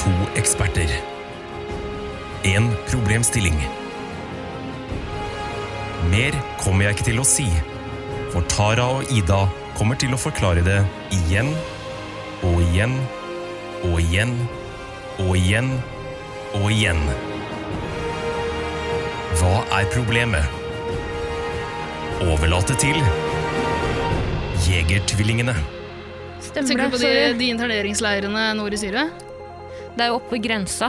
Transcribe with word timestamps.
To 0.00 0.10
eksperter. 0.34 0.88
En 2.42 2.70
problemstilling. 2.88 3.56
Mer 6.10 6.36
kommer 6.62 6.86
jeg 6.86 6.96
ikke 6.96 7.08
til 7.10 7.20
å 7.20 7.26
si, 7.28 7.44
for 8.32 8.46
Tara 8.48 8.86
og 8.96 9.12
Ida 9.12 9.42
kommer 9.76 10.00
til 10.00 10.16
å 10.16 10.20
forklare 10.20 10.64
det 10.64 10.78
igjen 11.18 11.52
og 12.48 12.62
igjen 12.70 12.96
og 13.90 14.00
igjen 14.00 14.34
og 15.20 15.36
igjen 15.36 15.70
og 16.56 16.66
igjen. 16.72 17.04
Hva 19.36 19.54
er 19.82 19.92
problemet? 19.92 20.58
Overlate 22.24 22.76
til 22.80 22.96
Jegertvillingene. 24.64 25.54
Stemmer 26.40 26.72
Tenker 26.72 26.86
det. 26.86 26.88
du 26.88 26.96
på 26.96 27.02
de, 27.04 27.34
de 27.36 27.50
interneringsleirene 27.52 28.54
nord 28.56 28.76
i 28.76 28.80
Syria? 28.80 29.10
Det 29.96 30.02
er 30.04 30.08
jo 30.12 30.18
oppe 30.20 30.32
ved 30.36 30.44
grensa, 30.46 30.88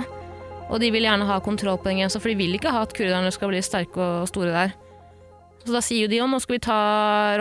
og 0.72 0.76
de 0.80 0.88
vil 0.94 1.06
gjerne 1.08 1.28
ha 1.28 1.36
kontroll 1.44 1.80
på 1.82 1.90
den 1.90 2.00
grensa, 2.02 2.18
for 2.22 2.30
de 2.32 2.40
vil 2.40 2.56
ikke 2.56 2.74
ha 2.74 2.80
at 2.86 2.96
kurderne 2.96 3.32
skal 3.34 3.50
bli 3.52 3.62
sterke 3.66 4.00
og 4.00 4.30
store 4.30 4.54
der. 4.56 4.70
Så 5.62 5.72
da 5.76 5.82
sier 5.86 6.02
jo 6.06 6.10
de 6.10 6.20
jo 6.22 6.30
nå 6.30 6.38
skal 6.42 6.56
vi 6.58 6.66
ta 6.66 6.80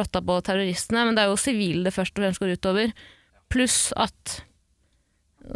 rotta 0.00 0.18
på 0.24 0.34
terroristene, 0.44 1.06
men 1.06 1.14
det 1.16 1.22
er 1.22 1.28
jo 1.30 1.40
sivile 1.40 1.84
det 1.86 1.96
først 1.96 2.14
og 2.16 2.22
fremst 2.24 2.42
går 2.42 2.54
utover. 2.58 2.88
Pluss 3.50 3.78
at 3.96 4.22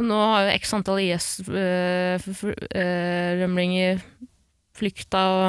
nå 0.00 0.18
har 0.32 0.40
jo 0.46 0.56
x 0.56 0.62
antall 0.74 1.00
IS-rømlinger 1.04 3.94
flykta, 4.74 5.20
og 5.28 5.44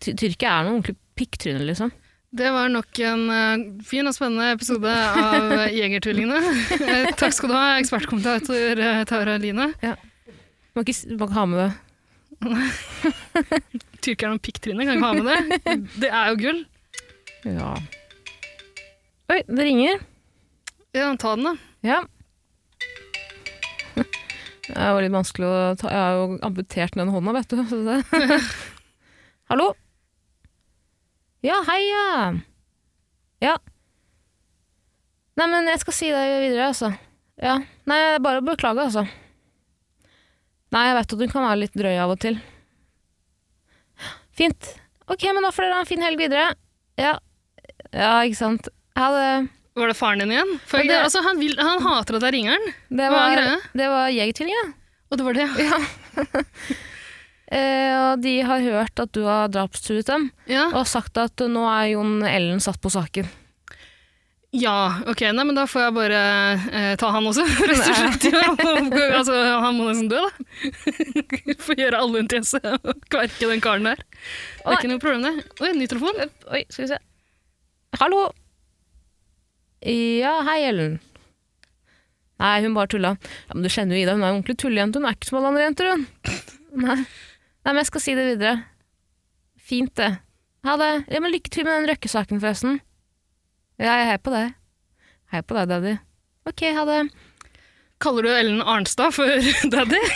Tyrkia 0.00 0.50
er 0.50 0.62
noen 0.64 0.76
ordentlig 0.80 0.96
pikktryner, 1.20 1.64
liksom. 1.68 1.90
Det 2.30 2.50
var 2.50 2.68
nok 2.70 2.98
en 3.02 3.22
uh, 3.26 3.82
fin 3.82 4.06
og 4.06 4.14
spennende 4.14 4.52
episode 4.54 4.90
av 4.90 5.50
Jegertvillingene. 5.80 6.52
Eh, 6.78 7.08
Takk 7.18 7.34
skal 7.34 7.50
du 7.50 7.56
ha, 7.56 7.64
ekspertkommentator 7.80 8.78
uh, 8.78 9.00
Tara 9.10 9.34
Line. 9.42 9.66
Man 9.82 10.86
kan 10.86 10.92
ikke, 10.92 11.16
må 11.18 11.26
ikke 11.26 11.38
ha 11.40 11.46
med 11.50 11.58
det. 11.64 11.70
Tyrkeren 14.06 14.36
om 14.36 14.42
pikktrynet, 14.46 14.86
kan 14.86 15.00
ikke 15.00 15.10
ha 15.10 15.18
med 15.18 15.26
det. 15.26 15.74
Det 16.06 16.12
er 16.20 16.30
jo 16.30 16.38
gull. 16.44 16.62
Ja. 17.50 17.74
Oi, 19.34 19.42
det 19.50 19.66
ringer. 19.66 20.00
Ja, 20.94 21.10
ta 21.18 21.34
den, 21.34 21.50
da. 21.50 21.56
Ja. 21.86 22.00
Det 24.70 24.78
jo 24.78 25.02
litt 25.02 25.14
vanskelig 25.14 25.48
å 25.50 25.60
ta 25.80 25.90
Jeg 25.90 25.98
har 25.98 26.14
jo 26.14 26.26
amputert 26.46 26.94
den 26.94 27.10
hånda, 27.10 27.34
vet 27.40 27.50
du. 27.50 27.58
Hallo? 29.50 29.72
Ja, 31.46 31.56
hei, 31.66 31.80
ja. 31.88 32.32
Ja. 33.40 33.54
Nei, 35.40 35.46
men 35.48 35.70
jeg 35.70 35.80
skal 35.80 35.96
si 35.96 36.10
det 36.12 36.24
videre, 36.42 36.66
altså. 36.72 36.90
Ja. 37.40 37.54
Nei, 37.88 38.00
bare 38.20 38.42
å 38.42 38.44
beklage, 38.44 38.82
altså. 38.90 39.06
Nei, 40.70 40.82
jeg 40.90 40.98
vet 40.98 41.14
at 41.16 41.22
du 41.22 41.28
kan 41.32 41.46
være 41.48 41.62
litt 41.62 41.78
drøy 41.78 41.96
av 41.98 42.12
og 42.12 42.20
til. 42.22 42.36
Fint. 44.36 44.74
Ok, 45.10 45.24
men 45.34 45.42
da 45.44 45.50
får 45.52 45.66
dere 45.66 45.78
ha 45.78 45.84
en 45.86 45.88
fin 45.88 46.04
helg 46.04 46.20
videre. 46.20 46.50
Ja. 47.00 47.14
Ja, 47.90 48.12
ikke 48.28 48.38
sant. 48.38 48.68
Ha 49.00 49.08
det. 49.16 49.30
Var 49.80 49.90
det 49.90 49.96
faren 49.98 50.20
din 50.22 50.34
igjen? 50.36 50.52
For 50.68 50.84
det- 50.84 51.00
altså, 51.00 51.22
han, 51.24 51.40
vil, 51.40 51.56
han 51.58 51.80
hater 51.82 52.18
at 52.20 52.26
jeg 52.28 52.36
ringer 52.36 52.52
han. 52.58 52.68
Det 52.90 53.08
Hva 53.08 53.08
er 53.08 53.16
var, 53.16 53.34
greia? 53.38 53.56
det 53.80 53.88
var 53.88 54.12
Jegertvillingene. 54.12 54.74
Og 55.10 55.18
det 55.18 55.26
var 55.26 55.40
det. 55.40 55.48
Ja. 55.64 55.80
og 57.50 58.20
de 58.22 58.36
har 58.46 58.62
hørt 58.62 59.00
at 59.02 59.10
du 59.16 59.24
har 59.26 59.48
drapstruet 59.50 60.06
dem, 60.06 60.28
Ja. 60.46 60.68
og 60.70 60.86
sagt 60.86 61.16
at 61.18 61.42
nå 61.50 61.64
er 61.66 61.92
Jon 61.96 62.20
Ellen 62.22 62.60
satt 62.62 62.78
på 62.80 62.90
saken. 62.94 63.26
ja, 64.52 65.00
ok. 65.06 65.20
Nei, 65.34 65.44
men 65.46 65.54
da 65.54 65.64
får 65.70 65.82
jeg 65.84 65.94
bare 65.94 66.20
eh, 66.74 66.94
ta 66.98 67.10
han 67.14 67.26
også, 67.30 67.44
rett 67.70 67.82
og 67.82 67.98
slett. 67.98 68.24
Ja, 68.32 68.46
altså, 69.18 69.34
han 69.62 69.76
må 69.78 69.86
nesten 69.90 70.08
dø, 70.10 70.18
da. 70.22 70.30
får 71.66 71.78
gjøre 71.78 72.00
alle 72.02 72.22
en 72.24 72.30
tjeneste 72.30 72.60
og 72.78 73.04
kverke 73.10 73.50
den 73.50 73.62
karen 73.62 73.86
der. 73.90 74.02
Det 74.02 74.66
er 74.66 74.78
ikke 74.78 74.90
noe 74.94 75.02
problem, 75.02 75.22
det. 75.26 75.46
Oi, 75.62 75.70
ny 75.78 75.86
telefon. 75.90 76.18
Oi, 76.50 76.64
skal 76.70 76.86
vi 76.86 76.90
se. 76.94 76.98
Hallo? 78.02 78.28
Ja, 79.86 80.36
hei, 80.46 80.60
Ellen. 80.68 80.98
Nei, 82.40 82.54
hun 82.64 82.74
bare 82.76 82.88
tulla. 82.90 83.14
Ja, 83.48 83.54
men 83.54 83.64
du 83.66 83.70
kjenner 83.72 83.96
jo 83.98 84.02
Ida, 84.02 84.14
hun 84.16 84.22
er 84.24 84.30
jo 84.32 84.36
ordentlig 84.38 84.58
tullejente. 84.62 85.00
Hun 85.00 85.08
er 85.10 85.16
ikke 85.16 85.28
som 85.30 85.38
alle 85.40 85.50
andre 85.52 85.64
jenter, 85.66 85.90
hun. 85.92 86.06
Nei. 86.86 86.98
Nei, 87.64 87.72
men 87.74 87.80
jeg 87.82 87.90
skal 87.90 88.02
si 88.04 88.14
det 88.16 88.26
videre. 88.32 88.54
Fint, 89.60 89.92
det. 90.00 90.10
Ha 90.66 90.76
det. 90.80 90.90
Ja, 91.12 91.20
men 91.24 91.32
lykke 91.34 91.50
til 91.52 91.66
med 91.66 91.76
den 91.78 91.90
røkkesaken, 91.92 92.40
forresten. 92.42 92.78
Ja, 93.80 93.94
jeg 94.00 94.06
heier 94.10 94.22
på 94.24 94.32
deg. 94.34 94.54
Heier 95.32 95.44
på 95.46 95.56
deg, 95.56 95.68
daddy. 95.70 95.94
Ok, 96.48 96.64
ha 96.76 96.84
det. 96.88 97.00
Kaller 98.00 98.24
du 98.26 98.30
Ellen 98.32 98.62
Arnstad 98.64 99.12
for 99.16 99.28
daddy? 99.74 100.00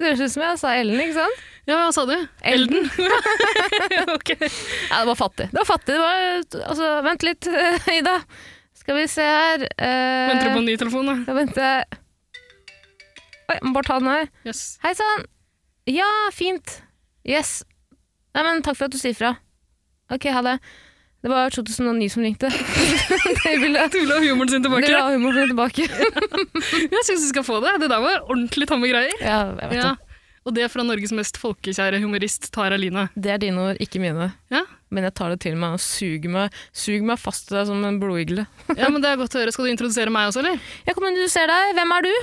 Det 0.00 0.02
høres 0.02 0.20
ut 0.24 0.32
som 0.34 0.42
jeg 0.42 0.58
sa 0.58 0.70
Ellen, 0.80 0.98
ikke 0.98 1.14
sant? 1.20 1.42
Ja, 1.68 1.76
hva 1.78 1.90
sa 1.94 2.02
du? 2.08 2.14
Elden. 2.48 2.88
ok. 4.16 4.32
Ja, 4.34 5.02
det 5.02 5.06
var 5.12 5.18
fattig. 5.20 5.46
Det 5.52 5.58
var 5.60 5.68
fattig. 5.68 5.94
Det 5.94 6.00
var, 6.00 6.24
altså, 6.72 6.88
vent 7.06 7.26
litt, 7.26 7.46
Ida. 7.92 8.16
Skal 8.80 8.96
vi 8.98 9.04
se 9.12 9.22
her. 9.26 9.66
Eh, 9.76 10.30
Venter 10.32 10.48
du 10.48 10.54
på 10.56 10.62
en 10.62 10.66
ny 10.72 10.74
telefon, 10.80 11.10
da? 11.12 11.14
Ja, 11.28 11.36
venter. 11.36 12.00
Oi, 12.40 13.54
jeg 13.60 13.62
må 13.68 13.74
bare 13.76 13.88
ta 13.92 14.00
den 14.02 14.10
her. 14.10 14.26
Yes. 14.48 14.64
Hei 14.82 14.94
sann! 14.98 15.28
Ja, 15.90 16.10
fint. 16.34 16.78
Yes. 17.26 17.60
Nei, 18.36 18.44
men 18.46 18.62
takk 18.62 18.78
for 18.78 18.86
at 18.88 18.94
du 18.94 19.00
sier 19.00 19.16
fra. 19.18 19.34
Ok, 20.14 20.28
ha 20.34 20.42
det. 20.46 20.56
Det 21.20 21.28
var 21.28 21.50
2009 21.52 22.06
som 22.14 22.22
ringte. 22.24 22.48
de 23.44 23.50
ville 23.60 23.82
Du 23.92 23.98
vil 24.00 24.12
ha 24.14 24.20
humoren 24.24 24.48
sin 24.54 24.62
tilbake? 24.64 24.86
Dere 24.88 25.02
ha 25.04 25.10
humoren 25.12 25.42
sin 25.42 25.50
tilbake. 25.52 25.84
Jeg 26.94 27.02
syns 27.04 27.26
du 27.26 27.28
skal 27.32 27.44
få 27.44 27.58
det. 27.64 27.74
Det 27.82 27.90
der 27.92 28.00
var 28.00 28.22
ordentlig 28.30 28.68
tamme 28.70 28.88
greier. 28.88 29.12
ja, 29.20 29.40
jeg 29.60 29.74
vet 29.74 29.82
Ja. 29.82 29.90
det. 29.90 30.06
Og 30.48 30.54
det 30.56 30.70
fra 30.72 30.80
Norges 30.88 31.12
mest 31.12 31.36
folkekjære 31.36 31.98
humorist 32.00 32.46
Tara 32.54 32.78
Line. 32.80 33.10
Det 33.12 33.28
er 33.34 33.42
dine 33.42 33.60
ord, 33.60 33.76
ikke 33.84 34.00
mine. 34.00 34.30
Ja. 34.50 34.62
Men 34.90 35.04
jeg 35.04 35.12
tar 35.18 35.34
det 35.34 35.42
til 35.44 35.58
meg 35.60 35.76
og 35.76 35.82
suger 35.84 36.32
meg, 36.32 36.56
suger 36.72 37.04
meg 37.10 37.20
fast 37.20 37.50
til 37.50 37.58
deg 37.58 37.68
som 37.68 37.84
en 37.84 37.98
blodigle. 38.00 38.46
ja, 38.72 38.88
men 38.88 39.04
det 39.04 39.10
er 39.12 39.20
godt 39.20 39.36
å 39.36 39.42
høre. 39.42 39.52
Skal 39.52 39.68
du 39.68 39.74
introdusere 39.74 40.10
meg 40.10 40.30
også, 40.32 40.40
eller? 40.40 40.56
Jeg 40.88 40.96
kommer 40.96 41.12
til 41.12 41.28
å 41.28 41.34
se 41.36 41.44
deg. 41.52 41.74
Hvem 41.76 41.92
er 41.98 42.08
du? 42.08 42.14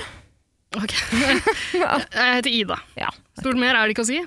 Ok. 0.76 0.92
Jeg 1.72 2.38
heter 2.38 2.52
Ida. 2.52 2.78
Ja. 2.98 3.08
Stort 3.40 3.60
mer 3.60 3.74
er 3.78 3.88
det 3.88 3.96
ikke 3.96 4.04
å 4.04 4.10
si. 4.10 4.20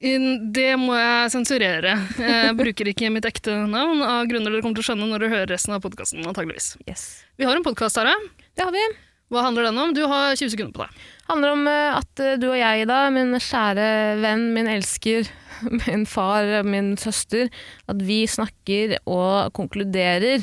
Det 0.00 0.70
må 0.80 0.94
jeg 0.96 1.28
sensurere. 1.34 1.92
Jeg 2.16 2.54
bruker 2.56 2.88
ikke 2.88 3.10
mitt 3.12 3.26
ekte 3.28 3.52
navn 3.68 4.00
av 4.00 4.24
grunner 4.30 4.48
dere 4.48 4.64
kommer 4.64 4.78
til 4.78 4.84
å 4.86 4.88
skjønne 4.88 5.08
når 5.10 5.26
dere 5.26 5.32
hører 5.34 5.52
resten 5.52 5.76
av 5.76 5.82
podkasten. 5.84 6.24
antageligvis. 6.24 6.72
Yes. 6.88 7.04
Vi 7.36 7.44
har 7.44 7.56
en 7.56 7.66
podkast, 7.66 8.00
her. 8.00 8.08
Det 8.56 8.64
har 8.64 8.72
vi. 8.72 8.84
Hva 9.30 9.44
handler 9.44 9.68
den 9.68 9.78
om? 9.78 9.92
Du 9.94 10.00
har 10.10 10.32
20 10.34 10.54
sekunder 10.56 10.72
på 10.74 10.82
deg. 10.86 11.02
handler 11.28 11.52
om 11.54 11.68
eh, 11.70 11.98
at 12.00 12.22
eh, 12.24 12.38
du 12.40 12.48
og 12.48 12.56
jeg, 12.58 12.86
Ida, 12.86 12.96
min 13.14 13.36
kjære 13.38 13.84
venn, 14.24 14.48
min 14.56 14.70
elsker, 14.72 15.28
min 15.84 16.02
far, 16.08 16.48
min 16.66 16.96
søster, 16.98 17.52
at 17.86 18.00
vi 18.02 18.24
snakker 18.26 18.96
og 19.04 19.52
konkluderer. 19.54 20.42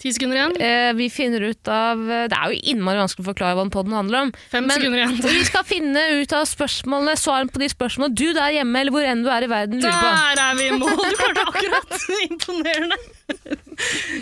Ti 0.00 0.12
sekunder 0.16 0.38
igjen. 0.38 0.54
Eh, 0.64 0.90
vi 0.96 1.10
finner 1.12 1.42
ut 1.50 1.68
av 1.68 2.00
eh, 2.08 2.22
Det 2.32 2.36
er 2.38 2.52
jo 2.54 2.60
innmari 2.72 2.96
vanskelig 3.02 3.20
å 3.20 3.28
forklare 3.28 3.56
hva 3.58 3.64
en 3.66 3.72
podden 3.74 3.92
handler 3.92 4.22
om. 4.26 4.30
Fem 4.48 4.64
men- 4.64 4.78
sekunder 4.80 5.02
igjen. 5.02 5.18
Vi 5.26 5.42
skal 5.44 5.66
finne 5.68 6.04
ut 6.22 6.32
av 6.32 6.46
spørsmålene, 6.48 7.16
svarene 7.20 7.52
på 7.52 7.60
de 7.60 7.68
spørsmålene 7.68 8.16
du 8.16 8.32
der 8.32 8.54
hjemme 8.56 8.80
eller 8.80 8.94
hvor 8.96 9.04
enn 9.04 9.20
du 9.26 9.28
er 9.28 9.44
i 9.44 9.50
verden 9.52 9.82
lurer 9.84 10.00
på. 10.00 10.12
Der 10.16 10.42
er 10.46 10.56
vi 10.56 10.68
i 10.70 10.78
mål! 10.80 11.04
Du 11.04 11.18
klarte 11.20 11.44
akkurat! 11.52 12.06
Imponerende. 12.30 13.00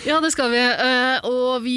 Ja, 0.06 0.18
det 0.24 0.32
skal 0.34 0.50
vi. 0.50 0.64
Eh, 0.66 1.28
Og 1.30 1.62
vi 1.62 1.76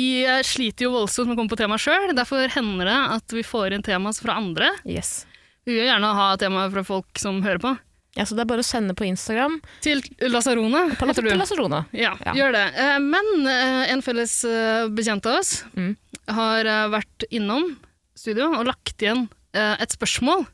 sliter 0.50 0.88
jo 0.90 0.96
voldsomt 0.98 1.30
med 1.30 1.38
å 1.38 1.42
komme 1.44 1.54
på 1.54 1.62
tema 1.62 1.78
sjøl. 1.82 2.10
Derfor 2.18 2.50
hender 2.58 2.90
det 2.90 2.98
at 3.20 3.38
vi 3.38 3.46
får 3.46 3.78
inn 3.78 3.86
tema 3.86 4.12
fra 4.18 4.40
andre. 4.42 4.74
Yes. 4.86 5.28
Vi 5.68 5.78
vil 5.78 5.86
gjerne 5.92 6.10
ha 6.18 6.32
tema 6.42 6.66
fra 6.74 6.82
folk 6.88 7.22
som 7.22 7.38
hører 7.46 7.62
på. 7.62 7.78
Ja, 8.18 8.26
så 8.28 8.36
det 8.36 8.44
er 8.44 8.50
bare 8.50 8.60
å 8.64 8.68
sende 8.68 8.92
på 8.98 9.06
Instagram. 9.08 9.60
Til 9.82 10.02
Lasarone, 10.28 10.82
På 11.00 11.08
heter 11.08 11.24
du. 11.24 11.30
Lasarona. 11.40 11.86
Ja, 11.96 12.12
Ja. 12.26 12.34
gjør 12.36 12.52
det. 12.58 12.66
Eh, 12.76 12.98
Men 13.00 13.48
eh, 13.48 13.92
en 13.94 14.02
felles 14.04 14.34
eh, 14.44 14.88
bekjent 14.92 15.26
av 15.32 15.40
oss 15.40 15.64
Mm. 15.78 15.96
har 16.28 16.64
vært 16.92 17.24
innom 17.32 17.78
studio 18.16 18.50
og 18.60 18.66
lagt 18.68 18.98
igjen 19.02 19.30
et 19.54 19.90
spørsmål 19.96 20.46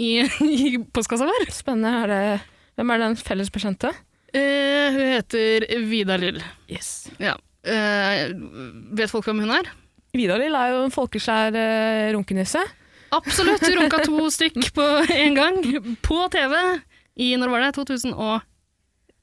i, 0.00 0.20
i 0.40 0.78
postkassa 0.92 1.24
vår. 1.28 1.46
Spennende. 1.52 1.92
Er 2.04 2.08
det, 2.08 2.40
hvem 2.76 2.90
er 2.94 2.98
den 3.04 3.16
felles 3.16 3.50
bekjente? 3.52 3.92
Eh, 4.34 4.90
Hun 4.90 5.12
heter 5.14 5.66
Vida 5.88 6.16
Lill. 6.18 6.40
Yes. 6.68 7.10
Ja. 7.20 7.36
Eh, 7.64 8.32
vet 8.92 9.10
folk 9.12 9.24
hvem 9.28 9.40
hun 9.44 9.50
er? 9.60 9.68
Vidar 10.14 10.38
Lill 10.40 10.54
er 10.56 10.72
jo 10.72 10.82
en 10.86 10.90
folkeskjær 10.94 11.52
runkenisse. 12.16 12.60
Absolutt. 13.14 13.62
Runka 13.62 14.02
to 14.04 14.26
stykk 14.36 14.72
på 14.74 14.84
en 15.14 15.34
gang. 15.38 15.60
På 16.02 16.24
TV 16.32 16.54
i 17.16 17.32
når 17.38 17.52
var 17.52 17.64
det? 17.66 17.72
2009. 17.76 18.40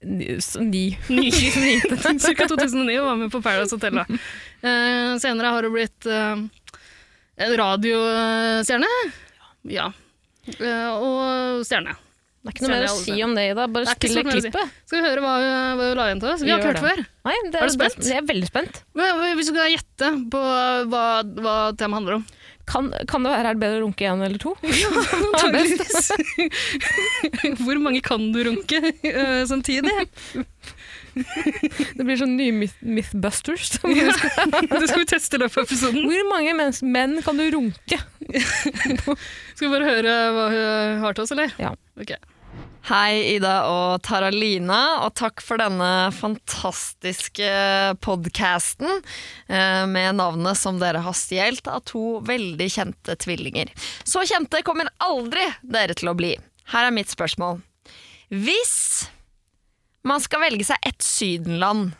Ni- 0.01 0.29
s- 0.37 0.57
Ni. 0.59 0.85
Cirka 2.25 2.47
2009 2.49 2.95
og 3.01 3.05
var 3.11 3.17
med 3.19 3.31
på 3.33 3.41
Paradise 3.45 3.75
Hotel. 3.75 3.99
Da. 4.01 4.05
Uh, 4.63 5.17
senere 5.21 5.51
har 5.53 5.67
hun 5.67 5.75
blitt 5.75 6.07
uh, 6.09 6.41
radiostjerne. 7.61 8.89
Ja. 9.69 9.91
Uh, 10.57 10.89
og 10.97 11.67
stjerne. 11.67 11.93
Det 12.41 12.49
er 12.49 12.55
ikke 12.55 12.63
noe 12.65 12.73
mer 12.73 12.87
å 12.89 12.93
si 12.97 13.15
om 13.21 13.33
det, 13.37 13.43
Ida. 13.51 13.67
Bare 13.69 13.85
er 13.85 13.93
spill 13.99 14.17
å 14.17 14.21
si. 14.23 14.39
klippet. 14.49 14.77
Skal 14.89 14.97
vi 14.97 15.05
høre 15.05 15.21
hva, 15.21 15.33
hva 15.77 15.89
hun 15.91 15.99
la 15.99 16.07
igjen 16.09 16.21
til 16.23 16.31
oss? 16.31 16.41
Vi 16.41 16.49
har 16.49 16.57
ikke 16.63 16.71
hørt 16.71 16.79
det. 16.79 16.87
før. 16.87 17.03
Nei, 17.29 17.35
det 17.53 17.59
Er 17.61 17.69
du 17.69 17.73
spent? 17.75 17.99
Jeg 18.09 18.17
er 18.17 18.25
veldig 18.31 18.49
spent. 18.49 18.79
Hvis 19.37 19.51
du 19.51 19.53
kan 19.59 19.69
gjette 19.69 20.09
på 20.33 20.41
hva, 20.89 21.03
hva 21.21 21.53
temaet 21.77 21.99
handler 21.99 22.17
om. 22.17 22.25
Kan, 22.71 22.91
kan 23.09 23.25
det 23.25 23.33
være 23.33 23.49
er 23.51 23.57
det 23.57 23.63
bedre 23.65 23.81
å 23.81 23.85
runke 23.85 24.07
én 24.07 24.23
eller 24.23 24.39
to? 24.41 24.53
Antageligvis. 25.27 26.11
Hvor 27.59 27.81
mange 27.83 27.99
kan 28.05 28.29
du 28.31 28.39
runke 28.47 28.79
uh, 28.79 29.41
samtidig? 29.49 29.91
Det 31.11 32.05
blir 32.05 32.19
sånn 32.19 32.37
nye 32.39 32.53
myth 32.55 32.77
Mythbusters. 32.79 33.73
Ja. 33.91 34.13
Det 34.71 34.87
skal 34.87 35.03
vi 35.03 35.07
teste 35.09 35.37
i 35.37 35.41
løpet 35.41 35.59
av 35.59 35.65
episoden. 35.67 36.05
Hvor 36.07 36.29
mange 36.31 36.71
menn 36.87 37.17
kan 37.25 37.39
du 37.39 37.47
runke? 37.51 37.99
Skal 39.57 39.67
vi 39.67 39.71
bare 39.73 39.89
høre 39.89 40.13
hva 40.35 40.45
hun 40.53 41.01
har 41.03 41.17
til 41.17 41.25
oss, 41.25 41.33
eller? 41.35 41.51
Ja. 41.59 41.73
Ok. 41.99 42.15
Hei, 42.81 43.35
Ida 43.35 43.67
og 43.69 44.01
Taralina, 44.01 45.03
og 45.05 45.13
takk 45.13 45.43
for 45.45 45.61
denne 45.61 46.09
fantastiske 46.17 47.45
podkasten 48.01 49.03
med 49.91 50.17
navnet 50.17 50.57
som 50.57 50.79
dere 50.81 51.03
har 51.05 51.13
stjålet 51.13 51.69
av 51.69 51.83
to 51.85 52.17
veldig 52.25 52.67
kjente 52.73 53.15
tvillinger. 53.21 53.69
Så 54.01 54.25
kjente 54.25 54.63
kommer 54.65 54.89
aldri 54.97 55.45
dere 55.61 55.93
til 55.93 56.09
å 56.09 56.15
bli. 56.17 56.33
Her 56.73 56.89
er 56.89 56.95
mitt 56.97 57.13
spørsmål. 57.13 57.61
Hvis 58.33 59.05
man 60.01 60.23
skal 60.25 60.41
velge 60.47 60.65
seg 60.71 60.81
ett 60.89 61.05
sydenland, 61.05 61.93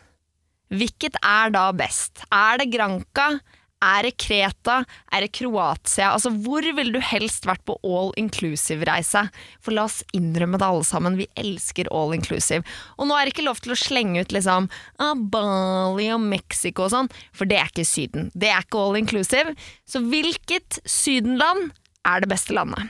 hvilket 0.74 1.14
er 1.22 1.54
da 1.54 1.68
best? 1.78 2.26
Er 2.34 2.58
det 2.58 2.72
Granca? 2.74 3.36
Er 3.82 4.06
det 4.06 4.14
Kreta? 4.22 4.84
Er 5.10 5.24
det 5.24 5.32
Kroatia? 5.34 6.12
Altså, 6.12 6.30
Hvor 6.44 6.62
ville 6.62 6.94
du 6.94 7.00
helst 7.02 7.46
vært 7.48 7.64
på 7.66 7.74
all 7.82 8.12
inclusive-reise? 8.20 9.24
For 9.62 9.74
la 9.74 9.88
oss 9.88 10.02
innrømme 10.14 10.60
det 10.60 10.68
alle 10.68 10.86
sammen, 10.86 11.18
vi 11.18 11.26
elsker 11.40 11.90
all 11.90 12.14
inclusive. 12.14 12.62
Og 12.98 13.10
nå 13.10 13.16
er 13.18 13.26
det 13.26 13.34
ikke 13.34 13.48
lov 13.48 13.62
til 13.64 13.74
å 13.74 13.80
slenge 13.80 14.22
ut 14.22 14.34
liksom 14.34 14.68
ah, 15.02 15.16
Bali 15.18 16.06
og 16.14 16.22
Mexico 16.22 16.86
og 16.86 16.94
sånn, 16.94 17.10
for 17.34 17.50
det 17.50 17.58
er 17.58 17.72
ikke 17.72 17.88
Syden. 17.88 18.30
Det 18.38 18.52
er 18.52 18.62
ikke 18.62 18.78
all 18.78 19.00
inclusive. 19.00 19.56
Så 19.88 20.04
hvilket 20.06 20.78
sydenland 20.86 21.72
er 22.06 22.22
det 22.22 22.30
beste 22.30 22.54
landet? 22.54 22.86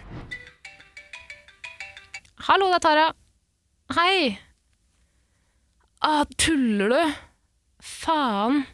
Hallo, 2.49 2.69
det 2.69 2.81
er 2.83 2.85
Tara. 2.85 3.09
Hei. 3.97 4.37
Ah, 6.05 6.25
tuller 6.37 6.93
du? 6.93 7.19
Faen. 7.81 8.65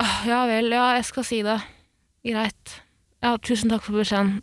Ja 0.00 0.44
vel, 0.48 0.70
ja, 0.72 0.94
jeg 0.96 1.04
skal 1.04 1.26
si 1.26 1.42
det. 1.44 1.58
Greit. 2.24 2.78
Ja, 3.22 3.36
tusen 3.36 3.70
takk 3.72 3.84
for 3.84 3.98
beskjeden. 4.00 4.38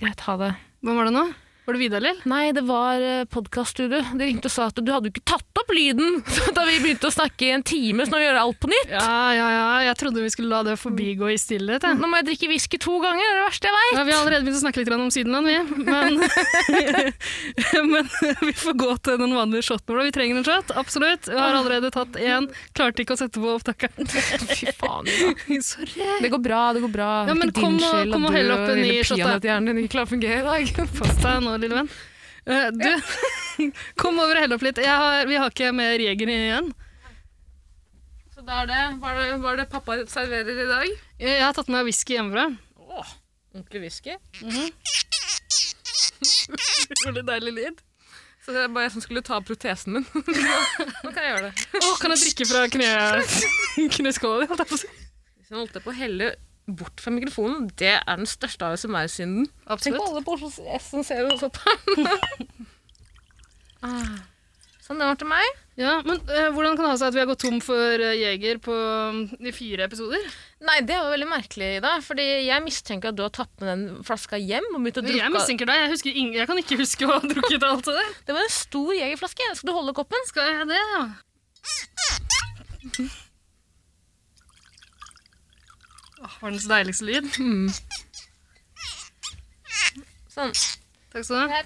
Greit, 0.00 0.20
ha 0.26 0.36
det. 0.40 0.50
Hvem 0.82 0.98
var 0.98 1.08
det 1.08 1.14
nå? 1.16 1.24
Var 1.72 1.78
det 1.78 1.84
Vidar, 1.84 2.02
eller? 2.04 2.16
Nei, 2.28 2.52
det 2.52 2.60
var 2.68 3.00
uh, 3.00 3.24
podkaststudio. 3.32 4.02
De 4.12 4.26
ringte 4.28 4.50
og 4.50 4.52
sa 4.52 4.66
at 4.68 4.76
du 4.76 4.90
hadde 4.92 5.08
jo 5.08 5.12
ikke 5.14 5.22
tatt 5.30 5.60
opp 5.62 5.70
lyden 5.72 6.18
da 6.56 6.66
vi 6.68 6.74
begynte 6.82 7.08
å 7.08 7.12
snakke 7.14 7.46
i 7.46 7.52
en 7.54 7.62
time, 7.64 8.04
så 8.04 8.12
nå 8.12 8.18
gjør 8.20 8.34
jeg 8.36 8.42
alt 8.42 8.58
på 8.60 8.68
nytt. 8.68 8.90
Ja, 8.92 9.14
ja, 9.32 9.46
ja. 9.54 9.62
Jeg 9.86 9.96
trodde 10.02 10.20
vi 10.20 10.32
skulle 10.34 10.52
la 10.52 10.60
det 10.66 10.74
forbigå 10.82 11.30
i 11.32 11.38
stillhet. 11.40 11.86
jeg. 11.88 11.96
Nå 11.96 12.10
må 12.12 12.20
jeg 12.20 12.26
drikke 12.28 12.50
whisky 12.50 12.76
to 12.82 12.98
ganger, 13.00 13.24
det 13.24 13.30
er 13.32 13.38
det 13.38 13.46
verste 13.46 13.70
jeg 13.70 13.76
veit. 13.78 13.94
Ja, 13.96 14.02
vi 14.04 14.12
har 14.12 14.20
allerede 14.20 14.44
begynt 14.44 14.58
å 14.58 14.64
snakke 14.66 14.82
litt 14.82 14.92
om 14.92 15.06
Sydenland, 15.16 15.48
vi. 15.48 15.56
Men, 15.88 16.20
men 17.94 18.12
vi 18.50 18.52
får 18.66 18.76
gå 18.84 18.90
til 19.08 19.18
den 19.24 19.32
vanlige 19.38 19.64
shoten 19.70 19.96
vår. 19.96 20.02
Vi 20.10 20.14
trenger 20.18 20.42
en 20.42 20.48
shot, 20.50 20.74
absolutt. 20.76 21.30
Vi 21.32 21.40
har 21.40 21.56
allerede 21.62 21.92
tatt 21.96 22.20
én. 22.20 22.50
Klarte 22.76 23.06
ikke 23.06 23.16
å 23.16 23.22
sette 23.22 23.40
på 23.40 23.54
opptakeren. 23.56 24.12
Fy 24.12 24.76
faen, 24.76 25.08
Ida. 25.08 25.58
Sorry. 25.64 26.10
Det 26.20 26.32
går 26.36 26.44
bra, 26.50 26.60
det 26.76 26.84
går 26.84 26.94
bra. 27.00 27.10
Ja, 27.32 27.38
men 27.40 27.56
kom 27.56 27.80
og- 27.80 28.12
kom 28.12 28.28
og 28.28 28.36
hell 28.36 28.52
opp 28.52 28.68
en 28.68 28.82
ny 28.84 29.00
shot, 29.00 29.16
da. 29.16 29.32
peanøtthjernen 29.32 29.72
din 29.72 29.82
ikke 29.86 29.94
klarer 29.96 30.10
å 30.10 30.12
fungere 30.12 30.38
i 30.42 30.46
dag. 30.46 30.88
Pass 30.98 31.16
deg 31.22 31.42
nå, 31.44 31.56
lille 31.64 31.80
venn. 31.80 31.92
Eh, 32.46 32.68
du, 32.74 32.90
kom 34.02 34.18
over 34.18 34.36
og 34.36 34.42
hell 34.44 34.54
opp 34.56 34.64
litt. 34.66 34.78
Har, 34.82 35.26
vi 35.30 35.36
har 35.38 35.48
ikke 35.52 35.70
mer 35.76 36.02
jeger 36.02 36.28
igjen. 36.32 36.72
Så 38.32 38.40
da 38.46 38.52
er 38.62 38.66
det, 38.70 38.80
hva 38.98 39.12
er 39.12 39.16
det, 39.20 39.26
hva 39.42 39.48
er 39.52 39.58
det 39.62 39.68
pappa 39.70 39.90
serverer 40.10 40.62
i 40.64 40.70
dag? 40.70 40.88
Jeg, 41.20 41.36
jeg 41.36 41.46
har 41.46 41.54
tatt 41.56 41.70
med 41.72 41.86
whisky 41.86 42.12
hjemmefra. 42.16 42.44
Åh, 42.82 43.10
ordentlig 43.54 43.80
whisky. 43.86 44.12
Veldig 47.06 47.24
deilig 47.28 47.52
lyd. 47.60 47.76
Så 48.42 48.48
det 48.50 48.64
er 48.64 48.72
bare 48.74 48.88
jeg 48.88 48.94
som 48.96 49.04
skulle 49.04 49.22
ta 49.22 49.36
protesen 49.46 50.00
min. 50.00 50.06
Nå 51.04 51.08
kan 51.12 51.22
jeg 51.22 51.30
gjøre 51.30 51.50
det. 51.50 51.54
Åh, 51.78 51.96
kan 52.02 52.14
jeg 52.14 52.20
drikke 52.24 52.44
fra 52.50 52.60
kne, 52.72 52.88
kneskåla 53.94 54.42
di? 54.42 54.48
holdt 54.50 54.62
jeg 54.64 54.70
på 54.72 54.78
å 54.78 54.82
si. 54.82 54.90
Hvis 55.38 55.52
jeg 55.52 55.58
holdt 55.60 55.76
på 55.84 55.92
å 55.92 56.00
helle 56.00 56.26
bort 56.66 57.00
fra 57.02 57.10
mikrofonen, 57.14 57.68
det 57.80 57.94
er 57.98 58.16
den 58.20 58.28
største 58.30 58.62
ASMR-synden. 58.72 59.44
Tenk 59.82 59.96
på 59.98 60.04
alle 60.08 60.22
som 60.82 61.00
ser 61.06 61.22
oss 61.32 61.42
opp 61.46 61.56
her. 61.64 61.76
ah. 63.82 64.12
Sånn, 64.82 64.98
det 64.98 65.06
var 65.06 65.14
til 65.14 65.28
meg. 65.30 65.46
Ja, 65.78 66.00
men 66.04 66.18
uh, 66.26 66.48
Hvordan 66.52 66.74
kan 66.74 66.82
det 66.84 66.88
ha 66.90 66.96
seg 66.98 67.12
at 67.12 67.14
vi 67.14 67.20
har 67.22 67.28
gått 67.30 67.44
tom 67.44 67.60
for 67.62 68.02
uh, 68.02 68.08
jeger 68.18 68.58
på 68.60 68.74
um, 68.74 69.20
de 69.38 69.52
fire 69.54 69.86
episoder? 69.86 70.24
Nei, 70.66 70.80
det 70.84 70.96
var 70.98 71.12
veldig 71.14 71.28
merkelig, 71.30 71.68
Ida. 71.78 71.92
Fordi 72.02 72.24
jeg 72.48 72.64
mistenker 72.66 73.12
at 73.12 73.18
du 73.18 73.22
har 73.24 73.30
tatt 73.32 73.52
med 73.62 73.68
den 73.70 73.84
flaska 74.06 74.36
hjem 74.42 74.66
og 74.74 74.80
begynt 74.82 74.98
å 74.98 75.04
Jeg 75.06 75.14
drukke. 75.22 75.32
mistenker 75.38 75.66
deg. 75.70 75.76
Jeg, 75.94 75.98
jeg 76.34 76.46
kan 76.50 76.58
ikke 76.64 76.80
huske 76.82 77.06
å 77.06 77.14
ha 77.14 77.20
drukket 77.22 77.62
alt 77.68 77.86
det 77.88 77.94
der. 78.00 78.10
Det 78.26 78.32
var 78.36 78.42
en 78.48 78.56
stor 78.58 78.90
jegerflaske. 78.98 79.42
Skal 79.60 79.68
du 79.70 79.74
holde 79.78 79.94
koppen? 79.96 80.20
Skal 80.28 80.44
jeg 80.50 80.66
det, 80.74 80.82
ja? 80.96 81.02
Åh, 86.22 86.31
verdens 86.42 86.66
deiligste 86.70 87.06
lyd. 87.06 87.28
Sånn. 90.32 90.52
Takk 91.12 91.26
skal 91.26 91.36
du 91.36 91.52
ha. 91.52 91.62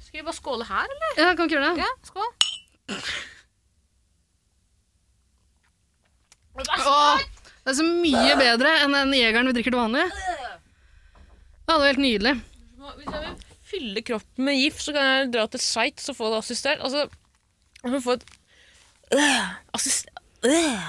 Skal 0.00 0.20
vi 0.20 0.24
bare 0.24 0.36
skåle 0.36 0.66
her, 0.66 0.92
eller? 0.96 1.16
Ja, 1.20 1.32
kan 1.36 1.46
ikke 1.46 1.58
gjøre 1.58 1.72
det? 1.76 1.84
Ja, 1.84 1.90
skål. 2.08 2.30
Åh, 6.56 7.24
det 7.66 7.72
er 7.72 7.76
så 7.76 7.84
mye 7.84 8.36
bedre 8.40 8.70
enn 8.84 8.94
den 8.96 9.12
jegeren 9.18 9.50
vi 9.50 9.56
drikker 9.58 9.74
til 9.74 9.82
vanlig. 9.82 10.06
Ja, 10.06 10.52
det 11.66 11.80
var 11.82 11.88
helt 11.90 12.00
nydelig. 12.00 12.34
Hvis 12.96 13.10
jeg 13.10 13.22
vil 13.26 13.34
fylle 13.66 14.02
kroppen 14.06 14.46
med 14.48 14.60
gift, 14.62 14.84
så 14.86 14.94
kan 14.96 15.08
jeg 15.10 15.32
dra 15.34 15.44
til 15.52 15.60
Sveits 15.60 16.08
og 16.12 16.16
få 16.16 16.30
det 16.32 16.38
assistert. 16.40 16.80
Altså, 16.86 17.08
jeg 17.82 17.90
kan 17.90 18.04
få 18.04 18.16
et 18.16 18.24
øh, 19.18 19.50
assist... 19.76 20.08
Øh. 20.46 20.86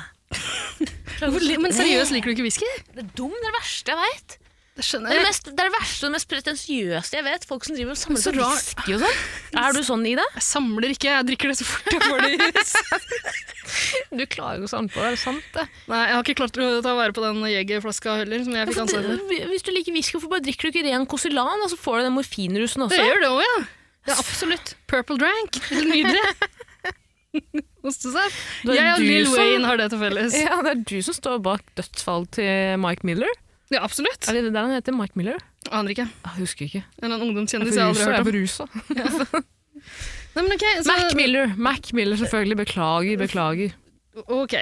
Men 1.22 1.74
seriøst, 1.74 2.12
liker 2.14 2.30
du 2.30 2.36
ikke 2.36 2.46
whisky? 2.46 2.68
Det 2.94 3.06
er 3.06 3.10
dum, 3.18 3.32
det 3.34 3.48
er 3.48 3.50
det 3.50 3.56
verste 3.62 3.94
jeg 3.96 4.04
vet. 4.04 4.38
Det 4.78 4.84
Det 4.86 5.00
er 5.10 5.16
det, 5.18 5.22
mest, 5.26 5.48
det 5.50 5.58
er 5.58 5.70
det 5.72 5.74
verste 5.74 6.04
og 6.06 6.12
det 6.12 6.14
mest 6.14 6.28
pretensiøse 6.30 7.16
jeg 7.18 7.26
vet. 7.26 7.46
Folk 7.50 7.64
som 7.66 7.74
driver 7.74 7.96
og 7.96 7.98
samler 7.98 8.22
på 8.22 8.34
whisky 8.44 8.94
og 8.94 9.00
sånn. 9.02 9.22
Er 9.58 9.74
du 9.74 9.80
sånn, 9.88 10.04
Ida? 10.06 10.26
Jeg 10.36 10.46
samler 10.46 10.94
ikke, 10.94 11.10
jeg 11.16 11.26
drikker 11.32 11.50
det 11.50 11.56
så 11.58 11.66
fort 11.66 11.96
jeg 11.96 12.04
får 12.04 12.22
det 12.22 12.30
i. 12.36 12.38
Du 14.14 14.22
klarer 14.30 14.60
ikke 14.62 14.70
å 14.70 14.72
samle 14.72 14.94
på 14.94 15.02
det, 15.02 15.08
er 15.10 15.16
det 15.18 15.22
sant 15.24 15.48
det? 15.56 15.64
Nei, 15.90 16.04
jeg 16.06 16.14
har 16.16 16.22
ikke 16.28 16.38
klart 16.44 16.60
å 16.62 16.68
ta 16.86 16.94
vare 17.00 17.16
på 17.18 17.24
den 17.26 17.42
jegerflaska 17.50 18.20
heller, 18.22 18.46
som 18.46 18.54
jeg 18.60 18.70
fikk 18.70 18.84
ansvar 18.86 19.10
for. 19.10 19.34
Hvis 19.50 19.66
du 19.66 19.74
liker 19.74 19.98
whisky, 19.98 20.14
hvorfor 20.16 20.36
bare 20.36 20.46
drikker 20.46 20.70
du 20.70 20.76
ikke 20.76 20.86
ren 20.92 21.10
Kozylan? 21.10 21.66
og 21.66 21.74
så 21.74 21.80
får 21.82 21.98
du 21.98 22.08
den 22.12 22.16
morfinrusen 22.20 22.86
også. 22.86 22.94
Det 22.94 23.10
gjør 23.10 23.26
det 23.26 23.34
òg, 23.34 23.42
ja. 23.48 23.58
Ja, 24.08 24.16
absolutt. 24.22 24.76
Purple 24.88 25.18
drank. 25.20 25.58
Nydelig. 25.74 26.54
Ostesaft. 27.88 28.38
Jeg 28.68 28.94
og 28.94 29.04
Lill 29.04 29.28
Wayne 29.34 29.68
har 29.68 29.80
det 29.80 29.90
til 29.94 30.02
felles. 30.02 30.38
Ja, 30.38 30.62
det 30.66 30.72
er 30.74 30.82
du 30.90 30.98
som 31.06 31.16
står 31.18 31.42
bak 31.46 31.64
dødsfallet 31.78 32.32
til 32.40 32.80
Mike 32.84 33.08
Miller. 33.08 33.32
Ja, 33.74 33.82
absolutt. 33.84 34.28
Er 34.30 34.38
det 34.38 34.48
det 34.48 34.54
der 34.56 34.64
han 34.68 34.76
heter? 34.78 34.96
Mike 34.96 35.20
Miller? 35.20 35.42
Aner 35.76 35.92
ikke. 35.92 36.08
Jeg 36.08 36.36
husker 36.40 36.68
ikke. 36.70 36.84
En 37.02 37.04
eller 37.04 37.18
annen 37.18 37.28
Jeg 37.28 37.30
ungdomskjendis 37.34 37.76
er 37.76 37.82
jeg 37.82 37.92
aldri 37.92 38.04
har 38.04 38.14
hørt 38.14 38.24
om. 38.24 38.32
Jeg 38.32 38.42
rusa. 38.42 39.44
Nei, 40.38 40.44
men 40.44 40.54
ok, 40.56 40.66
så, 40.86 40.90
Mac 40.94 41.16
Miller, 41.18 41.54
Mac 41.58 41.94
Miller 41.98 42.20
selvfølgelig. 42.20 42.60
Beklager, 42.64 43.20
beklager. 43.20 43.76
Ok. 44.28 44.56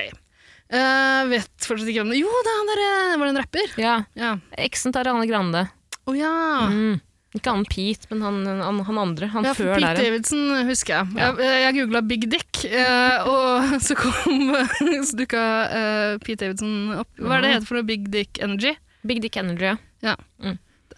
Uh, 0.66 1.22
vet 1.30 1.68
fortsatt 1.68 1.90
ikke 1.92 2.02
hvem 2.02 2.14
det 2.16 2.22
Jo, 2.24 2.30
det 2.42 2.50
er 2.52 2.56
han 2.58 2.70
der, 2.72 2.80
eh, 2.86 3.18
var 3.22 3.28
det 3.28 3.34
en 3.36 3.42
rapper? 3.44 3.74
Ja, 3.78 3.96
Ja. 4.18 4.32
eksen 4.58 4.96
til 4.96 5.04
Ariane 5.04 5.28
Grande. 5.30 5.62
Å 6.10 6.16
ja. 6.18 6.32
Mm. 6.74 6.96
Ikke 7.36 7.52
han 7.52 7.66
Pete, 7.68 8.08
men 8.12 8.22
han, 8.24 8.38
han, 8.64 8.78
han 8.88 9.00
andre. 9.02 9.28
Han 9.34 9.44
ja, 9.44 9.54
før 9.58 9.74
Pete 9.76 9.82
der. 9.84 9.98
ja. 10.00 10.04
Davidson 10.08 10.68
husker 10.70 10.94
jeg. 10.96 11.18
Ja. 11.20 11.32
Jeg, 11.44 11.62
jeg 11.66 11.78
googla 11.82 12.02
Big 12.08 12.28
Dick, 12.32 12.62
eh, 12.70 13.28
og 13.28 13.74
så 13.86 13.98
kom 14.00 14.54
Så 15.10 15.20
dukka 15.20 15.42
eh, 15.68 16.12
Pete 16.24 16.46
Davidson 16.46 17.02
opp. 17.02 17.12
Hva 17.20 17.38
er 17.38 17.44
det 17.44 17.50
det 17.50 17.56
heter 17.58 17.70
for 17.72 17.80
noe? 17.82 17.88
Big 17.92 18.08
Dick 18.14 18.40
Energy? 18.46 18.76
Big 19.06 19.20
Dick 19.26 19.36
Energy, 19.42 19.76
ja. 20.06 20.16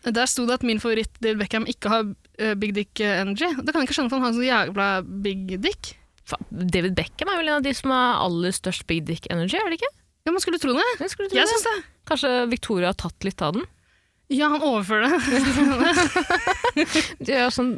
Der 0.08 0.28
sto 0.30 0.46
det 0.48 0.60
at 0.62 0.64
min 0.64 0.80
favoritt 0.80 1.12
David 1.20 1.42
Beckham 1.42 1.66
ikke 1.68 1.90
har 1.92 2.04
uh, 2.08 2.54
Big 2.62 2.72
Dick 2.78 3.02
eh, 3.04 3.18
Energy. 3.24 3.50
Da 3.58 3.74
kan 3.74 3.82
jeg 3.82 3.90
ikke 3.90 3.98
skjønne 3.98 4.12
for 4.14 4.22
han 4.22 4.30
har 4.30 4.36
så 4.38 4.46
jævla 4.46 4.86
big 5.26 5.58
dick. 5.64 5.96
David 6.52 6.94
Beckham 6.96 7.32
er 7.34 7.40
vel 7.42 7.50
en 7.50 7.58
av 7.58 7.66
de 7.66 7.74
som 7.76 7.92
har 7.92 8.22
aller 8.24 8.54
størst 8.56 8.86
Big 8.88 9.04
Dick 9.10 9.28
Energy, 9.34 9.58
er 9.60 9.68
det 9.72 9.82
ikke? 9.82 9.90
Ja, 10.28 10.32
man 10.36 10.44
skulle 10.44 10.60
tro 10.62 10.74
det. 10.76 10.86
Jeg, 11.00 11.10
Jeg 11.18 11.34
det. 11.34 11.48
syns 11.50 11.66
det. 11.68 11.76
Kanskje 12.08 12.32
Victoria 12.52 12.94
har 12.94 13.00
tatt 13.00 13.28
litt 13.28 13.42
av 13.44 13.58
den? 13.58 13.68
Ja, 14.34 14.50
han 14.52 14.64
overfører 14.66 15.08
det. 15.08 15.20
De 17.24 17.32
gjør 17.32 17.54
sånn, 17.54 17.70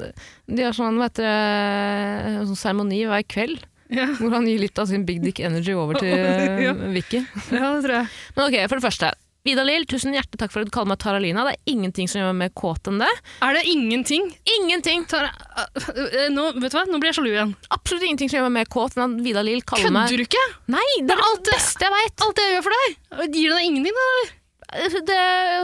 de 0.50 0.64
gjør 0.64 0.74
sånn, 0.80 0.98
vet 1.00 1.20
dere, 1.22 2.42
sånn 2.50 2.58
seremoni 2.58 3.04
hver 3.06 3.24
kveld, 3.30 3.62
ja. 3.94 4.08
hvor 4.18 4.34
han 4.34 4.48
gir 4.50 4.62
litt 4.64 4.82
av 4.82 4.90
sin 4.90 5.06
Big 5.06 5.22
Dick 5.22 5.40
Energy 5.46 5.76
over 5.78 6.00
til 6.02 6.10
Ja. 6.66 6.74
uh, 6.74 6.88
Vicky. 6.96 7.22
ja, 7.54 7.70
det 7.78 7.84
tror 7.86 7.96
jeg. 8.00 8.14
Men 8.36 8.46
ok, 8.48 8.58
for 8.66 8.80
det 8.82 8.88
første. 8.90 9.12
Vidar 9.48 9.64
Lill, 9.64 9.86
tusen 9.88 10.12
hjertelig 10.12 10.42
takk 10.42 10.52
for 10.52 10.62
at 10.66 10.68
du 10.68 10.74
kaller 10.74 10.92
meg 10.92 11.00
Taralina. 11.00 11.46
Det 11.48 11.54
er 11.56 11.72
ingenting 11.72 12.10
som 12.12 12.20
gjør 12.20 12.34
meg 12.34 12.42
mer 12.42 12.52
kåt 12.60 12.90
enn 12.92 12.98
det. 13.00 13.08
Er 13.46 13.56
det 13.56 13.62
ingenting? 13.72 14.28
Ingenting! 14.58 15.06
Tara, 15.10 15.30
eh, 15.64 16.28
nå, 16.34 16.50
vet 16.60 16.74
du 16.74 16.76
hva? 16.76 16.84
Nå 16.90 17.00
blir 17.00 17.14
jeg 17.14 17.20
sjalu 17.22 17.30
igjen. 17.32 17.54
Absolutt 17.72 18.04
ingenting 18.10 18.34
som 18.34 18.42
gjør 18.42 18.50
meg 18.50 18.58
mer 18.58 18.74
kåt 18.74 18.98
enn 18.98 19.06
at 19.06 19.24
Vidar 19.24 19.48
Lill 19.48 19.64
kaller 19.64 19.96
meg 19.96 20.10
Kødder 20.12 20.26
du 20.26 20.28
ikke? 20.28 20.44
Nei, 20.76 20.84
det 21.08 21.16
er 21.16 21.24
alt 21.30 21.46
det 21.48 21.56
beste 21.56 21.88
jeg 21.88 21.96
veit! 21.96 22.26
Alt 22.28 22.36
det 22.42 22.50
jeg 22.50 22.58
gjør 22.58 22.68
for 22.68 22.78
deg, 22.78 23.00
gir 23.30 23.48
det 23.48 23.56
deg 23.56 23.70
ingenting, 23.70 23.96
da? 24.02 24.10
eller? 24.12 24.36
Det, 24.70 25.20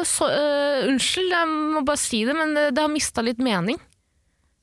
så, 0.09 0.27
uh, 0.31 0.87
unnskyld, 0.89 1.29
jeg 1.29 1.49
må 1.51 1.83
bare 1.85 2.01
si 2.01 2.23
det, 2.25 2.33
men 2.37 2.55
det, 2.57 2.69
det 2.75 2.81
har 2.81 2.91
mista 2.91 3.21
litt 3.25 3.41
mening. 3.43 3.77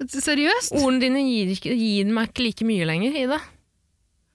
Seriøst? 0.03 0.75
Ordene 0.81 1.05
dine 1.05 1.23
gir, 1.29 1.53
gir 1.63 2.11
meg 2.11 2.33
ikke 2.33 2.47
like 2.49 2.67
mye 2.67 2.89
lenger, 2.89 3.19
Ida. 3.23 3.39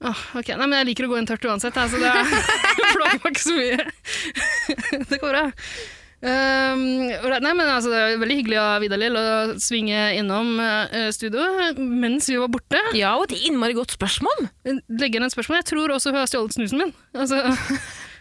Oh, 0.05 0.23
ok, 0.37 0.53
Nei, 0.53 0.65
men 0.69 0.77
jeg 0.77 0.89
liker 0.91 1.07
å 1.07 1.11
gå 1.11 1.19
inn 1.19 1.27
tørt 1.27 1.45
uansett, 1.49 1.77
altså, 1.81 1.99
det 1.99 2.11
plager 2.93 3.21
meg 3.23 3.31
ikke 3.33 3.43
så 3.43 3.55
mye. 3.57 3.87
det 5.11 5.21
går 5.23 5.31
bra. 5.33 5.45
Um, 6.17 6.81
nei, 7.13 7.51
men 7.53 7.67
altså, 7.69 7.91
Det 7.93 7.97
er 8.01 8.15
veldig 8.17 8.37
hyggelig 8.39 8.57
av 8.57 8.79
Vidar 8.81 8.97
Lill 8.97 9.17
å 9.19 9.25
svinge 9.61 9.99
innom 10.17 10.55
uh, 10.57 11.11
studio 11.13 11.43
mens 11.77 12.29
vi 12.31 12.39
var 12.41 12.49
borte. 12.53 12.81
Ja, 12.97 13.11
og 13.19 13.27
et 13.27 13.43
innmari 13.51 13.77
godt 13.77 13.93
spørsmål. 13.93 14.47
Legger 14.65 15.19
inn 15.19 15.27
et 15.27 15.35
spørsmål. 15.35 15.59
Jeg 15.61 15.69
tror 15.73 15.93
også 15.93 16.13
hun 16.13 16.21
har 16.23 16.31
stjålet 16.31 16.57
snusen 16.57 16.81
min. 16.81 16.95
Altså, 17.13 17.43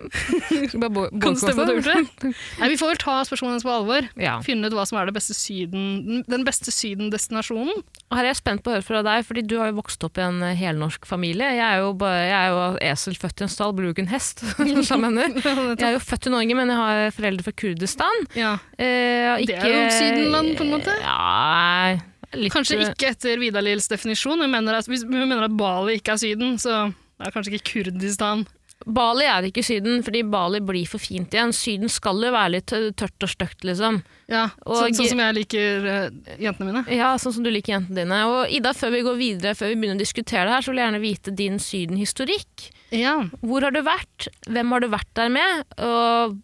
Bare 0.82 0.90
bo- 0.92 1.08
kan 1.22 1.36
stemme 1.38 1.64
du 1.66 1.72
har 1.72 1.78
gjort 1.80 1.88
det? 2.22 2.32
Nei, 2.60 2.68
vi 2.72 2.78
får 2.80 2.92
vel 2.92 3.00
ta 3.02 3.14
spørsmålene 3.28 3.62
på 3.64 3.72
alvor. 3.72 4.08
Ja. 4.20 4.36
Finne 4.44 4.68
ut 4.70 4.76
hva 4.76 4.84
som 4.88 4.98
er 5.00 5.08
det 5.10 5.14
beste 5.16 5.36
syden, 5.36 6.22
den 6.28 6.44
beste 6.46 6.72
Syden-destinasjonen. 6.74 7.82
Her 8.12 8.22
er 8.24 8.30
jeg 8.30 8.38
spent 8.40 8.62
på 8.64 8.70
å 8.70 8.76
høre 8.76 8.86
fra 8.86 9.02
deg, 9.06 9.24
fordi 9.26 9.42
du 9.48 9.56
har 9.60 9.70
jo 9.72 9.78
vokst 9.80 10.04
opp 10.06 10.18
i 10.20 10.24
en 10.26 10.42
eh, 10.46 10.56
helnorsk 10.58 11.06
familie. 11.08 11.48
Jeg 11.56 11.64
er 11.66 11.82
jo, 11.84 11.92
bare, 11.98 12.20
jeg 12.26 12.36
er 12.38 12.52
jo 12.54 12.66
esel 12.92 13.16
født 13.18 13.42
i 13.42 13.46
en 13.48 13.52
stall, 13.52 13.74
blir 13.76 13.90
jo 13.90 13.94
ikke 13.96 14.04
en 14.06 14.12
hest. 14.12 14.44
Jeg 14.66 15.86
er 15.88 15.96
jo 15.96 16.02
født 16.02 16.28
i 16.28 16.32
Norge, 16.32 16.54
men 16.58 16.70
jeg 16.72 16.78
har 16.80 17.10
foreldre 17.16 17.44
fra 17.46 17.52
Kurdistan. 17.56 18.22
Ja. 18.38 18.54
Eh, 18.78 19.42
ikke, 19.44 19.56
Det 19.56 19.70
er 19.70 19.74
jo 19.74 19.88
Sydenland, 19.96 20.52
på 20.58 20.64
en 20.66 20.72
måte. 20.76 20.94
Ja, 21.02 21.96
litt, 22.36 22.52
Kanskje 22.54 22.78
ikke 22.88 23.10
etter 23.14 23.40
Vidar 23.40 23.64
Lills 23.64 23.88
definisjon. 23.90 24.40
Hun 24.42 24.52
mener 24.52 24.78
at, 24.80 24.88
hvis 24.90 25.04
hun 25.06 25.16
mener 25.26 25.46
at 25.48 25.56
Bali 25.56 25.98
ikke 26.00 26.16
er 26.16 26.22
Syden, 26.22 26.56
så 26.62 26.86
er 26.86 27.28
det 27.28 27.32
kanskje 27.36 27.54
ikke 27.56 27.70
Kurdistan. 27.72 28.44
Bali 28.86 29.24
er 29.24 29.46
ikke 29.48 29.62
Syden, 29.64 30.02
fordi 30.04 30.20
Bali 30.30 30.60
blir 30.60 30.84
for 30.86 31.00
fint 31.02 31.32
igjen. 31.32 31.50
Syden 31.56 31.88
skal 31.90 32.20
jo 32.22 32.30
være 32.34 32.52
litt 32.58 32.66
tørt 33.00 33.24
og 33.24 33.30
stygt, 33.32 33.64
liksom. 33.64 34.02
Ja, 34.28 34.50
Og- 34.66 34.76
så, 34.76 34.90
Sånn 34.94 35.08
som 35.14 35.18
jeg 35.24 35.34
liker 35.34 35.86
eh, 35.86 36.10
jentene 36.38 36.66
mine. 36.68 36.82
Ja, 36.92 37.14
sånn 37.16 37.32
som 37.38 37.42
du 37.42 37.50
liker 37.50 37.72
jentene 37.78 38.02
dine. 38.04 38.20
Og 38.28 38.50
Ida, 38.52 38.72
før 38.76 38.92
vi 38.92 39.00
går 39.06 39.16
videre, 39.18 39.54
før 39.56 39.72
vi 39.72 39.78
begynner 39.80 39.96
å 39.98 40.04
diskutere 40.04 40.44
det 40.46 40.54
her, 40.58 40.62
så 40.66 40.70
vil 40.74 40.82
jeg 40.82 40.90
gjerne 40.92 41.00
vite 41.06 41.34
din 41.34 41.58
Syden-historikk. 41.58 42.68
Ja. 42.94 43.16
Hvor 43.42 43.62
har 43.66 43.70
du 43.74 43.80
vært? 43.82 44.28
Hvem 44.46 44.70
har 44.76 44.80
du 44.84 44.88
vært 44.92 45.10
der 45.14 45.28
med? 45.34 45.64
Og 45.78 46.36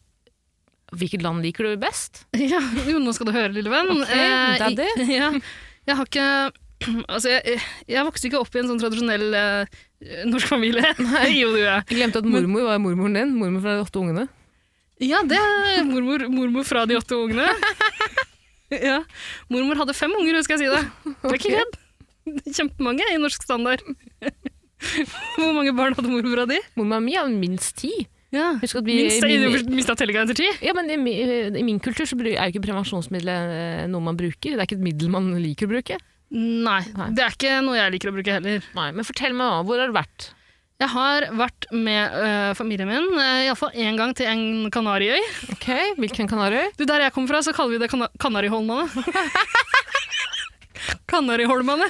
hvilket 0.97 1.23
land 1.23 1.43
liker 1.45 1.65
du 1.69 1.77
best? 1.81 2.25
ja. 2.35 2.61
Jo, 2.89 2.99
nå 2.99 3.13
skal 3.15 3.29
du 3.31 3.33
høre, 3.37 3.53
lille 3.55 3.71
venn. 3.73 3.93
Ok, 3.93 4.09
Eh, 4.09 4.59
jeg, 4.59 5.09
Ja, 5.21 5.31
jeg 5.87 5.97
har 6.01 6.07
ikke 6.11 6.27
Altså, 7.09 7.29
jeg, 7.31 7.61
jeg 7.87 8.03
vokste 8.09 8.27
ikke 8.27 8.41
opp 8.43 8.57
i 8.57 8.59
en 8.59 8.67
sånn 8.73 8.81
tradisjonell 8.83 9.29
eh, 9.39 9.81
norsk 10.29 10.49
familie. 10.51 10.93
jo, 11.41 11.53
du 11.55 11.61
er. 11.61 11.67
jeg. 11.69 11.89
Glemte 11.95 12.23
at 12.23 12.29
mormor 12.29 12.69
var 12.69 12.81
mormoren 12.83 13.19
din. 13.19 13.35
Mormor 13.39 13.65
fra 13.65 13.77
de 13.77 13.85
åtte 13.85 14.01
ungene. 14.01 14.27
Ja, 15.03 15.23
det 15.27 15.39
er 15.39 15.83
mormor, 15.89 16.27
mormor 16.31 16.67
fra 16.67 16.85
de 16.87 16.99
åtte 16.99 17.19
ungene. 17.19 17.49
ja. 18.91 19.01
Mormor 19.51 19.83
hadde 19.83 19.97
fem 19.99 20.15
unger, 20.19 20.39
husker 20.39 20.59
jeg 20.59 20.67
si 20.67 20.73
det. 20.73 21.15
Det 21.23 21.33
er 21.33 21.39
ikke 21.41 21.55
redd. 21.59 21.79
Kjempemange 22.47 23.09
i 23.11 23.21
norsk 23.21 23.45
standard. 23.47 23.83
Hvor 25.39 25.53
mange 25.55 25.75
barn 25.79 25.95
hadde 25.99 26.11
mormor 26.11 26.45
av 26.45 26.51
de? 26.51 26.59
Mormor 26.79 27.03
mi 27.03 27.17
hadde 27.19 27.35
minst 27.39 27.79
ti. 27.83 27.93
Ja. 28.33 28.55
Husk 28.63 28.79
at 28.81 28.87
vi, 28.87 28.95
Minst 29.03 29.27
av 29.27 29.29
min, 29.29 29.75
mista 29.77 29.95
tellinga 29.99 30.23
etter 30.25 30.39
ti. 30.39 30.47
ja, 30.65 30.73
men 30.73 30.89
i, 30.89 30.97
I 31.53 31.65
min 31.67 31.83
kultur 31.85 32.09
så 32.09 32.17
er 32.17 32.39
jo 32.39 32.55
ikke 32.55 32.63
prevensjonsmiddel 32.65 33.29
eh, 33.29 33.83
noe 33.93 34.07
man 34.07 34.17
bruker. 34.17 34.55
Det 34.55 34.57
er 34.57 34.65
ikke 34.65 34.79
et 34.79 34.87
middel 34.87 35.13
man 35.13 35.29
liker 35.37 35.69
å 35.69 35.75
bruke. 35.75 35.99
Nei, 36.33 36.81
Nei. 36.97 37.09
det 37.13 37.25
er 37.27 37.35
ikke 37.37 37.57
noe 37.65 37.77
jeg 37.77 37.93
liker 37.93 38.09
å 38.09 38.15
bruke 38.17 38.37
heller. 38.39 38.63
Nei, 38.77 38.87
Men 38.97 39.05
fortell 39.05 39.35
meg, 39.37 39.67
hvor 39.69 39.83
har 39.83 39.91
du 39.93 39.97
vært? 39.99 40.31
Jeg 40.83 40.91
har 40.91 41.27
vært 41.39 41.67
med 41.71 42.15
øh, 42.19 42.53
familien 42.59 42.89
min 42.91 43.05
uh, 43.15 43.45
iallfall 43.45 43.77
én 43.79 43.99
gang 44.01 44.15
til 44.19 44.27
en 44.27 44.71
Kanariøy. 44.73 45.21
Ok, 45.55 45.69
Hvilken 46.01 46.27
Kanariøy? 46.31 46.73
Du, 46.79 46.83
Der 46.89 47.05
jeg 47.05 47.15
kommer 47.15 47.31
fra, 47.37 47.43
så 47.47 47.53
kaller 47.55 47.77
vi 47.77 47.83
det 47.85 47.91
kan 47.93 48.03
Kanariholmane. 48.25 48.89
Kanariholmane. 51.13 51.87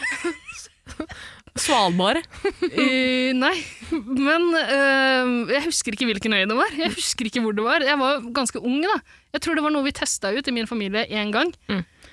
Svalbard. 1.57 2.21
uh, 2.45 3.31
nei, 3.37 3.55
men 3.93 4.47
uh, 4.57 5.33
jeg 5.53 5.65
husker 5.69 5.97
ikke 5.97 6.09
hvilken 6.11 6.35
øy 6.37 6.45
det 6.49 6.57
var. 6.59 6.77
Jeg 6.83 6.93
husker 6.97 7.29
ikke 7.29 7.43
hvor 7.45 7.57
det 7.57 7.65
var. 7.65 7.85
Jeg 7.87 7.99
var 8.01 8.21
ganske 8.35 8.61
ung 8.61 8.81
da. 8.85 8.99
Jeg 9.37 9.45
tror 9.47 9.57
det 9.57 9.65
var 9.65 9.73
noe 9.75 9.87
vi 9.87 9.95
testa 9.97 10.33
ut 10.35 10.49
i 10.49 10.55
min 10.59 10.69
familie 10.69 11.07
én 11.13 11.33
gang. 11.33 11.53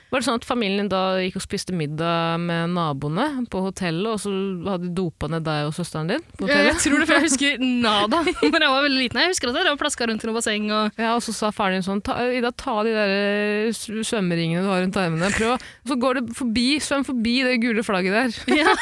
Var 0.09 0.21
det 0.21 0.25
sånn 0.25 0.39
at 0.39 0.45
familien 0.47 0.87
da 0.89 1.19
gikk 1.21 1.35
og 1.37 1.43
spiste 1.43 1.73
middag 1.77 2.39
med 2.41 2.71
naboene 2.73 3.43
på 3.53 3.61
hotellet, 3.61 4.07
og 4.09 4.17
så 4.23 4.31
hadde 4.65 4.87
de 4.87 4.93
dopa 4.97 5.29
ned 5.29 5.43
deg 5.45 5.67
og 5.67 5.75
søsteren 5.77 6.09
din 6.09 6.23
på 6.33 6.47
hotellet? 6.47 6.71
Jeg 6.71 6.81
tror 6.81 6.95
det, 6.97 7.07
for 7.09 7.19
jeg 7.19 7.25
husker 7.27 7.61
nada. 7.85 8.21
Men 8.25 8.65
jeg 8.65 8.73
var 8.73 8.85
veldig 8.87 9.03
liten. 9.03 9.21
Jeg 9.21 9.35
husker 9.35 9.51
at 9.53 9.59
jeg 9.69 9.79
plaska 9.83 10.07
rundt 10.09 10.25
i 10.25 10.29
noe 10.31 10.37
basseng. 10.39 10.65
Og 10.73 10.97
Ja, 11.03 11.11
og 11.13 11.21
så 11.25 11.35
sa 11.37 11.51
faren 11.53 11.77
din 11.77 11.85
sånn, 11.85 12.01
ta, 12.05 12.17
Ida, 12.25 12.49
ta 12.57 12.79
de 12.87 12.95
der 12.97 13.13
eh, 13.19 13.69
svømmeringene 13.77 14.65
du 14.65 14.71
har 14.73 14.81
rundt 14.81 14.97
armene, 14.97 15.29
prøv. 15.37 15.59
Og 15.85 15.93
så 15.93 15.99
går 16.01 16.19
det 16.19 16.25
forbi, 16.41 16.67
svøm 16.81 17.05
forbi 17.05 17.35
det 17.45 17.59
gule 17.61 17.85
flagget 17.85 18.17
der. 18.17 18.41
ja, 18.63 18.73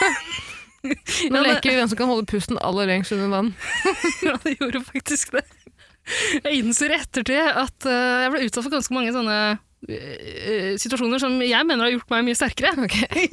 Nå 1.34 1.44
leker 1.44 1.74
vi 1.74 1.78
hvem 1.82 1.92
som 1.92 2.00
kan 2.00 2.08
holde 2.08 2.28
pusten 2.30 2.60
aller 2.64 2.88
lengst 2.88 3.12
under 3.12 3.32
vann. 3.34 3.52
ja, 4.24 4.40
det 4.46 4.56
gjorde 4.62 4.86
faktisk 4.88 5.36
det. 5.36 5.44
Jeg 6.40 6.62
innser 6.62 6.94
i 6.94 7.02
ettertid 7.02 7.50
at 7.52 7.84
øh, 7.84 8.22
jeg 8.24 8.32
ble 8.32 8.46
utsatt 8.48 8.64
for 8.64 8.76
ganske 8.78 8.96
mange 8.96 9.12
sånne 9.12 9.40
situasjoner 10.82 11.22
som 11.22 11.36
jeg 11.46 11.66
mener 11.70 11.86
har 11.86 11.94
gjort 11.94 12.10
meg 12.12 12.26
mye 12.28 12.38
sterkere. 12.38 12.72
Okay. 12.88 13.28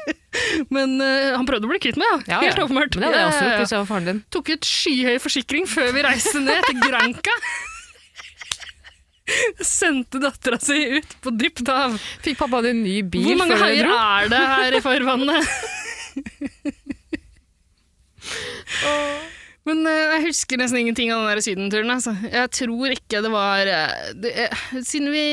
Men 0.74 0.88
uh, 1.02 1.34
han 1.36 1.46
prøvde 1.48 1.66
å 1.68 1.72
bli 1.72 1.80
kvitt 1.82 1.98
meg, 2.00 2.08
ja. 2.08 2.16
Ja, 2.36 2.40
helt 2.46 2.60
ja. 2.60 2.64
åpenbart. 2.64 2.92
Men 2.96 3.02
det 3.02 3.10
hadde 3.10 3.20
jeg 3.20 3.32
også 3.32 3.44
gjort 3.44 3.60
hvis 3.62 3.74
jeg 3.74 3.82
var 3.82 3.90
faren 3.90 4.08
din. 4.08 4.20
Tok 4.32 4.46
ut 4.54 4.64
skyhøy 4.68 5.16
forsikring 5.22 5.64
før 5.70 5.88
vi 5.96 6.00
reiste 6.06 6.38
ned 6.44 6.60
til 6.68 6.78
Granca. 6.86 7.34
Sendte 9.62 10.18
dattera 10.22 10.58
si 10.62 10.78
ut 10.98 11.10
på 11.22 11.28
dypt 11.38 11.68
hav. 11.70 11.90
Fikk 12.24 12.36
pappa 12.42 12.58
din 12.66 12.78
ny 12.84 12.96
bil 13.06 13.28
Hvor 13.30 13.38
mange 13.44 13.58
haier 13.60 13.86
er 13.92 14.22
det 14.32 14.42
her 14.54 14.70
i 14.78 14.82
farvannet? 14.84 15.42
Men 19.68 19.84
eh, 19.86 20.16
jeg 20.16 20.24
husker 20.28 20.58
nesten 20.60 20.80
ingenting 20.80 21.12
av 21.14 21.22
den 21.22 21.36
der 21.36 21.44
sydenturen. 21.44 21.92
Altså. 21.94 22.14
Jeg 22.26 22.50
tror 22.58 22.94
ikke 22.96 23.22
det 23.24 23.30
var 23.32 23.70
eh, 23.70 24.08
det, 24.18 24.32
eh, 24.46 24.64
Siden 24.82 25.12
vi 25.14 25.26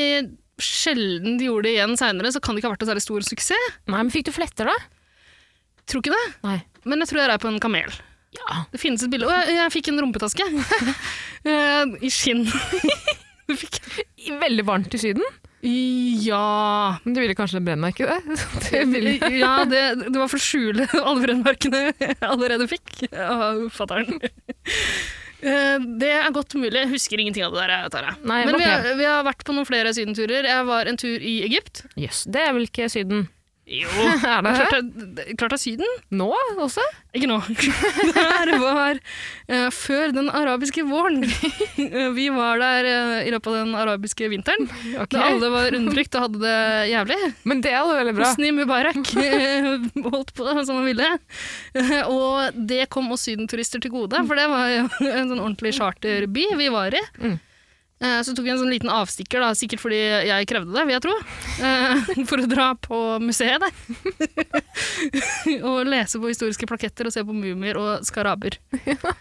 sjelden 0.60 1.38
gjorde 1.40 1.68
det 1.68 1.74
igjen 1.78 1.96
seinere, 1.96 2.30
så 2.34 2.42
kan 2.44 2.54
det 2.54 2.60
ikke 2.60 2.68
ha 2.68 2.74
vært 2.74 2.84
en 2.84 2.90
særlig 2.92 3.04
stor 3.06 3.24
suksess. 3.24 3.68
Nei, 3.88 3.96
men 3.96 4.12
fikk 4.12 4.28
du 4.28 4.34
fletter 4.36 4.68
da? 4.68 4.76
Tror 5.88 6.04
ikke 6.04 6.12
det. 6.12 6.24
Nei. 6.44 6.58
Men 6.84 7.02
jeg 7.02 7.10
tror 7.10 7.22
jeg 7.22 7.30
rei 7.30 7.38
på 7.40 7.50
en 7.50 7.62
kamel. 7.62 7.94
Ja. 8.36 8.60
Det 8.70 8.78
finnes 8.82 9.02
et 9.02 9.10
bilde. 9.10 9.26
Og 9.26 9.32
jeg, 9.34 9.56
jeg 9.56 9.74
fikk 9.74 9.90
en 9.90 10.02
rumpetaske. 10.04 10.46
I 12.06 12.12
skinn. 12.12 12.44
Veldig 14.44 14.66
varmt 14.68 14.94
i 14.94 15.00
syden. 15.00 15.24
Ja 15.62 16.96
Men 17.04 17.14
du 17.14 17.20
ville 17.20 17.34
kanskje 17.36 17.60
ikke 17.60 18.06
det? 18.08 18.36
det 18.70 18.84
ville. 18.88 19.14
Ja, 19.42 19.64
det, 19.68 19.82
det 20.08 20.16
var 20.16 20.28
for 20.32 20.40
å 20.40 20.44
skjule 20.44 20.86
alle 21.06 21.24
brennmerkene 21.24 21.82
jeg 21.92 22.16
allerede 22.24 22.68
fikk 22.70 23.02
av 23.12 23.66
fatter'n. 23.74 24.20
Eh, 25.40 25.76
Det 26.00 26.10
er 26.12 26.32
godt 26.36 26.54
mulig. 26.56 26.76
Jeg 26.78 26.92
husker 26.94 27.20
ingenting 27.20 27.44
av 27.44 27.54
det 27.56 27.66
der. 27.68 27.90
Tara. 27.92 28.14
Nei, 28.24 28.42
Men 28.48 28.58
vi 28.60 28.64
har, 28.68 28.88
vi 28.98 29.08
har 29.08 29.24
vært 29.24 29.44
på 29.48 29.56
noen 29.56 29.68
flere 29.68 29.92
sydenturer. 29.96 30.48
Jeg 30.48 30.66
var 30.68 30.88
en 30.90 31.00
tur 31.00 31.16
i 31.20 31.36
Egypt. 31.46 31.84
Jøss, 32.00 32.24
det 32.28 32.42
er 32.46 32.56
vel 32.56 32.68
ikke 32.68 32.88
syden? 32.92 33.28
Jo, 33.70 33.86
Er 34.26 34.42
det 34.42 34.54
klart 34.66 35.36
klart 35.38 35.54
er 35.54 35.60
Syden. 35.62 35.90
Nå 36.10 36.28
også? 36.58 36.82
Ikke 37.14 37.28
nå. 37.30 37.38
Det 38.10 38.14
her 38.16 38.50
var 38.58 38.98
uh, 38.98 39.68
før 39.74 40.14
den 40.14 40.30
arabiske 40.34 40.82
våren. 40.88 41.22
Vi 42.18 42.26
var 42.34 42.58
der 42.58 42.88
uh, 42.88 43.16
i 43.22 43.30
løpet 43.30 43.50
av 43.52 43.58
den 43.60 43.76
arabiske 43.78 44.30
vinteren. 44.32 44.66
Okay. 44.96 45.14
Da 45.14 45.28
alle 45.28 45.52
var 45.54 45.76
undertrykt 45.78 46.18
og 46.18 46.26
hadde 46.26 46.42
det 46.42 46.56
jævlig. 46.90 47.18
Men 47.46 47.62
det 47.62 47.74
er 47.76 47.92
veldig 47.92 48.16
bra. 48.18 48.32
Hosni 48.32 48.50
Mubarak 48.56 48.98
uh, 48.98 49.86
holdt 50.08 50.34
på 50.34 50.48
som 50.64 50.80
han 50.80 50.88
ville. 50.88 51.12
Og 52.10 52.58
det 52.70 52.88
kom 52.90 53.12
oss 53.14 53.28
sydenturister 53.28 53.82
til 53.82 53.94
gode, 53.94 54.18
for 54.26 54.38
det 54.38 54.48
var 54.50 54.66
jo 54.72 54.82
en 55.12 55.30
sånn 55.30 55.38
ordentlig 55.38 55.76
charterby 55.78 56.48
vi 56.58 56.68
var 56.74 56.98
i. 56.98 57.04
Mm. 57.22 57.38
Eh, 58.00 58.20
Så 58.24 58.32
tok 58.34 58.46
vi 58.46 58.50
en 58.54 58.58
sånn 58.60 58.72
liten 58.72 58.88
avstikker, 58.92 59.42
da, 59.44 59.50
sikkert 59.56 59.82
fordi 59.82 59.98
jeg 60.28 60.46
krevde 60.48 60.72
det, 60.72 60.84
vil 60.88 60.94
jeg 60.96 61.04
tro, 61.04 61.16
eh, 61.66 62.06
for 62.30 62.40
å 62.40 62.48
dra 62.48 62.70
på 62.80 63.00
museet 63.20 63.60
der. 63.60 63.72
og 65.68 65.82
lese 65.88 66.20
på 66.20 66.30
historiske 66.32 66.68
plaketter 66.70 67.08
og 67.10 67.12
se 67.14 67.24
på 67.26 67.36
mumier 67.36 67.80
og 67.80 68.06
skaraber. 68.08 68.56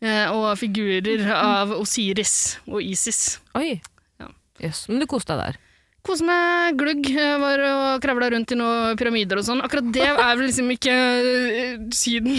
Eh, 0.00 0.30
Og 0.32 0.54
figurer 0.56 1.26
av 1.28 1.74
Osiris 1.76 2.54
og 2.64 2.78
Isis. 2.80 3.34
Oi. 3.52 3.82
Ja. 4.16 4.30
yes, 4.64 4.86
men 4.88 5.02
du 5.02 5.04
koste 5.04 5.36
deg 5.36 5.50
der. 5.50 5.58
Kose 6.00 6.24
meg, 6.24 6.78
glugg. 6.80 7.04
Var 7.12 7.60
og 7.68 8.00
kravla 8.00 8.30
rundt 8.32 8.52
i 8.54 8.56
noen 8.56 8.96
pyramider 8.96 9.36
og 9.40 9.44
sånn. 9.44 9.60
Akkurat 9.60 9.90
det 9.92 10.06
er 10.08 10.16
vel 10.38 10.46
liksom 10.46 10.70
ikke 10.72 10.94
eh, 10.96 11.74
Syden. 11.92 12.38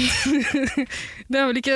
det 1.31 1.37
er 1.37 1.45
vel 1.51 1.59
ikke 1.61 1.75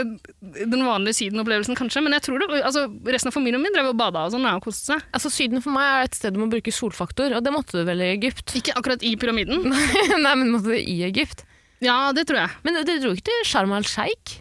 den 0.65 0.82
vanlige 0.86 1.20
Syden-opplevelsen, 1.20 1.77
kanskje. 1.77 2.01
Men 2.01 2.15
jeg 2.18 2.25
tror 2.25 2.42
det, 2.42 2.50
altså, 2.65 2.88
resten 3.06 3.30
av 3.30 3.36
familien 3.38 3.62
min 3.62 3.75
drev 3.75 3.92
og 3.92 4.00
bada 4.01 4.24
og 4.25 4.34
sånn 4.34 4.48
og 4.50 4.63
koste 4.65 4.96
seg. 4.96 5.06
Altså, 5.13 5.30
Syden 5.34 5.62
for 5.62 5.75
meg 5.77 5.86
er 5.92 6.10
et 6.10 6.18
sted 6.18 6.34
du 6.34 6.42
må 6.42 6.50
bruke 6.51 6.74
solfaktor, 6.74 7.38
og 7.38 7.46
det 7.46 7.54
måtte 7.54 7.77
du 7.77 7.86
vel 7.88 8.01
i 8.01 8.10
Egypt? 8.15 8.56
Ikke 8.58 8.74
akkurat 8.82 9.06
i 9.06 9.13
pyramiden. 9.22 9.70
Nei, 10.25 10.34
men 10.42 10.50
måtte 10.56 10.74
du 10.74 10.80
i 10.80 10.98
Egypt? 11.06 11.46
Ja, 11.86 12.00
det 12.18 12.25
tror 12.32 12.42
jeg. 12.48 12.58
Men 12.65 12.82
dere 12.82 12.98
dro 13.04 13.13
ikke 13.13 13.27
til 13.30 13.46
Sharm 13.46 13.75
el-Sheikh? 13.77 14.39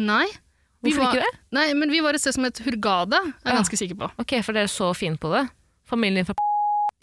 Nei. 0.00 0.24
Hvorfor 0.80 1.02
var- 1.10 1.20
ikke 1.20 1.28
det? 1.28 1.44
Nei, 1.60 1.68
men 1.76 1.92
vi 1.92 2.00
var 2.04 2.16
et 2.16 2.24
sted 2.24 2.36
som 2.36 2.48
het 2.48 2.64
Hurgada, 2.64 3.20
er 3.20 3.50
jeg 3.50 3.52
Ja. 3.52 3.60
ganske 3.60 3.80
sikker 3.84 4.00
på. 4.00 4.10
Ok, 4.22 4.38
for 4.46 4.56
dere 4.56 4.64
er 4.70 4.72
så 4.72 4.94
fine 4.96 5.20
på 5.20 5.28
det. 5.36 5.44
Familien 5.86 6.24
fra 6.24 6.34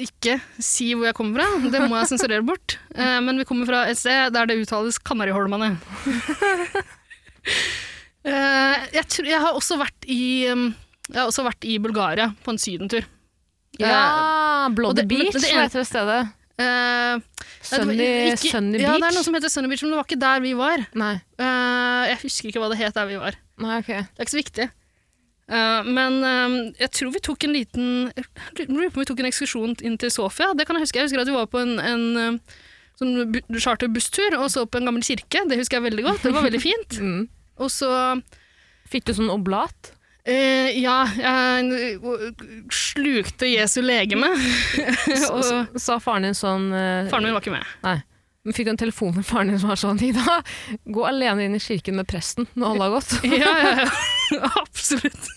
Ikke 0.02 0.40
si 0.58 0.88
hvor 0.96 1.06
jeg 1.06 1.14
kommer 1.18 1.38
fra, 1.44 1.70
det 1.70 1.82
må 1.86 2.00
jeg 2.00 2.10
sensurere 2.10 2.46
bort. 2.46 2.80
Eh, 2.96 3.20
men 3.22 3.38
vi 3.38 3.46
kommer 3.46 3.70
fra 3.70 3.84
et 3.92 4.00
sted 4.00 4.34
der 4.34 4.50
det 4.50 4.58
uttales 4.64 5.00
Kanariholmane. 5.02 5.76
Eh, 8.24 8.84
jeg, 8.96 9.04
tror, 9.12 9.26
jeg, 9.28 9.40
har 9.44 9.52
også 9.52 9.76
vært 9.76 10.06
i, 10.08 10.48
um, 10.48 10.70
jeg 11.10 11.18
har 11.18 11.28
også 11.28 11.44
vært 11.44 11.66
i 11.68 11.74
Bulgaria 11.84 12.30
på 12.40 12.54
en 12.54 12.60
sydentur. 12.62 13.04
Ja, 13.76 14.70
Bloody 14.72 15.02
det- 15.02 15.10
Beach, 15.12 15.36
det 15.36 15.50
heter 15.52 15.82
det 15.82 15.88
stedet? 15.90 16.22
Eh, 16.56 17.20
var 17.20 17.82
Sunny, 17.84 18.08
Sunny 18.38 18.80
Ja, 18.80 18.94
det 18.96 19.10
er 19.10 19.18
noe 19.18 19.26
som 19.28 19.36
heter 19.36 19.52
Sunny 19.52 19.68
Beach, 19.68 19.84
men 19.84 19.92
det 19.92 20.00
var 20.00 20.08
ikke 20.08 20.22
der 20.24 20.40
vi 20.40 20.54
var. 20.56 20.86
Eh, 21.36 22.04
jeg 22.14 22.22
husker 22.24 22.48
ikke 22.48 22.64
hva 22.64 22.72
det 22.72 22.80
het 22.80 22.96
der 22.96 23.12
vi 23.12 23.20
var. 23.20 23.36
Nei, 23.60 23.80
okay. 23.84 24.08
Det 24.08 24.24
er 24.24 24.28
ikke 24.30 24.36
så 24.38 24.42
viktig. 24.44 24.70
Eh, 25.52 25.82
men 25.84 26.20
eh, 26.24 26.54
jeg 26.86 26.92
tror 26.96 27.12
vi 27.16 27.20
tok 27.26 27.44
en 27.44 27.52
liten 27.56 27.88
vi 28.56 29.06
tok 29.10 29.20
en 29.20 29.28
ekskursjon 29.28 29.74
inn 29.84 29.98
til 30.00 30.12
Sofia. 30.14 30.54
Det 30.56 30.66
kan 30.68 30.78
Jeg 30.80 30.86
huske 30.88 31.02
Jeg 31.02 31.10
husker 31.10 31.24
at 31.26 31.28
vi 31.32 31.36
var 31.36 31.50
på 31.52 31.60
en, 31.60 31.74
en 31.84 32.06
eh, 32.22 32.62
sånn 33.02 33.34
bu- 33.34 33.60
charterbustur 33.60 34.38
og 34.40 34.48
så 34.54 34.64
på 34.66 34.80
en 34.80 34.88
gammel 34.88 35.04
kirke. 35.04 35.44
Det 35.50 35.58
husker 35.60 35.80
jeg 35.82 35.88
veldig 35.90 36.06
godt. 36.08 36.24
Det 36.24 36.34
var 36.36 36.48
veldig 36.48 36.64
fint. 36.64 37.00
Mm. 37.04 37.28
Og 37.62 37.70
så 37.70 37.90
Fikk 38.90 39.06
du 39.06 39.14
sånn 39.14 39.30
oblat? 39.30 39.92
Uh, 40.28 40.70
Ja, 40.80 41.04
jeg 41.20 42.00
slukte 42.72 43.46
Jesu 43.52 43.82
legeme. 43.84 44.30
og 45.34 45.44
Så, 45.44 45.60
sa 45.82 46.00
faren 46.02 46.26
din 46.30 46.38
sånn 46.38 46.70
uh, 46.74 47.10
faren 47.12 47.28
min 47.28 47.36
var 47.36 47.44
ikke 47.44 47.54
med. 47.58 47.68
Nei. 47.84 47.98
Fikk 48.52 48.68
du 48.68 48.74
en 48.74 48.82
telefon 48.82 49.14
fra 49.16 49.24
faren 49.24 49.54
din 49.54 49.60
som 49.62 49.72
var 49.72 49.80
sånn 49.80 50.02
Ida, 50.04 50.42
gå 50.84 51.06
alene 51.08 51.46
inn 51.46 51.56
i 51.56 51.62
kirken 51.64 51.96
med 51.96 52.10
presten 52.10 52.50
når 52.60 52.74
alle 52.74 52.90
har 52.90 52.98
gått. 52.98 53.14
Ja, 53.44 53.54
ja, 53.64 53.86
ja. 53.86 54.50
Absolutt. 54.64 55.30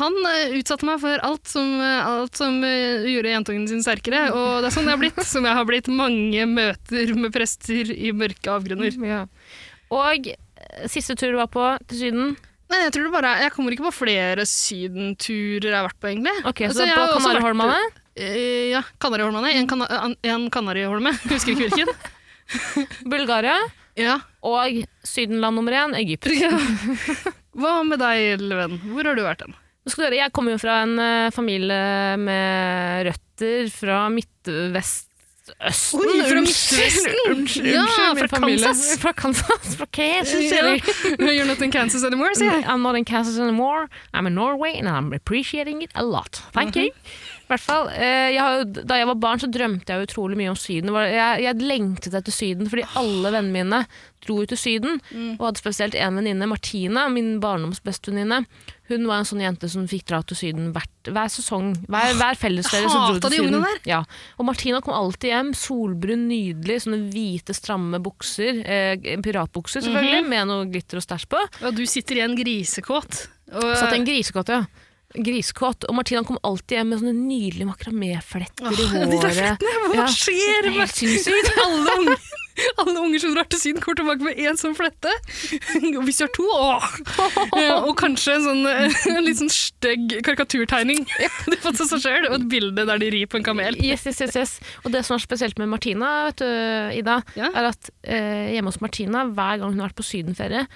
Han 0.00 0.14
eh, 0.30 0.56
utsatte 0.56 0.86
meg 0.88 1.02
for 1.02 1.20
alt 1.22 1.46
som, 1.50 1.68
eh, 1.84 2.06
alt 2.06 2.38
som 2.38 2.62
eh, 2.64 3.04
gjorde 3.12 3.34
jentungen 3.34 3.68
sin 3.68 3.84
sterkere, 3.84 4.28
og 4.32 4.62
det 4.62 4.70
er 4.70 4.74
sånn 4.74 4.88
jeg 4.88 4.96
har 4.96 5.02
blitt. 5.02 5.22
Som 5.28 5.46
jeg 5.46 5.58
har 5.58 5.68
blitt 5.68 5.90
mange 5.92 6.46
møter 6.48 7.14
med 7.18 7.34
prester 7.34 7.92
i 7.92 8.12
mørke 8.16 8.52
avgrunner. 8.54 8.96
Ja. 9.04 9.22
Og 9.94 10.30
siste 10.90 11.16
tur 11.18 11.34
du 11.34 11.40
var 11.40 11.50
på 11.52 11.70
til 11.88 12.02
Syden? 12.02 12.36
Nei, 12.68 12.82
jeg 12.84 12.92
tror 12.94 13.06
det 13.06 13.14
bare 13.14 13.36
jeg 13.40 13.52
kommer 13.54 13.72
ikke 13.72 13.86
på 13.86 13.94
flere 14.02 14.44
sydenturer 14.48 15.70
jeg 15.70 15.78
har 15.78 15.86
vært 15.86 16.00
på, 16.02 16.10
egentlig. 16.10 16.34
Ok, 16.48 16.66
Så 16.66 16.84
altså, 16.84 16.88
på 16.92 17.22
Kanariholmene? 17.22 17.78
Eh, 18.18 18.70
ja, 18.72 18.82
Kanariholmene. 19.00 19.52
En, 19.60 19.68
kana, 19.70 19.86
an- 20.08 20.16
en 20.26 20.48
Kanariholme, 20.50 21.12
husker 21.32 21.54
ikke 21.54 21.68
hvilken. 21.68 21.94
Bulgaria? 23.14 23.56
Ja. 23.98 24.18
Og 24.46 24.82
Sydenland 25.06 25.58
nummer 25.58 25.74
én, 25.74 25.94
Egypt. 25.98 26.28
ja. 26.38 26.50
Hva 27.58 27.80
med 27.86 27.98
deg, 27.98 28.42
venn? 28.54 28.76
Hvor 28.92 29.08
har 29.08 29.16
du 29.18 29.24
vært 29.26 29.42
hen? 29.46 29.56
Jeg 29.88 30.30
kommer 30.36 30.52
jo 30.54 30.58
fra 30.60 30.82
en 30.84 30.98
eh, 31.00 31.30
familie 31.34 32.16
med 32.20 33.06
røtter 33.08 33.70
fra 33.72 34.02
Midtvest-Østen. 34.12 36.02
Oi, 36.04 36.18
fra 36.28 36.42
Midtvesten? 36.44 37.16
Unnskyld, 37.32 37.70
Ja, 37.72 37.86
fra. 38.20 38.28
Kansas. 38.44 38.82
Fra 39.00 39.12
Kansas. 39.16 39.74
Fra 39.80 39.86
Kansas 39.90 40.44
Ja. 40.52 40.76
You're 41.18 41.48
not 41.48 41.62
in 41.64 41.72
Kansas 41.72 42.04
anymore, 42.04 42.34
sier 42.38 42.52
jeg. 42.60 42.66
I'm 42.68 42.84
not 42.84 43.00
in 43.00 43.08
Kansas 43.08 43.38
anymore. 43.40 43.88
I'm 44.12 44.26
in 44.28 44.34
Norway, 44.36 44.76
and 44.78 44.86
I'm 44.92 45.10
appreciating 45.16 45.82
it 45.82 45.90
a 45.96 46.04
lot. 46.04 46.42
Thank 46.52 46.76
you. 46.76 46.90
I 47.48 47.54
hvert 47.54 47.64
fall, 47.64 47.86
eh, 47.96 48.34
jeg 48.34 48.72
Da 48.84 48.98
jeg 49.00 49.08
var 49.08 49.16
barn, 49.16 49.40
så 49.40 49.48
drømte 49.48 49.94
jeg 49.94 50.04
utrolig 50.04 50.36
mye 50.36 50.52
om 50.52 50.58
Syden. 50.58 50.92
Jeg, 51.08 51.44
jeg 51.46 51.64
lengtet 51.64 52.12
etter 52.18 52.34
Syden 52.34 52.68
fordi 52.68 52.84
alle 53.00 53.32
vennene 53.32 53.56
mine 53.56 53.84
dro 54.24 54.42
ut 54.42 54.50
til 54.52 54.58
Syden. 54.60 54.98
Og 55.38 55.46
hadde 55.46 55.62
spesielt 55.62 55.96
en 55.96 56.18
venninne, 56.18 56.48
Martina, 56.50 57.06
min 57.12 57.38
barndomsbestevenninne. 57.40 58.42
Hun 58.88 59.06
var 59.08 59.20
en 59.20 59.28
sånn 59.28 59.42
jente 59.44 59.68
som 59.68 59.86
fikk 59.88 60.06
dra 60.08 60.20
til 60.26 60.36
Syden 60.38 60.70
hvert, 60.76 60.92
hver 61.08 61.30
sesong. 61.32 61.70
Hver, 61.88 62.14
hver 62.20 62.38
fellesferie 62.40 62.88
så 62.88 63.04
dro 63.04 63.22
til 63.22 63.34
de 63.34 63.40
Syden. 63.42 63.64
Der. 63.64 63.80
Ja. 63.88 64.00
Og 64.36 64.48
Martina 64.48 64.80
kom 64.84 64.96
alltid 64.96 65.32
hjem, 65.32 65.54
solbrun, 65.56 66.26
nydelig, 66.30 66.82
sånne 66.84 67.00
hvite, 67.12 67.56
stramme 67.56 68.00
bukser. 68.04 68.60
Eh, 68.64 69.08
piratbukser, 69.24 69.84
selvfølgelig, 69.84 70.28
med 70.28 70.52
noe 70.52 70.68
glitter 70.68 71.00
og 71.00 71.06
stæsj 71.08 71.28
på. 71.32 71.42
Og 71.68 71.80
du 71.80 71.84
sitter 71.88 72.20
i 72.20 72.26
en 72.26 72.36
grisekåt. 72.38 73.24
Og, 73.54 73.72
Satt 73.80 73.96
en 73.96 74.08
grisekåt, 74.08 74.52
ja. 74.52 74.64
Grisekåt. 75.14 75.86
Og 75.88 75.94
Martina 75.96 76.20
kom 76.28 76.36
alltid 76.44 76.76
hjem 76.78 76.90
med 76.92 77.00
sånne 77.00 77.14
nydelige 77.16 77.68
makraméfletter 77.70 78.74
i 78.74 78.88
håret. 78.92 79.62
Hva 79.62 80.02
Ja. 80.02 80.06
skjer 80.12 80.68
Helt 80.74 80.94
sinnssykt. 80.98 81.54
alle 81.64 81.94
unge, 82.02 82.18
Alle 82.82 82.98
unger 82.98 83.20
som 83.22 83.34
drar 83.36 83.46
til 83.46 83.60
Syden, 83.62 83.80
kommer 83.80 84.00
tilbake 84.00 84.24
med 84.26 84.38
én 84.42 84.56
sånn 84.58 84.74
flette. 84.74 85.12
Og 85.94 86.00
hvis 86.08 86.18
du 86.18 86.24
har 86.26 86.32
to, 86.34 86.46
åh! 86.50 86.88
Ja, 87.54 87.76
og 87.86 87.92
kanskje 88.00 88.34
en, 88.34 88.42
sånn, 88.48 88.64
eh, 88.66 88.96
en 89.14 89.22
litt 89.24 89.38
sånn 89.38 89.52
stygg 89.54 90.16
karikaturtegning 90.26 91.04
de 91.06 91.58
fant 91.62 91.78
seg 91.78 92.02
selv, 92.02 92.26
og 92.32 92.40
et 92.40 92.48
bilde 92.50 92.82
der 92.90 92.98
de 92.98 93.12
rir 93.14 93.30
på 93.30 93.38
en 93.38 93.46
kamel. 93.46 93.78
Yes, 93.78 94.04
yes, 94.10 94.18
yes, 94.26 94.34
yes. 94.42 94.56
Og 94.82 94.90
det 94.90 95.04
som 95.06 95.14
er 95.14 95.22
spesielt 95.22 95.56
med 95.62 95.70
Martina, 95.70 96.10
vet 96.32 96.42
du, 96.42 96.50
Ida, 96.98 97.20
Ja. 97.38 97.52
er 97.54 97.70
at 97.70 97.92
eh, 98.02 98.50
hjemme 98.56 98.74
hos 98.74 98.82
Martina, 98.82 99.22
hver 99.30 99.62
gang 99.62 99.70
hun 99.70 99.78
har 99.78 99.92
vært 99.92 100.00
på 100.02 100.08
sydenferie, 100.10 100.66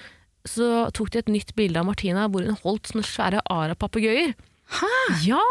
så 0.47 0.89
tok 0.95 1.13
de 1.13 1.21
et 1.21 1.31
nytt 1.31 1.53
bilde 1.55 1.79
av 1.79 1.87
Martina 1.87 2.27
hvor 2.31 2.45
hun 2.45 2.59
holdt 2.63 2.91
sånne 2.91 3.05
svære 3.07 3.43
ara-papegøyer. 3.51 4.33
Ja! 5.23 5.41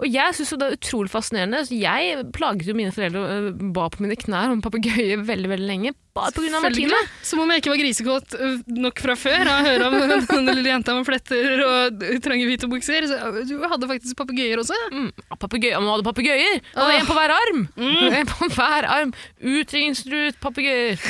Og 0.00 0.06
jeg 0.10 0.34
syns 0.36 0.54
det 0.58 0.66
er 0.66 0.76
utrolig 0.76 1.12
fascinerende. 1.12 1.62
Så 1.68 1.76
jeg 1.78 2.24
plaget 2.34 2.66
jo 2.68 2.76
mine 2.76 2.92
foreldre 2.94 3.22
og 3.22 3.50
øh, 3.52 3.66
ba 3.76 3.88
på 3.92 4.02
mine 4.04 4.16
knær 4.18 4.52
om 4.54 4.62
papegøye 4.64 5.20
veldig 5.22 5.50
veldig 5.52 5.68
lenge. 5.68 5.92
Bare 6.12 6.32
pga. 6.34 6.60
Martine. 6.60 6.98
Som 7.24 7.40
om 7.40 7.48
jeg 7.52 7.62
ikke 7.62 7.72
var 7.72 7.80
grisekåt 7.80 8.34
øh, 8.36 8.58
nok 8.76 9.00
fra 9.00 9.14
før. 9.16 9.48
Jeg 9.48 9.66
hører 9.68 9.86
om 9.86 9.96
den 10.36 10.50
lille 10.50 10.74
jenta 10.74 10.96
med 10.96 11.06
fletter 11.08 11.62
og 11.64 12.02
trange 12.24 12.48
hvite 12.48 12.68
bukser. 12.72 13.06
Så 13.08 13.20
øh, 13.30 13.38
du 13.48 13.54
hadde 13.64 13.88
faktisk 13.90 14.18
papegøyer 14.18 14.60
også. 14.60 14.76
Mm, 14.92 15.10
papegøyer, 15.38 15.80
Man 15.80 15.92
hadde 15.94 16.08
papegøyer! 16.10 16.58
Og 16.76 16.84
Åh. 16.88 16.96
en 16.98 17.08
på 17.08 17.16
hver 17.16 17.36
arm! 17.36 17.62
En 17.78 18.32
på 18.32 18.50
hver 18.56 18.88
arm. 18.98 19.14
Utrydningstruet 19.40 20.40
papegøyer. 20.42 21.00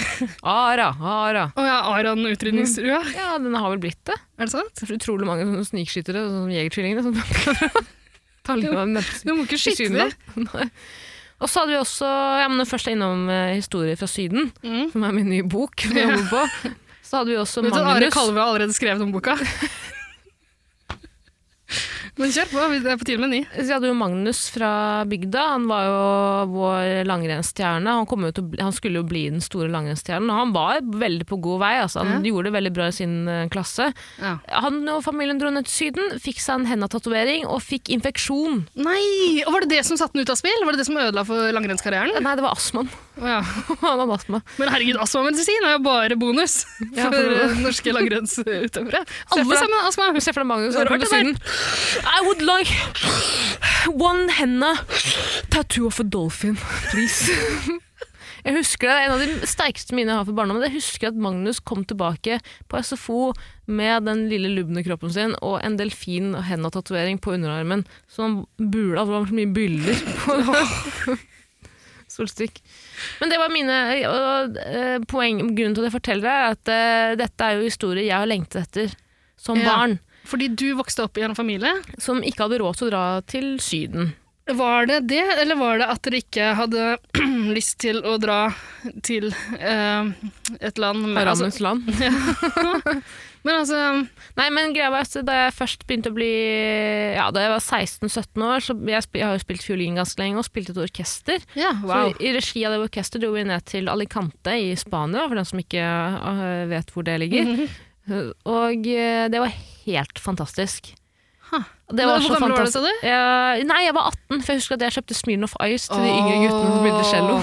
Ara, 0.43 0.93
ara. 1.01 1.49
Å 1.57 1.67
ja, 1.67 1.81
den 2.13 2.29
utrydningstrua. 2.31 3.03
Ja, 3.17 3.35
den 3.43 3.57
har 3.59 3.75
vel 3.75 3.83
blitt 3.83 4.03
det. 4.07 4.19
Er 4.43 4.49
det 4.51 4.55
sant? 4.57 4.73
Det 4.75 4.83
er 4.85 4.91
så 4.91 4.99
utrolig 4.99 5.29
mange 5.29 5.47
sånne 5.47 5.65
snikskyttere, 5.69 6.25
sånne 6.27 6.57
jegertvillingene, 6.57 7.03
som 7.07 7.15
å 8.51 8.59
livet 8.59 8.75
av 8.75 8.89
mennesker. 8.91 9.23
Du 9.29 9.35
må 9.39 9.45
ikke 9.47 9.61
skyte 9.63 9.87
da. 9.95 10.67
Og 11.43 11.51
så 11.51 11.63
hadde 11.63 11.73
vi 11.75 11.79
også, 11.81 12.09
ja, 12.43 12.47
men 12.51 12.67
først 12.71 12.87
er 12.91 12.95
innom 12.97 13.25
eh, 13.31 13.57
historier 13.59 13.97
fra 13.99 14.07
Syden, 14.11 14.51
Mm. 14.63 14.91
som 14.93 15.07
er 15.09 15.15
min 15.17 15.31
nye 15.31 15.47
bok, 15.51 15.75
som 15.83 15.97
jeg 15.99 16.07
jobber 16.11 16.29
på, 16.31 16.73
så 17.03 17.19
hadde 17.21 17.33
vi 17.33 17.39
også 17.41 17.65
Vet 17.65 17.75
du, 17.75 17.79
Are 17.81 17.95
Magnus. 17.97 18.15
Kalve 18.15 18.39
har 18.39 18.51
allerede 18.53 18.77
skrevet 18.77 19.03
om 19.03 19.11
boka. 19.15 19.35
Men 22.21 22.33
kjør 22.35 22.51
på, 22.51 22.63
det 22.85 22.91
er 22.93 22.99
på 23.01 23.07
tide 23.09 23.23
med 23.23 23.31
ny. 23.33 23.39
Så 23.55 23.65
vi 23.65 23.73
hadde 23.73 23.89
jo 23.89 23.97
Magnus 23.97 24.43
fra 24.53 24.71
bygda, 25.09 25.45
han 25.55 25.65
var 25.71 25.87
jo 25.87 26.01
vår 26.53 27.07
langrennsstjerne. 27.09 27.95
Han, 28.03 28.59
han 28.61 28.75
skulle 28.77 29.01
jo 29.01 29.07
bli 29.09 29.23
den 29.33 29.41
store 29.45 29.71
langrennsstjernen, 29.73 30.29
og 30.29 30.41
han 30.43 30.53
var 30.53 30.83
veldig 30.85 31.27
på 31.31 31.39
god 31.43 31.63
vei. 31.65 31.73
Altså. 31.81 32.05
Han 32.05 32.27
gjorde 32.29 32.51
det 32.51 32.57
veldig 32.59 32.75
bra 32.77 32.91
i 32.91 32.97
sin 32.97 33.17
eh, 33.33 33.47
klasse. 33.53 33.89
Ja. 34.21 34.35
Han 34.67 34.83
og 34.93 35.01
familien 35.07 35.41
dro 35.41 35.49
ned 35.55 35.69
til 35.71 35.93
Syden, 35.93 36.19
fikk 36.21 36.43
seg 36.45 36.61
en 36.61 36.69
henda-tatovering 36.69 37.49
og 37.49 37.65
fikk 37.65 37.89
infeksjon. 37.97 38.67
Nei! 38.77 39.43
Og 39.47 39.57
Var 39.57 39.65
det 39.65 39.79
det 39.79 39.87
som 39.89 39.97
satte 40.01 40.19
den 40.19 40.27
ut 40.27 40.35
av 40.35 40.41
spill? 40.41 40.67
Var 40.69 40.77
det 40.77 40.85
det 40.85 40.89
som 40.91 41.01
ødela 41.01 41.25
for 41.29 41.49
langrennskarrieren? 41.57 42.21
Nei, 42.21 42.37
det 42.37 42.45
var 42.45 42.59
astmaen. 42.59 42.93
Ja. 43.21 43.41
han 43.83 44.01
hadde 44.01 44.15
astma. 44.15 44.41
Men 44.59 44.71
herregud, 44.73 44.97
astmamedisin 45.05 45.67
er 45.69 45.75
jo 45.77 45.83
bare 45.85 46.17
bonus 46.17 46.55
Ja, 46.97 47.11
for 47.11 47.19
for- 47.19 47.61
norske 47.67 47.93
langrennsutøvere. 47.95 49.03
Alle 49.37 49.59
sammen 49.61 49.77
har 49.79 49.91
astma! 49.91 50.09
Se 50.23 50.33
for 50.33 50.41
deg 50.45 50.49
Magnus 50.49 50.79
Det 50.79 50.87
er 50.87 50.93
på. 50.95 51.11
Syden. 51.13 51.37
I 52.09 52.19
would 52.25 52.43
like 52.47 52.73
one 53.93 54.29
henna 54.39 54.73
tattoo 55.53 55.87
of 55.91 56.01
a 56.01 56.05
dolphin, 56.07 56.57
please. 56.91 57.29
Jeg 58.43 58.57
husker 58.57 58.89
det, 58.91 58.95
En 59.05 59.13
av 59.15 59.21
de 59.23 59.47
sterkeste 59.47 59.95
minnene 59.95 60.17
jeg 60.17 60.19
har 60.23 60.27
for 60.27 60.35
barndommen, 60.35 60.65
jeg 60.67 60.75
husker 60.81 61.13
at 61.13 61.19
Magnus 61.23 61.61
kom 61.63 61.85
tilbake 61.87 62.41
på 62.73 62.81
SFO 62.83 63.29
med 63.71 64.09
den 64.09 64.25
lille 64.33 64.51
lubne 64.57 64.83
kroppen 64.83 65.13
sin 65.15 65.37
og 65.47 65.61
en 65.63 65.77
delfin- 65.79 66.33
og 66.35 66.43
henna-tatovering 66.49 67.21
på 67.23 67.37
underarmen. 67.37 67.85
Så 68.11 68.25
han 68.27 68.41
bula, 68.59 69.05
det 69.05 69.13
var 69.15 69.29
så 69.31 69.37
mye 69.39 69.53
byller 69.55 70.03
på 70.25 70.41
solstikk. 72.13 72.61
Men 73.21 73.33
det 73.33 73.41
var 73.41 73.53
mine 73.53 73.79
og, 74.09 74.57
og, 74.61 75.07
poeng. 75.11 75.43
Grunnen 75.57 75.75
til 75.77 75.85
at 75.85 75.91
jeg 75.91 75.97
forteller 75.97 76.29
det, 76.29 76.39
er 76.39 76.57
at 76.57 76.73
uh, 76.73 77.19
dette 77.25 77.49
er 77.49 77.59
jo 77.59 77.69
historier 77.69 78.07
jeg 78.07 78.17
har 78.19 78.31
lengtet 78.31 78.63
etter 78.67 78.97
som 79.41 79.59
Ja. 79.59 79.73
barn 79.73 79.99
Fordi 80.29 80.49
du 80.55 80.69
vokste 80.79 81.03
opp 81.03 81.19
i 81.19 81.25
en 81.27 81.35
familie. 81.35 81.73
som 81.99 82.23
ikke 82.23 82.45
hadde 82.47 82.61
råd 82.63 82.79
til 82.79 82.87
å 82.87 82.93
dra 82.93 83.05
til 83.27 83.57
Syden. 83.59 84.13
Var 84.51 84.87
det 84.91 85.01
det, 85.07 85.23
eller 85.39 85.55
var 85.55 85.79
det 85.79 85.87
at 85.87 86.03
dere 86.03 86.19
ikke 86.19 86.47
hadde 86.59 86.87
lyst 87.57 87.77
til 87.85 88.01
å 88.03 88.17
dra 88.19 88.49
til 89.07 89.29
eh, 89.59 90.09
et 90.59 90.81
land 90.83 91.05
med 91.07 91.23
altså, 91.23 91.47
Haramens 91.47 91.61
land. 91.63 91.87
Men 93.43 93.57
altså 93.59 93.79
Nei, 94.39 94.45
men 94.55 94.71
greia 94.75 94.91
var 94.93 95.03
at 95.03 95.17
da 95.27 95.35
jeg 95.41 95.55
først 95.57 95.83
begynte 95.89 96.13
å 96.13 96.15
bli 96.15 96.31
Ja, 97.17 97.25
da 97.35 97.43
jeg 97.43 97.51
var 97.51 97.65
16-17 97.65 98.45
år, 98.47 98.63
så 98.63 98.77
jeg, 98.79 99.09
jeg 99.19 99.27
har 99.27 99.35
jo 99.35 99.43
spilt 99.43 99.67
fiolin 99.67 99.99
ganske 99.99 100.23
lenge 100.23 100.39
og 100.39 100.47
spilt 100.47 100.71
et 100.71 100.79
orkester. 100.79 101.43
Ja, 101.59 101.73
wow. 101.83 102.13
Så 102.13 102.23
I 102.23 102.33
regi 102.37 102.63
av 102.67 102.77
det 102.77 102.85
orkesteret 102.85 103.25
dro 103.25 103.33
vi 103.35 103.43
ned 103.51 103.67
til 103.67 103.91
Alicante 103.91 104.55
i 104.63 104.71
Spania, 104.79 105.27
for 105.27 105.41
den 105.41 105.49
som 105.49 105.63
ikke 105.63 105.83
øh, 105.83 106.71
vet 106.71 106.95
hvor 106.95 107.07
det 107.09 107.19
ligger. 107.25 107.51
Mhm. 107.51 107.79
Og 108.51 108.87
øh, 108.95 109.27
det 109.31 109.43
var 109.43 109.59
helt 109.85 110.23
fantastisk. 110.23 110.95
Det 111.93 112.07
var 112.09 112.23
Hvor 112.25 112.35
gammel 112.39 112.55
var 112.57 112.67
du, 112.69 112.73
sa 112.73 112.81
du? 112.85 112.91
Ja, 113.05 113.23
nei, 113.69 113.81
jeg 113.85 113.95
var 113.97 114.09
18, 114.13 114.41
for 114.43 114.53
jeg 114.55 114.63
husker 114.63 114.79
at 114.79 114.85
jeg 114.87 114.95
kjøpte 114.97 115.17
Smirnoff 115.19 115.57
Ice 115.69 115.91
til 115.93 116.01
de 116.07 116.13
yngre 116.15 116.39
guttene 116.43 116.71
som 116.71 116.81
spilte 116.81 117.05
cello. 117.11 117.37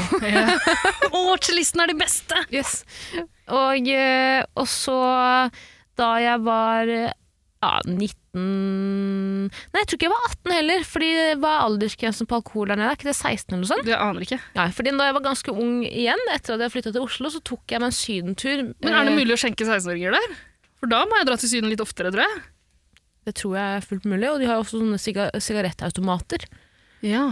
Å, 1.14 1.24
cellistene 1.46 1.86
er 1.86 1.94
de 1.94 1.98
beste! 2.00 2.42
Yes. 2.54 2.80
Og, 3.50 3.90
øh, 3.94 4.42
og 4.62 4.68
så, 4.70 4.98
da 6.00 6.10
jeg 6.24 6.42
var 6.46 6.90
øh, 6.94 7.08
ja, 7.60 7.72
19 7.86 8.20
Nei, 8.40 9.82
jeg 9.82 9.88
tror 9.90 9.98
ikke 9.98 10.06
jeg 10.06 10.14
var 10.14 10.28
18 10.30 10.54
heller, 10.54 10.84
fordi 10.88 11.08
hva 11.42 11.50
er 11.56 11.64
aldersgrensen 11.66 12.28
på 12.30 12.38
alkohol 12.38 12.70
der 12.70 12.78
nede? 12.80 12.92
Er 12.94 13.00
ikke 13.00 13.10
det 13.10 13.16
16 13.18 13.50
eller 13.50 13.64
noe 13.64 13.70
sånt? 13.72 13.88
Det 13.88 13.98
aner 13.98 14.26
ikke. 14.26 14.38
Nei, 14.56 14.68
fordi 14.78 14.94
da 15.00 15.08
jeg 15.10 15.16
var 15.18 15.26
ganske 15.26 15.56
ung 15.56 15.80
igjen, 15.88 16.22
etter 16.36 16.56
at 16.56 16.64
jeg 16.66 16.74
flytta 16.76 16.94
til 16.94 17.08
Oslo, 17.08 17.32
så 17.34 17.42
tok 17.50 17.74
jeg 17.74 17.82
meg 17.82 17.90
en 17.90 17.98
sydentur. 17.98 18.62
Men 18.86 18.94
er 18.94 19.10
det 19.10 19.16
Eh, 19.16 19.18
mulig 19.18 19.34
å 19.36 19.42
skjenke 19.42 19.66
16-åringer 19.66 20.14
der? 20.16 20.38
For 20.80 20.94
da 20.94 21.02
må 21.10 21.18
jeg 21.20 21.28
dra 21.28 21.36
til 21.42 21.52
Syden 21.52 21.74
litt 21.74 21.82
oftere, 21.84 22.14
tror 22.14 22.24
jeg. 22.24 22.38
Det 23.30 23.36
tror 23.38 23.58
jeg 23.60 23.80
er 23.80 23.86
fullt 23.86 24.08
mulig, 24.10 24.30
og 24.34 24.40
de 24.42 24.50
har 24.50 24.62
også 24.62 24.82
sånne 24.82 24.98
siga 25.02 25.30
sigarettautomater. 25.38 26.48
Ja. 27.06 27.28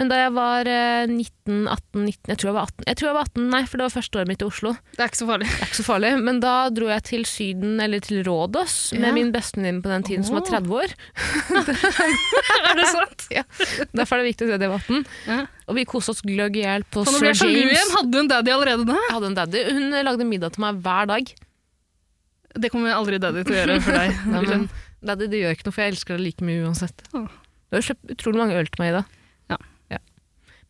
Men 0.00 0.08
da 0.08 0.16
jeg 0.16 0.30
var 0.32 0.64
eh, 0.70 1.10
19, 1.12 1.66
18, 1.68 2.04
19 2.06 2.30
jeg 2.30 2.38
tror 2.40 2.48
jeg 2.48 2.54
var 2.56 2.70
18, 2.70 2.84
jeg 2.88 2.96
tror 2.96 3.08
jeg 3.10 3.16
var 3.18 3.26
18, 3.28 3.48
nei, 3.52 3.58
for 3.68 3.76
det 3.76 3.84
var 3.84 3.92
første 3.92 4.16
året 4.16 4.30
mitt 4.30 4.40
i 4.40 4.46
Oslo. 4.46 4.70
Det 4.94 5.02
er 5.04 5.10
ikke 5.10 5.18
så 5.20 5.26
farlig. 5.28 5.48
Det 5.50 5.58
er 5.58 5.66
ikke 5.68 5.76
så 5.76 5.84
farlig, 5.84 6.12
men 6.24 6.38
da 6.40 6.52
dro 6.72 6.88
jeg 6.88 7.04
til 7.10 7.26
Syden, 7.28 7.74
eller 7.84 8.00
til 8.06 8.22
Rådås, 8.24 8.76
Ja. 8.96 9.02
med 9.04 9.18
min 9.18 9.32
bestevenninne 9.34 9.84
på 9.84 9.92
den 9.92 10.06
tiden 10.08 10.24
som 10.24 10.38
var 10.38 10.46
30 10.48 10.72
år. 10.78 10.94
er 12.70 12.80
det 12.80 12.88
sant? 12.94 13.26
Ja. 13.34 13.44
Derfor 13.92 14.16
er 14.16 14.24
det 14.24 14.30
viktig 14.30 14.48
å 14.48 14.56
at 14.56 14.64
jeg 14.64 14.72
var 14.72 14.80
18. 14.88 15.04
Ja. 15.28 15.38
Og 15.68 15.76
vi 15.76 15.84
koste 15.92 16.14
oss 16.14 16.24
gløgg 16.24 16.56
i 16.56 16.64
hjel 16.64 16.88
på 16.88 17.04
Sir 17.04 17.28
James. 17.34 17.44
igjen. 17.44 17.94
Hadde 17.98 18.24
hun 18.24 18.30
daddy 18.32 18.56
allerede 18.56 18.88
da? 18.88 18.96
Jeg 19.04 19.16
hadde 19.18 19.30
en 19.34 19.38
daddy. 19.42 19.66
Hun 19.68 19.98
lagde 20.08 20.30
middag 20.32 20.56
til 20.56 20.64
meg 20.64 20.80
hver 20.80 21.12
dag. 21.12 21.34
Det 22.56 22.72
kommer 22.72 22.96
aldri 22.96 23.20
daddy 23.22 23.44
til 23.44 23.52
å 23.52 23.60
gjøre 23.60 23.82
for 23.84 24.00
deg. 24.00 24.16
Nei, 24.32 24.46
men 24.48 24.64
daddy, 25.06 25.30
det 25.32 25.40
gjør 25.40 25.56
ikke 25.56 25.66
noe, 25.68 25.76
for 25.76 25.84
jeg 25.84 25.94
elsker 25.94 26.18
det 26.18 26.24
like 26.26 26.46
mye 26.46 26.64
uansett. 26.66 27.04
Åh. 27.16 27.30
Du 27.70 27.78
har 27.78 27.86
kjøpt 27.86 28.14
utrolig 28.16 28.40
mange 28.42 28.58
øl 28.58 28.68
til 28.68 28.82
meg, 28.82 28.92
Ida. 28.92 29.02
Ja. 29.52 29.58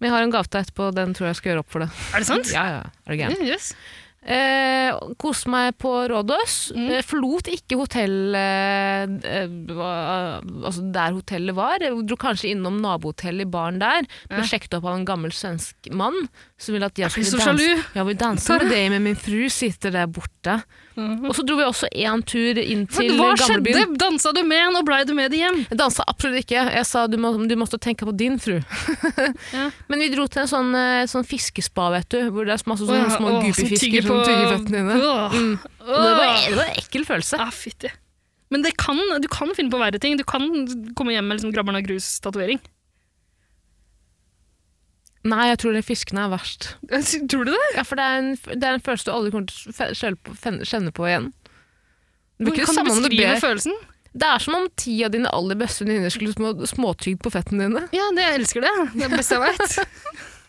Men 0.01 0.09
jeg 0.09 0.15
har 0.17 0.25
en 0.25 0.33
gave 0.33 0.49
til 0.49 0.57
deg 0.57 0.67
etterpå, 0.67 0.85
den 0.97 1.11
tror 1.17 1.27
jeg 1.29 1.37
skal 1.37 1.51
gjøre 1.53 1.63
opp 1.65 1.73
for 1.75 1.85
det. 1.85 1.91
Er 2.17 2.23
det 2.23 2.29
sant? 2.31 2.53
Ja, 2.55 2.63
ja, 2.73 2.85
er 3.05 3.13
det 3.13 3.19
gæren? 3.21 3.43
Ja, 3.45 3.57
yes. 3.57 3.73
Eh, 4.21 4.93
koste 5.17 5.49
meg 5.49 5.79
på 5.81 5.91
Rådås. 6.13 6.57
Mm. 6.77 6.89
Eh, 6.93 7.05
forlot 7.09 7.49
ikke 7.49 7.79
hotellet 7.81 9.25
eh, 9.25 9.47
altså 10.61 10.85
der 10.93 11.17
hotellet 11.17 11.57
var. 11.57 11.81
Jeg 11.81 11.97
dro 12.05 12.19
kanskje 12.21 12.51
innom 12.53 12.83
nabohotellet 12.85 13.47
i 13.47 13.51
baren 13.51 13.81
der. 13.81 14.05
Ble 14.29 14.43
Ja. 14.43 14.49
sjekket 14.51 14.77
opp 14.77 14.85
av 14.85 14.99
en 14.99 15.07
gammel 15.09 15.33
svensk 15.33 15.89
mann 15.97 16.29
som 16.61 16.75
ville 16.75 16.85
at 16.85 17.01
jeg 17.01 17.11
skulle 17.11 17.41
danse. 17.41 17.81
Jeg 17.95 18.07
vil 18.07 18.21
danse 18.21 18.59
med 18.61 18.69
deg, 18.69 18.91
men 18.93 19.03
min 19.09 19.17
fru 19.17 19.49
sitter 19.49 19.91
der 19.91 20.07
borte. 20.07 20.61
Mhm. 21.01 21.25
Og 21.31 21.35
så 21.35 21.45
dro 21.47 21.57
vi 21.57 21.65
også 21.65 21.89
en 22.05 22.23
tur 22.23 22.59
inn 22.59 22.87
til 22.87 23.09
Gamlebyen. 23.09 23.21
Hva 23.21 23.37
skjedde? 23.41 23.73
gamlebyen. 23.73 23.97
Dansa 23.97 24.33
du 24.35 24.43
med 24.45 24.61
han, 24.61 24.77
og 24.77 24.85
blei 24.85 25.05
du 25.07 25.15
med 25.15 25.31
det 25.31 25.39
hjem? 25.41 25.65
Jeg 25.71 25.79
dansa 25.79 26.05
absolutt 26.07 26.45
ikke. 26.45 26.67
Jeg 26.75 26.85
sa 26.85 27.07
du, 27.07 27.17
må, 27.17 27.33
du 27.49 27.57
måtte 27.57 27.79
tenke 27.81 28.05
på 28.05 28.13
din 28.13 28.39
fru. 28.39 28.61
Ja. 29.55 29.71
Men 29.89 30.03
vi 30.03 30.11
dro 30.13 30.27
til 30.29 30.43
en 30.43 30.51
sånn, 30.51 30.75
eh, 30.77 31.07
sånn 31.09 31.25
fiskespa, 31.25 31.89
vet 31.95 32.09
du, 32.13 32.19
hvor 32.35 32.45
det 32.45 32.53
er 32.59 32.69
masse 32.69 32.85
sånne 32.85 33.07
ja, 33.07 33.17
små 33.17 33.39
oh, 33.39 33.49
tygger 33.55 34.03
som 34.05 34.10
på- 34.11 34.27
tyggeføttene 34.29 34.83
dine. 34.83 34.99
Mm. 34.99 35.55
Det, 35.63 35.97
var, 36.11 36.37
det 36.47 36.59
var 36.59 36.67
en 36.69 36.83
ekkel 36.83 37.07
følelse. 37.09 37.41
Ah, 37.41 37.51
fytti. 37.55 37.91
Men 38.51 38.65
det 38.67 38.73
kan, 38.83 38.99
du 39.23 39.29
kan 39.31 39.53
finne 39.55 39.71
på 39.71 39.79
verre 39.79 40.01
ting. 40.03 40.17
Du 40.19 40.25
kan 40.27 40.43
komme 40.99 41.15
hjem 41.15 41.29
med 41.31 41.39
liksom 41.39 41.53
Grabbar'n 41.55 41.79
av 41.79 41.87
grus-tatovering. 41.87 42.59
Nei, 45.31 45.51
jeg 45.51 45.59
tror 45.61 45.75
den 45.77 45.85
fiskene 45.85 46.23
er 46.25 46.31
verst. 46.33 46.71
Tror 47.31 47.45
du 47.45 47.53
det? 47.53 47.67
Ja, 47.77 47.85
for 47.85 48.01
det 48.01 48.07
er 48.09 48.21
en, 48.23 48.31
det 48.57 48.65
er 48.65 48.79
en 48.79 48.85
følelse 48.85 49.07
du 49.07 49.13
aldri 49.13 49.33
kommer 49.35 49.53
til 49.53 50.63
å 50.65 50.69
kjenne 50.71 50.95
på, 50.97 51.07
igjen. 51.11 51.29
Du 52.41 52.49
Kan 52.57 52.73
du 52.73 52.87
beskrive 52.89 53.35
du 53.37 53.43
følelsen? 53.43 53.75
det 54.17 54.27
er 54.27 54.41
som 54.43 54.57
om 54.57 54.65
ti 54.81 54.95
av 55.07 55.13
dine 55.13 55.29
aller 55.31 55.59
beste 55.61 55.85
venninner 55.85 56.11
skulle 56.11 56.33
små, 56.33 56.55
småtygd 56.67 57.21
på 57.23 57.31
fettene 57.31 57.69
dine. 57.69 57.83
Ja, 57.95 58.09
det, 58.17 58.25
jeg 58.25 58.41
elsker 58.41 58.65
det. 58.65 58.73
Det 58.97 59.05
er 59.05 59.13
det 59.13 59.21
beste 59.21 59.37
jeg 59.37 59.45
veit. 59.45 59.77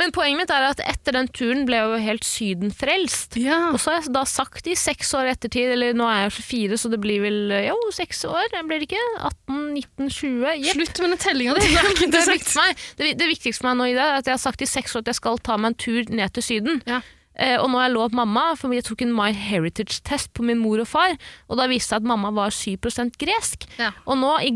Men 0.00 0.10
poenget 0.14 0.40
mitt 0.40 0.50
er 0.50 0.66
at 0.66 0.80
etter 0.82 1.14
den 1.14 1.28
turen 1.30 1.62
ble 1.68 1.78
jeg 1.78 1.90
jo 1.90 1.98
helt 2.02 2.26
sydenfrelst. 2.26 3.36
Ja. 3.38 3.60
Og 3.70 3.78
så 3.82 3.92
har 3.92 4.00
jeg 4.02 4.14
da 4.16 4.24
sagt 4.26 4.66
i 4.66 4.74
seks 4.78 5.12
år 5.14 5.30
ettertid, 5.30 5.70
eller 5.76 5.94
nå 5.96 6.08
er 6.10 6.24
jeg 6.24 6.34
24, 6.40 6.80
så 6.82 6.90
det 6.90 7.00
blir 7.04 7.22
vel 7.22 7.54
jo, 7.68 7.76
seks 7.94 8.24
år, 8.26 8.56
blir 8.66 8.82
det 8.82 8.88
ikke? 8.90 9.02
18, 9.20 9.60
19, 9.78 10.10
20? 10.16 10.46
Yep. 10.64 10.70
Slutt 10.80 11.02
med 11.04 11.14
den 11.14 11.22
tellinga 11.22 11.58
di. 11.58 11.68
Det 12.14 12.24
Det. 12.64 12.86
Det, 12.98 13.12
det 13.20 13.28
viktigste 13.30 13.62
for 13.62 13.70
meg 13.70 13.78
nå 13.78 13.90
i 13.92 13.94
det 13.96 14.02
er 14.02 14.18
at 14.18 14.30
jeg 14.30 14.34
har 14.34 14.42
sagt 14.42 14.64
i 14.64 14.70
seks 14.70 14.96
år 14.96 15.04
at 15.04 15.12
jeg 15.12 15.20
skal 15.20 15.38
ta 15.46 15.58
meg 15.60 15.72
en 15.72 15.78
tur 15.86 16.10
ned 16.10 16.34
til 16.34 16.46
Syden. 16.46 16.82
Ja. 16.90 17.00
Eh, 17.34 17.56
og 17.58 17.66
nå 17.70 17.80
har 17.80 17.88
jeg 17.88 17.94
lovt 17.96 18.14
mamma, 18.14 18.44
for 18.58 18.74
jeg 18.74 18.86
tok 18.86 19.02
en 19.02 19.14
My 19.14 19.32
Heritage-test 19.34 20.30
på 20.38 20.44
min 20.46 20.60
mor 20.62 20.82
og 20.82 20.86
far, 20.90 21.16
og 21.50 21.58
da 21.58 21.66
viste 21.70 21.90
det 21.90 21.96
seg 21.96 22.04
at 22.04 22.10
mamma 22.10 22.30
var 22.34 22.54
7 22.54 22.76
gresk. 23.18 23.66
Ja. 23.80 23.90
Og 24.06 24.20
nå, 24.20 24.34
i, 24.46 24.52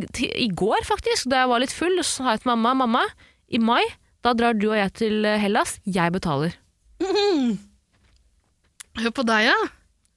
i 0.46 0.50
går 0.50 0.86
faktisk, 0.86 1.30
da 1.32 1.42
jeg 1.42 1.50
var 1.50 1.64
litt 1.64 1.74
full, 1.74 1.98
så 2.02 2.22
sa 2.22 2.36
jeg 2.36 2.44
til 2.44 2.52
mamma, 2.54 2.74
mamma, 2.78 3.02
i 3.50 3.58
mai, 3.58 3.82
da 4.28 4.36
drar 4.36 4.56
du 4.60 4.68
og 4.68 4.76
jeg 4.76 4.94
til 5.00 5.24
Hellas, 5.40 5.78
jeg 5.88 6.12
betaler. 6.14 6.54
Hør 8.98 9.12
på 9.14 9.24
deg, 9.28 9.48
ja. 9.48 9.58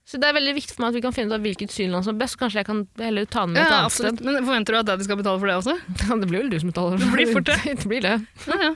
Så 0.08 0.18
det 0.20 0.28
er 0.28 0.34
veldig 0.36 0.52
viktig 0.58 0.74
for 0.74 0.84
meg 0.84 0.92
at 0.92 0.96
vi 0.98 1.02
kan 1.04 1.14
finne 1.14 1.30
ut 1.30 1.38
av 1.38 1.44
hvilket 1.46 1.72
synland 1.72 2.04
som 2.04 2.16
er 2.16 2.24
best. 2.24 2.36
Kanskje 2.40 2.60
jeg 2.60 2.68
kan 2.68 2.82
heller 3.00 3.28
ta 3.30 3.46
den 3.46 3.54
med 3.54 3.62
et 3.62 3.70
ja 3.70 3.78
annet 3.80 3.94
sted. 3.94 4.22
Men 4.26 4.40
Forventer 4.44 4.74
du 4.74 4.78
at 4.82 4.88
daddy 4.90 5.06
skal 5.06 5.20
betale 5.20 5.40
for 5.40 5.48
det 5.48 5.58
også? 5.60 5.76
Ja, 6.02 6.16
det 6.20 6.28
blir 6.28 6.42
vel 6.42 6.50
du 6.52 6.58
som 6.60 6.72
betaler. 6.72 6.98
Det 7.00 7.10
blir 7.14 7.30
fort 7.30 7.46
det. 7.48 7.58
det 7.84 7.88
blir 7.88 8.04
det. 8.04 8.16
Ja, 8.50 8.58
ja. 8.66 8.72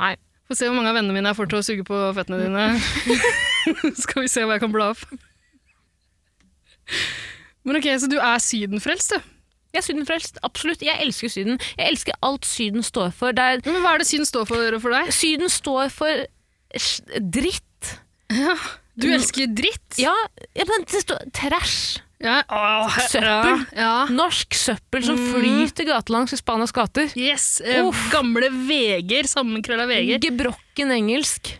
Nei. 0.00 0.14
Få 0.48 0.56
se 0.58 0.66
hvor 0.68 0.76
mange 0.76 0.90
av 0.90 0.98
vennene 0.98 1.14
mine 1.16 1.30
er 1.30 1.36
for 1.38 1.48
til 1.48 1.60
å 1.60 1.64
suge 1.64 1.84
på 1.88 2.00
føttene 2.16 2.40
dine. 2.42 2.64
skal 4.02 4.24
vi 4.24 4.32
se 4.32 4.42
hva 4.44 4.56
jeg 4.58 4.64
kan 4.64 4.74
bla 4.74 4.90
opp. 4.96 5.04
Men 7.64 7.78
ok, 7.78 7.86
Så 8.00 8.10
du 8.12 8.18
er 8.18 8.42
sydenfrelst, 8.42 9.14
du. 9.14 9.30
Jeg 9.74 9.82
er 9.82 9.86
sydenfrelst, 9.88 10.38
absolutt. 10.46 10.82
Jeg 10.86 11.00
elsker 11.02 11.28
Syden. 11.32 11.58
Jeg 11.76 11.90
elsker 11.90 12.14
alt 12.22 12.46
Syden 12.46 12.84
står 12.86 13.10
for. 13.12 13.34
Det 13.34 13.42
er, 13.42 13.60
Men 13.66 13.82
Hva 13.82 13.94
er 13.96 14.04
det 14.04 14.06
Syden 14.06 14.26
står 14.28 14.46
for 14.46 14.78
for 14.80 14.94
deg? 14.94 15.10
syden 15.12 15.50
står 15.50 15.90
for 15.90 16.24
dritt. 17.18 17.98
dritt. 18.30 18.70
Du 18.94 19.08
elsker 19.10 19.50
dritt? 19.50 19.98
Ja, 19.98 20.14
ja, 20.54 20.64
men 20.68 20.84
det 20.86 21.00
står 21.02 21.24
trash. 21.34 21.98
Ja. 22.22 22.38
Åh, 22.48 22.94
Søppel. 23.10 23.64
Ja. 23.74 23.80
ja. 23.82 23.94
Norsk 24.14 24.54
søppel 24.56 25.02
som 25.04 25.18
Mm. 25.18 25.34
flyter 25.34 25.84
gatelangs 25.90 26.32
i 26.32 26.38
Spanias 26.38 26.72
gater. 26.72 27.10
Yes. 27.18 27.60
Eh, 27.60 27.82
Uff. 27.84 28.06
gamle 28.12 28.48
veger. 28.68 29.26
Sammenkrølla 29.28 29.86
veger. 29.90 30.18
Gebrokken 30.22 30.90
engelsk. 30.94 31.58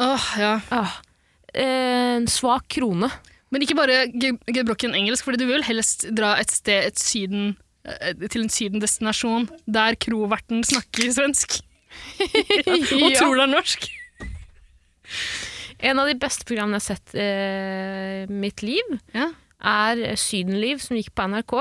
Åh, 0.00 0.24
ja. 0.40 0.54
Åh. 0.72 0.96
Eh, 1.54 2.24
svak 2.26 2.66
krone. 2.68 3.10
Men 3.50 3.64
ikke 3.64 3.74
bare 3.78 4.04
gebrokken 4.54 4.94
engelsk, 4.94 5.24
fordi 5.26 5.40
du 5.42 5.48
vil 5.50 5.64
helst 5.66 6.06
dra 6.14 6.36
et 6.38 6.50
sted, 6.54 6.84
et 6.92 6.98
syden, 7.02 7.56
eh, 7.84 8.12
til 8.30 8.44
en 8.44 8.52
sydendestinasjon 8.52 9.48
der 9.66 9.96
kroverten 9.98 10.62
snakker 10.66 11.10
svensk. 11.16 11.58
Og 12.70 13.10
Ja. 13.10 13.18
tror 13.18 13.34
det 13.40 13.42
er 13.48 13.50
norsk. 13.56 13.88
En 15.80 15.98
av 15.98 16.06
de 16.10 16.14
beste 16.20 16.44
programmene 16.46 16.78
jeg 16.78 16.84
har 16.84 16.94
sett 16.94 17.14
i 17.16 17.24
eh, 17.24 18.30
mitt 18.30 18.62
liv, 18.62 18.96
Ja. 19.16 19.30
er 19.60 20.14
Sydenliv, 20.20 20.78
som 20.84 20.96
gikk 20.96 21.10
på 21.16 21.26
NRK. 21.32 21.56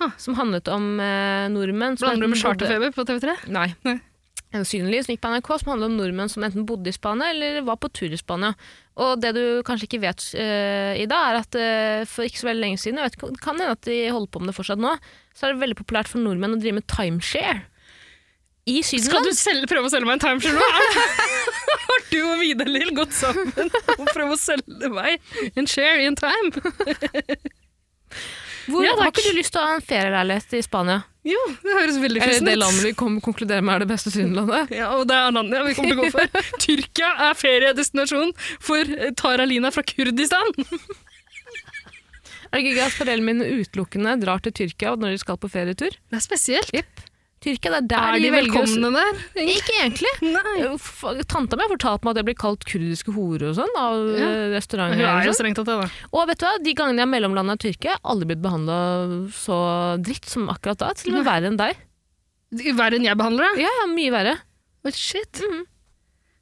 Ha. 0.00 0.06
Som 0.22 0.34
handlet 0.38 0.68
om 0.70 0.98
eh, 1.02 1.46
nordmenn 1.50 1.96
Blander 1.98 2.26
du 2.26 2.32
med 2.34 2.38
charterfeber 2.40 2.92
på 2.94 3.04
TV3? 3.08 3.36
Nei. 3.50 3.68
Nei. 3.84 3.98
En 4.50 4.64
Sydenliv 4.66 5.04
som 5.06 5.14
gikk 5.14 5.22
på 5.22 5.30
NRK, 5.30 5.48
som 5.60 5.68
handlet 5.70 5.92
om 5.92 5.98
nordmenn 6.00 6.30
som 6.32 6.42
enten 6.42 6.64
bodde 6.66 6.90
i 6.90 6.94
Spania 6.94 7.28
eller 7.30 7.60
var 7.66 7.78
på 7.78 7.90
tur 7.94 8.10
i 8.10 8.18
Spania. 8.18 8.50
Og 8.98 9.20
det 9.22 9.30
du 9.36 9.42
kanskje 9.66 9.86
ikke 9.86 10.02
vet 10.02 10.24
uh, 10.34 10.94
i 10.98 11.06
dag, 11.10 11.26
er 11.28 11.38
at 11.38 11.58
uh, 11.60 12.08
for 12.10 12.26
ikke 12.26 12.42
så 12.42 12.48
veldig 12.50 12.64
lenge 12.64 12.80
siden, 12.82 12.98
jeg 12.98 13.12
vet 13.12 13.36
det 13.36 13.44
kan 13.44 13.54
hende 13.54 13.76
at 13.76 13.86
de 13.86 14.00
holder 14.10 14.32
på 14.34 14.42
med 14.42 14.50
det 14.50 14.56
fortsatt 14.58 14.82
nå, 14.82 14.96
så 15.38 15.46
er 15.46 15.54
det 15.54 15.62
veldig 15.62 15.78
populært 15.78 16.10
for 16.10 16.22
nordmenn 16.24 16.58
å 16.58 16.60
drive 16.62 16.80
med 16.80 16.88
timeshare. 16.90 17.62
I 18.70 18.82
Skal 18.84 19.24
du 19.24 19.32
selge, 19.34 19.70
prøve 19.70 19.88
å 19.88 19.92
selge 19.92 20.06
meg 20.06 20.18
en 20.18 20.26
timeshare 20.26 20.58
nå? 20.58 20.66
Har 21.86 22.04
du 22.10 22.18
og 22.20 22.42
Vidar-Lill 22.42 22.92
gått 22.94 23.14
sammen 23.16 23.70
og 23.70 24.04
prøvd 24.10 24.34
å 24.34 24.38
selge 24.38 24.90
meg 24.92 25.32
en 25.54 25.70
share 25.70 26.02
i 26.02 26.10
en 26.10 26.18
time? 26.18 26.50
Hvor, 28.70 28.84
Ja, 28.86 28.94
har 28.98 29.12
ikke 29.12 29.26
du 29.26 29.36
lyst 29.36 29.54
til 29.54 29.60
å 29.62 29.66
ha 29.66 29.76
en 29.78 29.84
ferieleilighet 29.84 30.56
i 30.58 30.62
Spania? 30.64 31.02
Jo, 31.26 31.40
det 31.60 31.74
høres 31.76 31.98
veldig 32.00 32.22
fristende 32.22 32.48
ut. 32.48 32.54
det 32.54 32.60
landet 32.62 32.84
vi 32.86 32.92
kom, 32.96 33.18
konkluderer 33.20 33.64
med 33.66 33.74
er 33.74 33.84
det 33.84 33.90
beste 33.90 34.12
Sydenlandet? 34.14 34.72
Ja, 34.72 34.88
og 34.96 35.04
det 35.10 35.18
er 35.18 35.34
landet 35.36 35.66
vi 35.66 35.74
kommer 35.76 35.92
til 35.92 36.00
å 36.00 36.06
gå 36.06 36.12
for. 36.14 36.46
Tyrkia 36.64 37.10
er 37.28 37.36
feriedestinasjon 37.36 38.32
for 38.62 38.80
Taralina 38.86 39.14
Tara 39.20 39.48
Lina 39.50 39.72
fra 39.74 39.84
Kurdistan. 39.86 40.54
Er 42.50 42.58
det 42.58 42.64
ikke 42.66 42.80
gøy 42.80 42.82
at 42.82 42.94
foreldrene 42.98 43.26
mine 43.28 43.60
utelukkende 43.62 44.16
drar 44.24 44.40
til 44.42 44.54
Tyrkia 44.56 44.96
når 44.98 45.12
de 45.14 45.18
skal 45.22 45.36
på 45.38 45.46
ferietur? 45.52 45.94
Det 45.94 46.18
er 46.18 46.22
spesielt. 46.24 46.72
Jepp. 46.74 47.04
Tyrkia, 47.40 47.70
det 47.72 47.78
er 47.80 47.86
der 47.88 48.16
Er 48.16 48.20
de 48.20 48.28
å- 48.28 48.34
velkomne 48.36 48.88
der? 48.92 49.20
Ikke 49.40 49.72
egentlig. 49.80 50.10
Nei. 50.34 51.22
Tanta 51.24 51.56
mi 51.56 51.64
har 51.64 51.70
fortalt 51.72 52.04
meg 52.04 52.10
at 52.12 52.20
jeg 52.20 52.26
blir 52.28 52.36
kalt 52.36 52.66
kurdiske 52.68 53.14
horer 53.16 53.46
og 53.48 53.56
sånn 53.56 53.72
av 53.80 53.96
Ja. 54.18 54.28
restauranter. 54.52 55.00
Ja, 55.00 55.14
er 55.22 55.24
jo 55.24 55.32
sånn. 55.32 55.38
strengt 55.40 55.56
tatt 55.56 55.70
det, 55.70 55.78
da. 55.80 55.88
Og 56.12 56.26
vet 56.28 56.38
du 56.42 56.44
hva, 56.44 56.52
de 56.62 56.74
gangene 56.76 57.00
jeg 57.00 57.08
mellomlanda 57.14 57.56
i 57.56 57.62
Tyrkia, 57.64 57.94
har 57.96 57.96
jeg 57.96 58.04
aldri 58.12 58.28
blitt 58.34 58.42
behandla 58.44 58.76
så 59.32 59.56
dritt 60.04 60.28
som 60.28 60.48
akkurat 60.52 60.76
da. 60.84 60.92
Til 60.92 61.14
og 61.14 61.22
med 61.22 61.28
verre 61.30 61.48
enn 61.48 61.56
deg. 61.56 61.80
Verre 62.76 62.98
enn 63.00 63.08
jeg 63.08 63.16
behandler 63.16 63.48
deg? 63.54 63.64
Ja, 63.64 63.72
ja, 63.80 63.86
mye 63.88 64.12
verre. 64.12 64.36
Oh, 64.84 64.90
shit. 64.92 65.40
Mhm. 65.40 65.64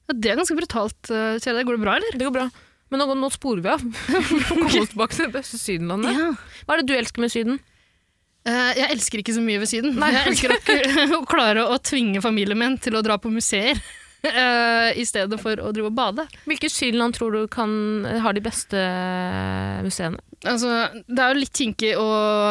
Ja, 0.09 0.15
det 0.19 0.31
er 0.33 0.37
ganske 0.41 0.57
brutalt, 0.59 1.03
Kjære. 1.45 1.63
Går 1.69 1.77
det 1.79 1.83
bra, 1.85 1.95
eller? 2.01 2.11
Det 2.19 2.27
går 2.27 2.33
bra. 2.41 2.51
Men 2.91 3.03
nå, 3.05 3.15
nå 3.21 3.29
sporer 3.31 3.61
vi 3.63 3.69
av. 3.69 3.83
Kom 4.49 4.63
oss 4.67 4.89
tilbake 4.95 5.13
til 5.15 5.27
det 5.29 5.35
beste 5.35 5.59
Sydenlandet. 5.61 6.15
Ja. 6.17 6.31
Hva 6.65 6.75
er 6.75 6.81
det 6.83 6.87
du 6.89 6.95
elsker 6.97 7.21
med 7.21 7.31
Syden? 7.31 7.59
Eh, 8.49 8.75
jeg 8.81 8.93
elsker 8.95 9.23
ikke 9.23 9.37
så 9.37 9.45
mye 9.45 9.61
ved 9.63 9.71
Syden. 9.71 9.97
Nei. 10.01 10.11
Jeg 10.15 10.33
elsker 10.33 10.55
å, 10.55 10.59
å 11.21 11.25
klare 11.29 11.67
å 11.69 11.79
tvinge 11.85 12.23
familien 12.25 12.59
min 12.59 12.79
til 12.81 12.97
å 12.99 13.05
dra 13.05 13.19
på 13.21 13.33
museer 13.33 13.77
eh, 14.29 14.97
i 14.99 15.05
stedet 15.09 15.41
for 15.43 15.61
å 15.61 15.73
drive 15.75 15.91
og 15.91 15.99
bade. 15.99 16.25
Hvilke 16.49 16.71
sydland 16.73 17.19
tror 17.19 17.37
du 17.37 17.43
kan, 17.53 17.71
har 18.25 18.37
de 18.37 18.45
beste 18.45 18.83
museene? 19.85 20.23
Altså, 20.47 20.71
det 21.11 21.19
er 21.19 21.33
jo 21.35 21.41
litt 21.41 21.59
kinkig 21.59 21.93
å 21.99 22.09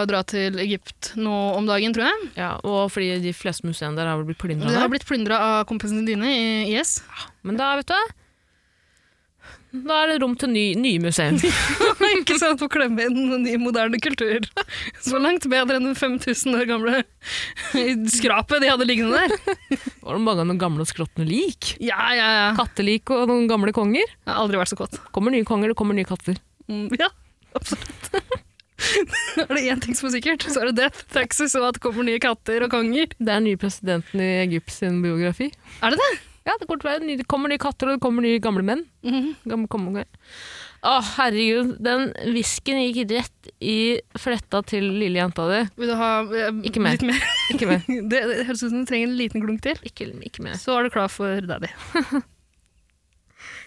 dra 0.09 0.19
til 0.27 0.59
Egypt 0.59 1.13
nå 1.15 1.35
om 1.55 1.69
dagen, 1.69 1.93
tror 1.95 2.09
jeg. 2.09 2.29
Ja, 2.35 2.49
og 2.67 2.91
fordi 2.91 3.13
de 3.23 3.31
fleste 3.31 3.63
museene 3.67 3.95
der 3.95 4.11
har 4.11 4.25
blitt 4.27 4.41
plyndra. 4.41 4.67
Det 4.67 4.81
har 4.81 4.91
blitt 4.91 5.07
plyndra 5.07 5.39
av 5.39 5.59
kompisene 5.69 6.03
dine 6.07 6.33
i 6.33 6.47
IS. 6.75 6.97
Men 7.47 7.59
da, 7.59 7.71
vet 7.79 7.93
du? 7.93 8.17
Da 9.71 9.97
er 10.03 10.13
det 10.13 10.21
rom 10.23 10.33
til 10.39 10.51
ny, 10.53 10.63
nye 10.79 11.01
museum. 11.03 11.37
ikke 12.21 12.37
sant? 12.39 12.61
Å 12.63 12.69
klemme 12.71 13.03
inn 13.09 13.43
ny, 13.43 13.57
moderne 13.59 13.99
kultur. 14.01 14.47
Så 15.03 15.19
langt 15.19 15.47
bedre 15.51 15.79
enn 15.79 15.89
den 15.89 15.97
5000 15.97 16.55
år 16.55 16.65
gamle 16.69 17.03
skrapet 18.13 18.63
de 18.63 18.71
hadde 18.71 18.87
liggende 18.87 19.19
der. 19.19 19.35
Var 20.01 20.17
det 20.17 20.23
mange 20.23 20.45
av 20.45 20.49
noen 20.49 20.61
gamle 20.61 20.87
skråtne 20.87 21.27
lik? 21.27 21.75
Ja, 21.83 21.99
ja, 22.15 22.29
ja. 22.39 22.49
Kattelik 22.57 23.11
og 23.13 23.27
noen 23.31 23.47
gamle 23.51 23.75
konger? 23.75 24.07
Jeg 24.07 24.31
har 24.31 24.39
aldri 24.39 24.61
vært 24.61 24.71
så 24.71 24.79
kåt. 24.79 24.99
Kommer 25.15 25.35
nye 25.35 25.47
konger, 25.47 25.73
det 25.73 25.79
kommer 25.79 25.97
nye 25.97 26.07
katter. 26.07 26.39
Mm, 26.71 26.87
ja, 26.99 27.11
absolutt. 27.57 28.11
er 29.41 29.51
det 29.51 29.65
én 29.67 29.83
ting 29.83 29.97
som 29.97 30.07
er 30.09 30.15
sikkert, 30.17 30.47
så 30.47 30.61
er 30.61 30.71
det 30.71 30.77
death, 30.83 31.03
taxes 31.13 31.55
og 31.59 31.67
at 31.69 31.77
det 31.77 31.83
kommer 31.83 32.07
nye 32.07 32.21
katter 32.23 32.63
og 32.65 32.71
konger. 32.73 33.11
Det 33.17 33.27
er 33.27 33.39
den 33.41 33.49
nye 33.49 33.59
presidenten 33.59 34.23
i 34.23 34.31
Egypt 34.45 34.73
sin 34.73 35.01
biografi. 35.03 35.51
Er 35.81 35.95
det 35.95 36.01
det? 36.01 36.11
Ja, 36.47 36.53
det, 36.55 36.67
kommer 36.69 36.79
til 36.79 36.89
være 36.93 37.17
det 37.19 37.27
kommer 37.27 37.51
nye 37.51 37.59
katter, 37.61 37.89
og 37.91 37.97
det 37.97 38.03
kommer 38.05 38.23
nye 38.23 38.39
gamle 38.43 38.63
menn. 38.63 38.85
Mhm. 39.03 39.33
Gamle 39.51 39.67
konger. 39.71 40.07
Å, 40.87 40.93
herregud. 41.17 41.73
Den 41.83 42.11
whiskyen 42.31 42.79
gikk 42.85 43.11
rett 43.11 43.49
i 43.59 43.97
fletta 44.21 44.61
til 44.69 44.85
lille 45.01 45.19
jenta 45.19 45.47
di. 45.49 45.59
Vil 45.81 45.91
du 45.91 45.95
ha 45.99 46.11
eh, 46.29 46.61
Ikke 46.69 46.79
mer. 46.85 46.95
litt 46.95 47.03
mer? 47.09 47.27
Ikke 47.51 47.67
mer. 47.67 47.83
Det, 48.13 48.21
det 48.31 48.45
høres 48.47 48.63
ut 48.63 48.69
som 48.71 48.85
du 48.85 48.87
trenger 48.87 49.09
en 49.09 49.17
liten 49.19 49.43
klunk 49.43 49.61
til. 49.65 49.79
Ikke, 49.89 50.07
ikke 50.29 50.45
mer. 50.45 50.55
Så 50.61 50.77
er 50.77 50.87
du 50.87 50.93
klar 50.93 51.11
for 51.11 51.41
daddy. 51.49 51.73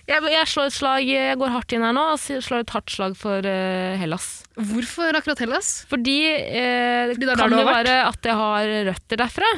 Jeg, 0.08 0.24
jeg 0.32 0.46
slår 0.48 0.70
et 0.70 0.74
slag, 0.74 1.06
jeg 1.06 1.36
går 1.38 1.52
hardt 1.54 1.72
inn 1.76 1.84
her 1.86 1.92
nå 1.94 2.02
og 2.16 2.18
slår 2.18 2.64
et 2.64 2.72
hardt 2.74 2.90
slag 2.90 3.12
for 3.20 3.46
uh, 3.46 3.98
Hellas. 4.00 4.24
Hvorfor 4.56 5.14
akkurat 5.14 5.42
Hellas? 5.44 5.68
Fordi, 5.90 6.16
eh, 6.34 7.12
Fordi 7.12 7.28
det 7.28 7.36
kan 7.38 7.52
vært? 7.54 7.68
være 7.68 7.98
at 8.08 8.26
jeg 8.26 8.38
har 8.40 8.72
røtter 8.88 9.20
derfra. 9.20 9.50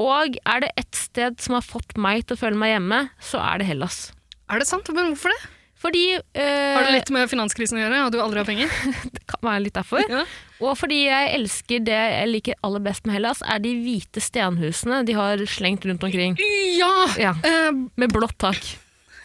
Og 0.00 0.36
er 0.48 0.62
det 0.64 0.70
ett 0.80 0.96
sted 0.96 1.40
som 1.44 1.58
har 1.58 1.64
fått 1.66 1.96
meg 2.00 2.24
til 2.24 2.36
å 2.38 2.40
føle 2.40 2.56
meg 2.58 2.72
hjemme, 2.74 3.00
så 3.20 3.40
er 3.44 3.60
det 3.60 3.68
Hellas. 3.68 4.10
Er 4.50 4.62
det 4.62 4.68
sant? 4.70 4.88
Men 4.96 5.12
hvorfor 5.12 5.34
det? 5.34 5.40
Fordi 5.80 6.02
øh, 6.18 6.74
Har 6.76 6.84
det 6.84 6.92
litt 6.92 7.10
med 7.14 7.28
finanskrisen 7.30 7.78
å 7.78 7.80
gjøre, 7.80 8.00
og 8.04 8.12
du 8.12 8.18
aldri 8.20 8.42
har 8.42 8.48
penger? 8.48 8.72
Det 9.16 9.22
kan 9.30 9.46
være 9.46 9.62
litt 9.64 9.76
derfor. 9.78 10.02
Ja. 10.12 10.24
Og 10.60 10.74
fordi 10.76 10.98
jeg 11.06 11.30
elsker 11.38 11.80
det 11.86 11.96
jeg 11.96 12.28
liker 12.28 12.58
aller 12.66 12.82
best 12.84 13.06
med 13.08 13.16
Hellas, 13.16 13.40
er 13.48 13.62
de 13.64 13.72
hvite 13.80 14.20
stenhusene 14.20 14.98
de 15.08 15.14
har 15.16 15.40
slengt 15.48 15.86
rundt 15.88 16.04
omkring. 16.04 16.36
Ja! 16.76 16.90
Ja, 17.20 17.32
Uh, 17.40 17.86
Med 17.96 18.12
blått 18.12 18.36
tak. 18.42 18.60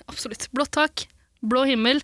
absolutt. 0.07 0.47
Blått 0.55 0.71
tak, 0.77 1.07
blå 1.43 1.65
himmel, 1.67 1.99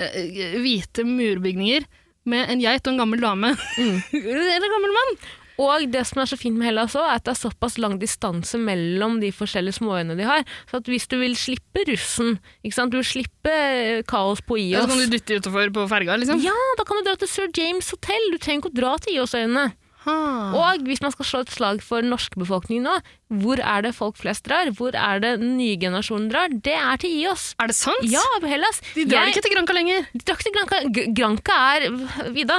uh, 0.00 0.16
hvite 0.62 1.04
murbygninger 1.04 1.84
med 2.32 2.48
en 2.48 2.62
geit 2.64 2.86
og 2.86 2.94
en 2.94 3.02
gammel 3.02 3.20
dame. 3.20 3.52
Eller 4.16 4.72
gammel 4.72 4.96
mann. 4.96 5.14
Og 5.60 5.84
det 5.92 6.06
som 6.08 6.22
er 6.22 6.30
så 6.30 6.38
fint 6.40 6.56
med 6.56 6.66
Hellas 6.70 6.94
også, 6.94 7.02
er 7.04 7.18
at 7.20 7.24
det 7.26 7.34
er 7.34 7.40
såpass 7.42 7.76
lang 7.78 7.98
distanse 8.00 8.56
mellom 8.58 9.18
de 9.20 9.28
forskjellige 9.34 9.80
småøyene 9.80 10.16
de 10.16 10.24
har. 10.24 10.44
Så 10.70 10.80
at 10.80 10.88
hvis 10.88 11.06
du 11.08 11.18
vil 11.20 11.36
slippe 11.36 11.84
russen, 11.90 12.38
ikke 12.64 12.74
sant? 12.78 12.92
du 12.92 12.98
vil 13.00 13.04
slippe 13.08 13.52
eh, 13.52 14.02
kaos 14.08 14.40
på 14.40 14.56
Ja, 14.62 14.80
så 14.82 14.88
Ios 14.88 14.94
kan 14.94 15.04
du 15.04 15.12
dytte 15.18 15.38
utafor 15.42 15.72
på 15.76 15.88
ferga, 15.92 16.16
liksom. 16.16 16.40
Ja, 16.42 16.56
da 16.78 16.84
kan 16.88 16.96
du 17.02 17.08
dra 17.10 17.16
til 17.20 17.28
Sir 17.28 17.48
James 17.56 17.90
Hotel. 17.92 18.30
Du 18.32 18.38
trenger 18.38 18.62
ikke 18.64 18.72
å 18.72 18.80
dra 18.80 18.96
til 19.04 19.18
IOS-øyene. 19.20 19.68
Og 20.02 20.82
hvis 20.88 20.98
man 21.04 21.12
skal 21.14 21.26
slå 21.28 21.40
et 21.44 21.52
slag 21.54 21.82
for 21.86 22.02
den 22.02 22.10
norske 22.10 22.34
befolkningen 22.40 22.88
nå, 22.88 22.94
hvor 23.42 23.60
er 23.62 23.84
det 23.86 23.92
folk 23.94 24.16
flest 24.18 24.42
drar? 24.48 24.72
Hvor 24.74 24.96
er 24.98 25.20
det 25.22 25.36
den 25.38 25.52
nye 25.60 25.76
generasjonen 25.78 26.26
drar? 26.32 26.48
Det 26.50 26.74
er 26.74 26.98
til 26.98 27.14
Ios. 27.22 27.52
Er 27.62 27.70
det 27.70 27.76
sant? 27.78 28.02
Ja, 28.10 28.24
på 28.42 28.50
Hellas. 28.50 28.80
De 28.96 29.04
drar 29.06 29.28
Jeg- 29.28 29.36
ikke 29.36 29.44
til 29.46 29.54
Granca 29.54 29.72
lenger. 29.78 30.08
De 30.12 30.24
drar 30.26 30.34
ikke 30.40 30.48
til 30.48 30.56
Granca. 30.58 30.80
Granca 31.14 31.58
er 31.76 32.32
Vida. 32.34 32.58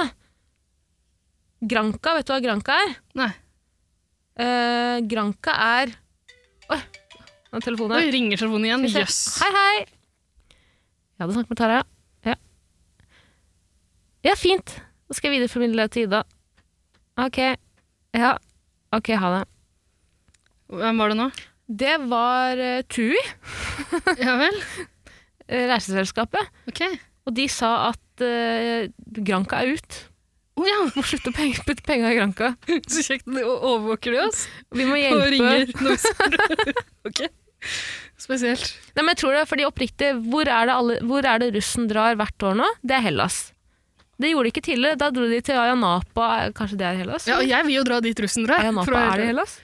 Granca, 1.70 2.14
vet 2.18 2.26
du 2.28 2.32
hva 2.34 2.40
Granca 2.44 2.76
er? 2.84 2.94
Nei. 3.18 3.30
Eh, 4.44 4.98
Granca 5.08 5.54
er 5.80 5.92
Oi, 6.74 6.78
den 7.52 7.62
telefonen 7.62 7.96
Oi, 7.98 8.02
her. 8.06 8.12
ringer 8.14 8.40
telefonen 8.40 8.66
igjen. 8.68 8.86
Skal 8.90 9.04
vi 9.06 9.14
se. 9.14 9.44
Hei, 9.44 9.50
hei. 9.54 9.84
Jeg 11.14 11.22
hadde 11.22 11.36
snakket 11.36 11.52
med 11.54 11.60
Tara. 11.60 11.80
Ja. 12.26 12.34
ja, 14.30 14.34
fint. 14.40 14.72
Da 15.08 15.14
skal 15.16 15.30
jeg 15.30 15.38
videreformidle 15.38 15.84
det 15.86 15.92
til 15.94 16.08
Ida. 16.08 16.22
Ok. 17.22 17.38
Ja. 18.16 18.32
Ok, 18.96 19.12
ha 19.20 19.30
det. 19.36 19.42
Hvem 20.74 20.98
var 21.02 21.12
det 21.12 21.18
nå? 21.20 21.28
Det 21.68 21.94
var 22.10 22.58
uh, 22.60 22.80
TUI, 22.92 23.20
Ja 24.24 24.34
vel? 24.40 24.58
eh, 25.48 25.64
reiseselskapet. 25.70 26.50
Ok. 26.68 26.82
Og 27.28 27.36
de 27.38 27.46
sa 27.52 27.70
at 27.92 28.24
uh, 28.24 28.88
Granca 29.24 29.62
er 29.62 29.76
ut. 29.78 30.00
Å 30.54 30.64
ja, 30.68 30.76
Må 30.94 31.02
slutte 31.02 31.32
å 31.32 31.34
penge- 31.34 31.64
putte 31.66 31.82
penger 31.86 32.12
i 32.12 32.18
Granka. 32.18 32.52
så 32.94 33.02
kjekt. 33.02 33.26
Overvåker 33.26 34.14
de 34.14 34.20
oss? 34.28 34.44
Vi 34.74 34.86
må 34.86 34.98
hjelpe. 35.00 35.18
Og 35.18 35.32
ringer 35.34 35.72
når 35.82 35.96
vi 35.98 36.74
Ok. 37.10 37.24
Spesielt. 38.20 38.68
Nei, 38.94 39.02
men 39.02 39.10
jeg 39.14 39.20
tror 39.24 39.34
det, 39.34 39.42
fordi 39.50 39.66
oppriktig, 39.66 40.12
hvor 40.30 40.46
er, 40.46 40.68
det 40.70 40.76
alle, 40.78 40.98
hvor 41.08 41.26
er 41.26 41.42
det 41.42 41.50
russen 41.56 41.88
drar 41.90 42.14
hvert 42.20 42.46
år 42.46 42.54
nå? 42.60 42.68
Det 42.86 42.94
er 43.00 43.02
Hellas. 43.08 43.40
Det 44.20 44.30
gjorde 44.30 44.46
de 44.46 44.52
ikke 44.54 44.62
tidligere. 44.68 44.98
Da 45.00 45.08
dro 45.10 45.26
de 45.28 45.40
til 45.44 45.58
Ayanapa. 45.58 46.28
Kanskje 46.54 46.78
det 46.80 46.86
er 46.86 47.00
Hellas? 47.02 47.26
Ja, 47.28 47.40
og 47.42 47.48
jeg 47.50 47.66
vil 47.66 47.80
jo 47.80 47.86
dra 47.88 47.98
dit 48.04 48.20
russen 48.22 48.46
drar. 48.46 48.62
Ayanapa, 48.62 49.00
er 49.10 49.24
det 49.24 49.30
Hellas? 49.32 49.56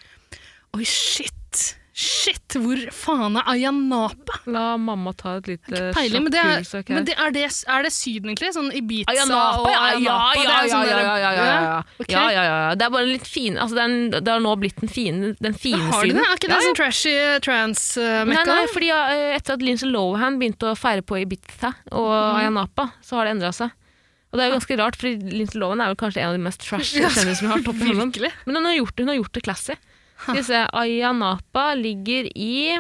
Oi, 0.75 0.83
shit. 0.91 1.63
Shit, 2.01 2.55
hvor 2.57 2.79
faen 2.97 3.35
er 3.37 3.49
Ayanapa? 3.53 4.39
La 4.49 4.63
mamma 4.81 5.13
ta 5.19 5.35
et 5.37 5.51
lite 5.51 5.81
Peiling, 5.93 6.25
men 6.25 6.33
det 6.33 6.41
er, 6.41 6.63
men 6.95 7.05
det 7.05 7.13
er, 7.21 7.33
det, 7.35 7.43
er 7.69 7.85
det 7.85 7.91
Syden, 7.93 8.31
egentlig? 8.33 8.53
Sånn 8.57 8.71
Ibiza 8.79 9.13
Ayanapa, 9.13 9.59
og 9.61 9.69
Aya 9.69 9.99
Napa 10.01 10.31
Ayanapa? 10.39 10.47
ja, 10.47 10.63
ja, 10.65 10.81
ja, 10.89 11.01
ja, 11.03 11.17
ja, 11.21 11.33
ja, 11.37 11.45
ja. 11.67 11.75
Ok. 12.01 12.09
ja, 12.15 12.23
ja, 12.33 12.45
ja. 12.49 12.71
Det 12.81 12.87
er 12.89 12.95
bare 12.95 13.11
litt 13.11 13.29
fin, 13.29 13.59
altså 13.61 13.77
det, 13.77 13.85
er 14.17 14.25
det 14.25 14.33
har 14.33 14.41
nå 14.47 14.55
blitt 14.63 14.81
den 14.81 14.93
fine, 14.95 15.35
den 15.45 15.59
fine 15.61 15.83
Har 15.91 16.01
de 16.07 16.15
siden. 16.15 16.23
det? 16.23 16.29
Er 16.31 16.41
ikke 16.41 16.53
det 16.55 16.63
sånn 16.65 16.79
trashy 16.81 17.15
trans-mekka? 17.45 18.47
nei, 18.49 18.65
fordi 18.73 18.89
ja, 18.91 19.03
etter 19.37 19.59
at 19.59 19.67
Lindsay 19.69 19.91
Lohan 19.93 20.41
begynte 20.41 20.73
å 20.73 20.79
feire 20.79 21.05
på 21.05 21.21
Ibiza 21.21 21.75
og 21.93 22.09
Ayanapa, 22.41 22.91
så 23.05 23.21
har 23.21 23.29
det 23.29 23.37
endra 23.37 23.53
seg. 23.57 23.77
Og 24.31 24.39
det 24.39 24.45
er 24.45 24.53
jo 24.53 24.57
ganske 24.61 24.77
rart, 24.79 24.97
for 24.97 25.31
Lindsay 25.35 25.59
Lohan 25.59 25.81
er 25.83 25.91
jo 25.93 25.97
kanskje 25.99 26.23
en 26.23 26.33
av 26.33 26.37
de 26.39 26.43
mest 26.45 26.63
trashy 26.63 27.01
Ja, 27.05 27.09
kjendisene 27.11 27.49
vi 27.49 27.53
har. 27.53 27.65
topp. 27.67 27.81
Virkelig. 27.83 28.31
Men 28.47 28.61
hun 28.61 28.69
har 28.71 28.77
gjort 28.79 28.95
det, 28.97 29.03
hun 29.05 29.11
har 29.13 29.19
gjort 29.21 29.35
det 29.37 29.43
classy. 29.49 29.75
Skal 30.23 30.37
vi 30.37 30.43
se, 30.47 30.63
Ayanapa 30.77 31.75
ligger 31.79 32.27
i 32.37 32.79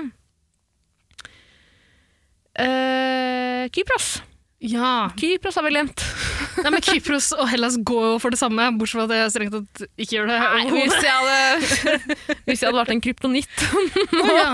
uh, 2.60 3.68
Kypros. 3.72 4.22
Ja. 4.60 5.10
Kypros 5.16 5.56
har 5.56 5.62
vi 5.64 5.70
glemt. 5.72 6.02
Nei, 6.60 6.70
men 6.74 6.82
Kypros 6.84 7.30
og 7.32 7.46
Hellas 7.48 7.78
går 7.86 8.02
jo 8.10 8.16
for 8.20 8.34
det 8.34 8.40
samme, 8.40 8.66
bortsett 8.76 8.98
fra 8.98 9.06
at 9.08 9.14
jeg 9.16 9.32
strengt 9.32 9.54
tatt 9.56 9.84
ikke 9.96 10.18
gjør 10.18 10.28
det. 10.28 10.36
Nei, 10.42 10.64
hvis 10.74 10.96
jeg 11.00 11.14
hadde, 11.16 11.38
hvis 12.48 12.60
jeg 12.60 12.68
hadde 12.68 12.80
vært 12.82 12.92
en 12.96 13.00
kryptonitt, 13.06 13.64
Å, 14.20 14.26
ja. 14.36 14.50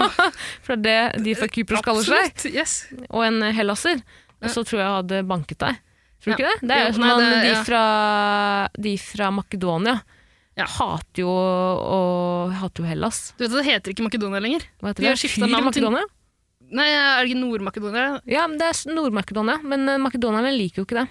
for 0.66 0.79
det 0.79 0.94
er 1.01 1.16
det 1.16 1.25
de 1.27 1.35
fra 1.40 1.49
Kypros 1.51 1.83
kaller 1.87 2.07
seg, 2.07 2.46
Yes. 2.55 2.77
og 3.11 3.25
en 3.27 3.42
hellasser, 3.57 4.05
så 4.46 4.62
tror 4.62 4.79
jeg 4.79 4.85
jeg 4.87 4.96
hadde 5.01 5.22
banket 5.27 5.59
deg. 5.64 5.83
Tror 6.22 6.31
du 6.31 6.33
Ja. 6.33 6.37
ikke 6.37 6.53
det? 6.53 6.68
Det 6.70 6.77
er 6.77 6.87
Jo, 6.87 6.92
som 7.01 7.09
det- 7.09 7.42
de, 7.49 7.57
fra, 7.66 7.83
de 8.87 8.94
fra 9.03 9.33
Makedonia. 9.35 9.96
Ja. 10.57 10.64
Hater 10.73 11.21
jo, 11.21 11.29
og, 11.29 12.53
hater 12.57 12.83
jo 12.83 12.88
Hellas. 12.88 13.19
Du 13.37 13.45
vet 13.45 13.53
at 13.53 13.59
det 13.61 13.66
heter 13.69 13.92
ikke 13.92 14.07
Makedonia 14.07 14.40
lenger? 14.40 14.62
Hva 14.81 14.88
heter 14.92 15.03
De 15.03 15.07
det? 15.07 15.12
har 15.12 15.21
skiftet 15.21 15.51
navn 15.53 15.69
til- 15.73 15.85
Makedonia? 15.85 16.05
Nei, 16.66 16.87
er 16.88 17.21
det 17.23 17.31
ikke 17.31 17.42
Nord-Makedonia? 17.45 18.07
Ja, 18.27 18.47
men 18.51 18.57
det 18.59 18.66
er 18.73 18.95
Nord-Makedonia, 18.97 19.61
men 19.62 19.88
eh, 19.88 19.99
makedonierne 20.03 20.51
liker 20.57 20.81
jo 20.83 20.87
ikke 20.88 21.03
det. 21.03 21.09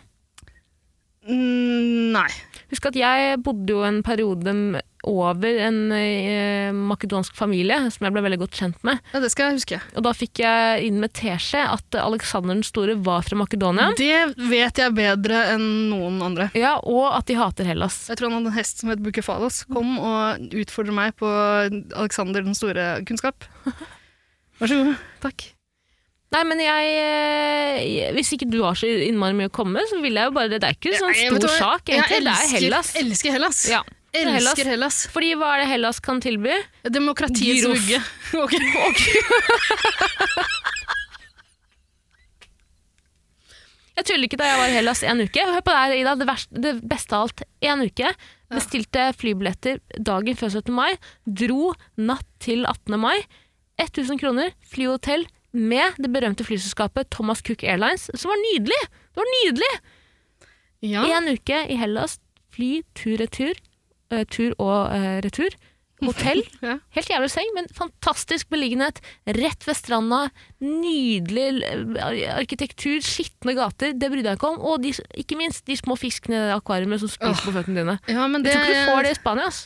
Mm, 1.30 2.12
nei. 2.14 2.28
Husk 2.76 2.90
at 2.92 2.98
jeg 3.00 3.40
bodde 3.46 3.72
jo 3.72 3.86
en 3.88 4.02
periode 4.04 4.52
over 5.06 5.60
en 5.62 5.78
eh, 5.96 6.74
makedonsk 6.76 7.36
familie 7.38 7.78
som 7.94 8.08
jeg 8.08 8.14
ble 8.16 8.24
veldig 8.26 8.40
godt 8.42 8.58
kjent 8.60 8.82
med. 8.84 9.00
Ja, 9.14 9.22
det 9.24 9.30
skal 9.32 9.48
jeg 9.48 9.60
huske. 9.62 9.80
Og 9.96 10.04
da 10.04 10.12
fikk 10.18 10.42
jeg 10.44 10.90
inn 10.90 11.00
med 11.00 11.14
teskje 11.16 11.62
at 11.72 11.98
Aleksander 12.02 12.56
den 12.58 12.66
store 12.68 12.98
var 13.06 13.24
fra 13.24 13.38
Makedonia. 13.40 13.92
Det 13.96 14.50
vet 14.50 14.82
jeg 14.82 14.96
bedre 14.98 15.46
enn 15.54 15.66
noen 15.94 16.20
andre. 16.26 16.50
Ja, 16.58 16.76
Og 16.84 17.08
at 17.14 17.30
de 17.30 17.40
hater 17.40 17.70
Hellas. 17.70 18.10
Jeg 18.12 18.20
tror 18.20 18.32
han 18.32 18.40
hadde 18.42 18.52
en 18.52 18.60
hest 18.60 18.84
som 18.84 18.92
het 18.92 19.04
Bukefalos. 19.06 19.64
Kom 19.72 19.96
og 20.02 20.56
utfordre 20.66 20.96
meg 21.00 21.16
på 21.22 21.30
Alexander 21.96 22.44
den 22.44 22.58
store-kunnskap. 22.58 23.48
Vær 24.60 24.72
så 24.72 24.82
god. 24.84 25.06
Takk. 25.24 25.52
Nei, 26.36 26.42
men 26.50 26.60
jeg 26.60 26.96
eh, 27.00 28.10
Hvis 28.16 28.34
ikke 28.36 28.48
du 28.52 28.58
har 28.66 28.76
så 28.76 28.90
innmari 29.06 29.36
mye 29.38 29.48
å 29.48 29.54
komme 29.56 29.78
med, 29.80 29.88
så 29.88 30.02
vil 30.04 30.18
jeg 30.20 30.28
jo 30.28 30.34
bare 30.36 30.52
Det 30.52 30.60
er 30.68 30.76
ikke 30.76 30.92
en 30.92 30.98
sånn 31.06 31.14
Jeg- 31.16 31.30
jeg 31.30 31.38
stor 31.40 31.48
hva, 31.48 31.60
sak, 31.62 31.92
egentlig. 31.94 32.18
Det 32.26 32.34
er 32.34 32.50
Hellas. 32.58 32.90
Jeg 32.96 33.06
elsker 33.06 33.32
Hellas. 33.38 33.60
Ja, 33.72 33.82
det 34.12 34.22
er 34.26 34.32
Hellas. 34.34 34.52
elsker 34.52 34.72
Hellas. 34.74 34.98
Fordi 35.14 35.30
hva 35.40 35.54
er 35.56 35.64
det 35.64 35.68
Hellas 35.72 36.02
kan 36.04 36.20
tilby? 36.24 36.58
Demokratiets 36.84 37.64
vugge. 37.72 38.02
Ok. 38.36 38.52
Jeg 43.96 44.08
tuller 44.10 44.28
ikke 44.28 44.38
da 44.42 44.48
jeg 44.50 44.60
var 44.60 44.68
i 44.68 44.76
Hellas 44.76 45.02
en 45.08 45.22
uke. 45.24 45.40
Hør 45.54 45.62
på 45.64 45.72
det 45.72 46.00
Ida. 46.02 46.16
Det, 46.20 46.26
verste, 46.28 46.62
det 46.66 46.74
beste 46.84 47.16
av 47.16 47.30
alt. 47.30 47.44
En 47.64 47.84
uke. 47.86 48.10
Bestilte 48.52 49.06
flybilletter 49.16 49.80
dagen 50.04 50.36
før 50.36 50.52
17. 50.52 50.74
mai. 50.76 50.98
Dro 51.24 51.72
natt 51.96 52.28
til 52.44 52.66
18. 52.68 53.00
mai. 53.00 53.22
1000 53.80 54.20
kroner, 54.20 54.52
fly 54.68 54.90
og 54.90 54.98
hotell 55.00 55.24
med 55.56 55.98
det 56.02 56.12
berømte 56.14 56.46
flyselskapet 56.48 57.10
Thomas 57.14 57.42
Cook 57.46 57.64
Airlines, 57.64 58.10
som 58.14 58.32
var 58.32 58.42
nydelig! 58.44 58.82
Det 59.16 59.22
var 59.22 59.32
nydelig! 59.34 59.72
Ja. 60.86 61.06
En 61.18 61.32
uke 61.32 61.62
i 61.72 61.78
Hellas. 61.80 62.20
Fly, 62.56 62.84
tur-retur. 62.96 63.56
eh, 64.14 64.26
tur 64.30 64.54
og 64.62 64.92
uh, 64.94 65.18
retur. 65.26 65.56
Hotell. 66.04 66.44
Ja. 66.66 66.78
Helt 66.96 67.10
jævlig 67.10 67.30
seng, 67.32 67.52
men 67.56 67.68
fantastisk 67.74 68.50
beliggenhet. 68.52 69.00
Rett 69.28 69.64
ved 69.68 69.78
stranda. 69.78 70.22
Nydelig 70.64 71.64
eh, 71.64 72.36
arkitektur, 72.36 73.00
skitne 73.06 73.56
gater. 73.58 73.94
Det 73.96 74.12
brydde 74.12 74.32
jeg 74.34 74.40
ikke 74.40 74.52
om. 74.56 74.60
Og 74.60 74.84
de, 74.84 74.94
ikke 75.16 75.40
minst 75.40 75.66
de 75.68 75.78
små 75.80 75.98
fiskene 76.00 76.38
i 76.38 76.44
det 76.50 76.58
akvariet 76.58 77.00
som 77.04 77.12
spiser 77.12 77.40
oh. 77.40 77.48
på 77.48 77.56
føttene 77.56 77.82
dine. 77.82 77.98
ja, 78.12 78.28
men 78.28 78.46
Jeg 78.46 78.56
tror 78.56 78.68
ikke 78.68 78.84
du 78.84 78.92
får 78.92 79.08
det 79.08 79.16
i 79.16 79.20
Spania. 79.22 79.48
ass. 79.48 79.64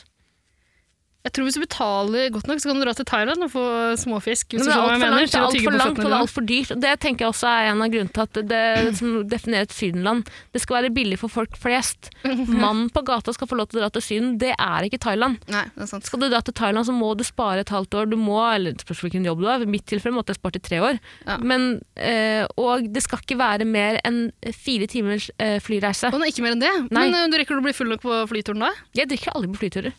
Jeg 1.20 1.34
tror 1.36 1.44
hvis 1.44 1.56
du 1.58 1.60
betaler 1.60 2.30
godt 2.32 2.46
nok, 2.48 2.60
så 2.62 2.70
kan 2.70 2.78
du 2.78 2.84
dra 2.86 2.94
til 2.96 3.04
Thailand 3.04 3.44
og 3.44 3.50
få 3.52 3.62
småfisk. 4.00 4.54
Hvis 4.54 4.64
Men 4.64 4.70
det 4.70 4.76
er 4.76 4.80
altfor 4.80 5.10
langt, 5.12 5.32
det 5.32 5.36
er 5.36 5.44
å 5.44 5.50
tygge 5.52 5.72
langt 5.74 5.98
og 5.98 6.06
det 6.06 6.12
er 6.14 6.16
altfor 6.16 6.46
dyrt. 6.48 6.70
Det 6.80 6.92
tenker 7.02 7.26
jeg 7.26 7.34
også 7.34 7.50
er 7.50 7.68
en 7.74 7.84
av 7.84 7.90
grunnene 7.92 8.14
til 8.16 8.22
at 8.24 8.38
det 8.48 8.94
som 8.96 9.18
definerer 9.28 9.68
et 9.68 9.74
sydenland. 9.76 10.30
Det 10.56 10.62
skal 10.64 10.78
være 10.78 10.92
billig 10.96 11.18
for 11.20 11.32
folk 11.32 11.58
flest. 11.60 12.08
Mannen 12.62 12.88
på 12.94 13.02
gata 13.04 13.34
skal 13.36 13.50
få 13.50 13.58
lov 13.60 13.68
til 13.68 13.82
å 13.82 13.84
dra 13.84 13.90
til 13.92 14.06
Syden. 14.06 14.30
Det 14.40 14.54
er 14.56 14.88
ikke 14.88 15.00
Thailand. 15.04 15.44
Nei, 15.52 15.66
det 15.74 15.84
er 15.84 15.90
sant. 15.92 16.08
Skal 16.08 16.24
du 16.24 16.28
dra 16.32 16.40
til 16.46 16.56
Thailand, 16.56 16.88
så 16.88 16.96
må 16.96 17.12
du 17.12 17.24
spare 17.28 17.66
et 17.66 17.74
halvt 17.74 18.00
år. 18.00 18.08
Du 18.08 18.16
må, 18.16 18.40
eller 18.48 18.72
det 18.72 18.86
spørs 18.86 19.04
hvilken 19.04 19.28
jobb 19.28 19.44
du 19.44 19.48
har. 19.50 19.60
I 19.60 19.68
mitt 19.68 19.84
tilfelle 19.92 20.16
måtte 20.16 20.32
jeg 20.32 20.40
spart 20.40 20.56
i 20.56 20.64
tre 20.64 20.80
år. 20.88 21.00
Ja. 21.28 21.36
Men, 21.44 21.82
øh, 22.00 22.46
og 22.56 22.88
det 22.88 23.04
skal 23.04 23.20
ikke 23.20 23.36
være 23.40 23.68
mer 23.68 24.00
enn 24.08 24.30
fire 24.56 24.88
timers 24.88 25.28
øh, 25.36 25.58
flyreise. 25.60 26.08
det 26.08 26.24
er 26.24 26.32
ikke 26.32 26.48
mer 26.48 26.56
enn 26.56 26.64
det. 26.64 26.74
Nei. 26.88 27.10
Men 27.10 27.20
øh, 27.20 27.28
du 27.28 27.40
rekker 27.42 27.60
du 27.60 27.60
å 27.60 27.68
bli 27.68 27.76
full 27.76 27.92
nok 27.92 28.08
på 28.08 28.22
flyturen 28.32 28.70
da? 28.70 28.72
Jeg 28.96 29.12
drikker 29.12 29.36
aldri 29.36 29.52
på 29.52 29.66
flyturer. 29.66 29.92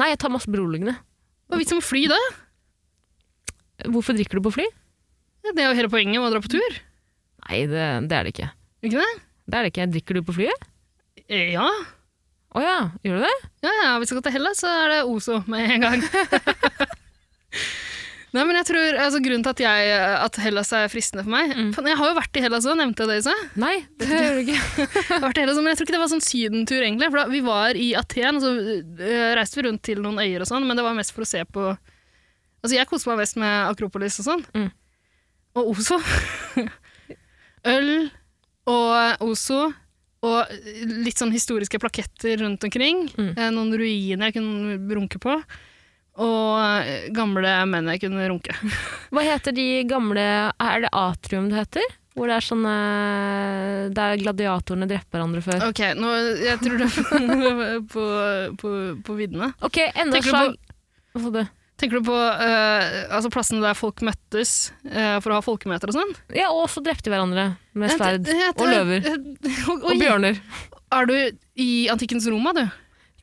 Nei, 0.00 0.08
jeg 0.12 0.18
tar 0.22 0.32
masse 0.32 0.50
beroligende. 0.54 0.94
Hva 1.48 1.56
er 1.58 1.62
vitsen 1.62 1.80
med 1.80 1.86
fly 1.86 2.04
da? 2.12 2.18
Hvorfor 3.92 4.14
drikker 4.16 4.38
du 4.38 4.46
på 4.46 4.52
fly? 4.54 4.66
Ja, 5.42 5.50
det 5.56 5.64
er 5.64 5.72
jo 5.72 5.78
hele 5.80 5.90
poenget 5.90 6.20
med 6.20 6.28
å 6.28 6.32
dra 6.36 6.42
på 6.44 6.52
tur. 6.52 6.76
Nei, 7.48 7.64
det, 7.66 7.86
det 8.10 8.14
er 8.18 8.28
det 8.28 8.34
ikke. 8.36 8.50
Ikke 8.86 9.00
det? 9.02 9.10
Det 9.50 9.58
er 9.58 9.66
det 9.66 9.72
ikke. 9.72 9.88
Drikker 9.96 10.18
du 10.20 10.22
på 10.28 10.36
flyet? 10.38 10.68
Eh, 11.26 11.50
Ja. 11.56 11.66
Å 12.52 12.60
ja, 12.60 12.76
gjør 13.00 13.16
du 13.16 13.22
det? 13.24 13.36
Ja, 13.64 13.70
ja, 13.80 13.92
hvis 13.96 14.10
vi 14.10 14.16
skal 14.18 14.24
til 14.26 14.34
Hellas, 14.34 14.58
så 14.60 14.68
er 14.68 14.90
det 14.92 14.96
Ozo 15.08 15.38
med 15.48 15.70
en 15.72 15.86
gang. 15.86 16.02
Nei, 18.32 18.44
men 18.48 18.56
jeg 18.56 18.64
tror, 18.70 18.96
altså 18.96 19.18
Grunnen 19.20 19.42
til 19.44 19.52
at, 19.52 19.60
jeg, 19.60 19.96
at 20.24 20.36
Hellas 20.40 20.70
er 20.72 20.86
fristende 20.88 21.24
for 21.26 21.34
meg 21.34 21.50
Mm. 21.52 21.72
Jeg 21.76 21.98
har 22.00 22.08
jo 22.08 22.16
vært 22.16 22.38
i 22.38 22.42
Hellas 22.44 22.66
òg, 22.68 22.78
nevnte 22.80 23.04
jeg 23.04 23.10
det 23.10 23.16
i 23.20 23.24
stad. 23.26 23.42
Nei, 23.60 23.74
det 24.00 24.08
gjør 24.08 24.38
du 24.38 24.40
ikke. 24.46 24.86
Hellas, 25.42 25.58
Men 25.60 25.68
jeg 25.72 25.80
tror 25.80 25.86
ikke 25.86 25.96
det 25.96 26.00
var 26.02 26.12
sånn 26.14 26.24
sydentur, 26.24 26.80
egentlig. 26.80 27.10
For 27.12 27.20
da, 27.20 27.26
vi 27.28 27.42
var 27.44 27.76
i 27.76 27.90
Aten, 27.98 28.38
og 28.38 28.44
så 28.44 28.52
uh, 28.56 29.32
reiste 29.36 29.60
vi 29.60 29.66
rundt 29.68 29.84
til 29.84 30.00
noen 30.04 30.22
øyer 30.22 30.44
og 30.44 30.48
sånn, 30.48 30.64
men 30.68 30.80
det 30.80 30.86
var 30.86 30.96
mest 30.96 31.12
for 31.12 31.26
å 31.26 31.28
se 31.28 31.44
på 31.44 31.72
Altså, 32.62 32.76
jeg 32.76 32.86
koste 32.86 33.10
meg 33.10 33.18
mest 33.18 33.34
med 33.42 33.72
Akropolis 33.72 34.20
og 34.22 34.26
sånn. 34.28 34.42
Mm. 34.54 34.68
Og 35.58 35.72
Ozo. 35.72 35.96
Øl 37.74 37.88
og 38.70 39.24
Ozo. 39.26 39.64
Og 40.22 40.52
litt 41.02 41.18
sånn 41.18 41.34
historiske 41.34 41.80
plaketter 41.82 42.38
rundt 42.44 42.62
omkring. 42.62 43.08
Mm. 43.18 43.32
Eh, 43.34 43.48
Noen 43.50 43.74
ruiner 43.74 44.28
jeg 44.30 44.36
kunne 44.36 44.76
runke 44.94 45.18
på. 45.22 45.34
Og 46.22 46.92
gamle 47.16 47.54
menn 47.70 47.90
jeg 47.94 48.04
kunne 48.04 48.28
runke. 48.30 48.54
Hva 49.14 49.24
heter 49.26 49.54
de 49.56 49.66
gamle 49.88 50.22
Er 50.52 50.84
det 50.84 50.92
atrium 50.94 51.50
det 51.50 51.64
heter? 51.64 51.98
Hvor 52.12 52.28
det 52.28 52.36
er 52.36 52.44
sånne 52.44 52.74
Der 53.96 54.18
gladiatorene 54.20 54.88
dreper 54.90 55.16
hverandre 55.16 55.40
før. 55.44 55.64
Ok, 55.70 55.80
nå, 55.96 56.12
jeg 56.44 56.60
tror 56.60 56.82
det 56.82 56.90
er 56.90 57.80
på, 57.94 58.04
på, 58.60 58.76
på 59.06 59.18
viddene. 59.18 59.52
Ok, 59.64 59.80
enda 59.88 60.20
slag 60.24 60.56
Hva 61.12 61.24
sa 61.24 61.34
du? 61.40 61.42
Tenker 61.82 61.98
du 61.98 62.06
på 62.06 62.14
uh, 62.14 62.82
altså 63.10 63.30
plassene 63.32 63.62
der 63.64 63.74
folk 63.74 64.04
møttes 64.06 64.70
uh, 64.86 65.16
for 65.24 65.32
å 65.32 65.40
ha 65.40 65.42
folkemøter 65.42 65.90
og 65.90 65.96
sånn? 65.96 66.12
Ja, 66.36 66.52
og 66.54 66.68
så 66.70 66.82
drepte 66.84 67.08
de 67.08 67.14
hverandre 67.16 67.46
med 67.74 67.90
sverd. 67.90 68.28
og 68.52 68.68
løver. 68.70 69.08
og 69.08 69.80
løver. 69.80 69.88
Og 69.88 69.98
bjørner. 69.98 70.38
Er 70.94 71.08
du 71.10 71.16
i 71.58 71.70
antikkens 71.90 72.28
Roma, 72.30 72.52
du? 72.54 72.62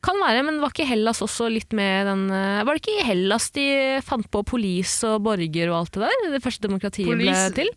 Kan 0.04 0.16
være, 0.22 0.42
men 0.46 0.62
var 0.62 0.72
ikke 0.72 0.88
Hellas 0.88 1.20
også 1.24 1.50
litt 1.52 1.74
med 1.76 2.08
den 2.08 2.22
eh, 2.32 2.62
Var 2.64 2.72
det 2.76 2.80
ikke 2.80 2.96
i 3.02 3.06
Hellas 3.10 3.50
de 3.52 3.66
fant 4.04 4.24
på 4.32 4.40
polis 4.48 4.94
og 5.04 5.18
borger 5.26 5.68
og 5.68 5.82
alt 5.82 5.96
det 5.96 6.06
der? 6.06 6.28
Det 6.36 6.42
første 6.44 6.64
demokratiet 6.64 7.10
ble 7.20 7.34
til? 7.56 7.72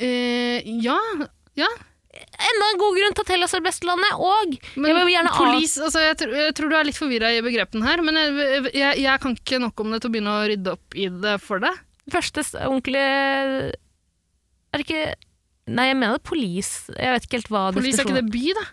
Eh, 0.00 0.62
ja, 0.84 0.98
ja. 1.58 1.70
Enda 2.10 2.68
en 2.72 2.80
god 2.80 2.96
grunn 2.98 3.16
til 3.16 3.26
at 3.26 3.32
Hellas 3.34 3.52
er 3.54 3.62
det 3.62 3.68
beste 3.68 3.86
landet, 3.86 4.14
og 4.18 4.54
Men 4.74 4.90
jeg 4.90 4.98
vil 4.98 5.12
gjerne 5.14 5.34
polis, 5.34 5.76
altså, 5.78 6.02
jeg, 6.02 6.16
tror, 6.22 6.32
jeg 6.40 6.54
tror 6.58 6.72
du 6.72 6.76
er 6.78 6.88
litt 6.88 6.98
forvirra 6.98 7.30
i 7.34 7.42
begrepene 7.44 7.86
her, 7.86 8.02
men 8.06 8.18
jeg, 8.18 8.72
jeg, 8.74 9.02
jeg 9.04 9.22
kan 9.22 9.36
ikke 9.38 9.60
nok 9.62 9.82
om 9.84 9.94
det 9.94 10.00
til 10.02 10.10
å 10.10 10.14
begynne 10.16 10.34
å 10.34 10.48
rydde 10.50 10.74
opp 10.74 10.98
i 10.98 11.06
det 11.22 11.36
for 11.44 11.62
deg. 11.62 11.78
første 12.10 12.46
ordentlige 12.64 13.10
Er 14.70 14.78
det 14.78 14.86
ikke 14.86 15.04
Nei, 15.70 15.84
jeg 15.86 15.98
mener 16.00 16.18
polis. 16.26 16.68
Jeg 16.96 17.14
vet 17.14 17.26
ikke 17.26 17.38
helt 17.38 17.50
hva 17.52 17.60
Polis 17.76 17.98
er 18.00 18.08
ikke 18.08 18.16
det 18.16 18.30
by, 18.32 18.46
da? 18.58 18.64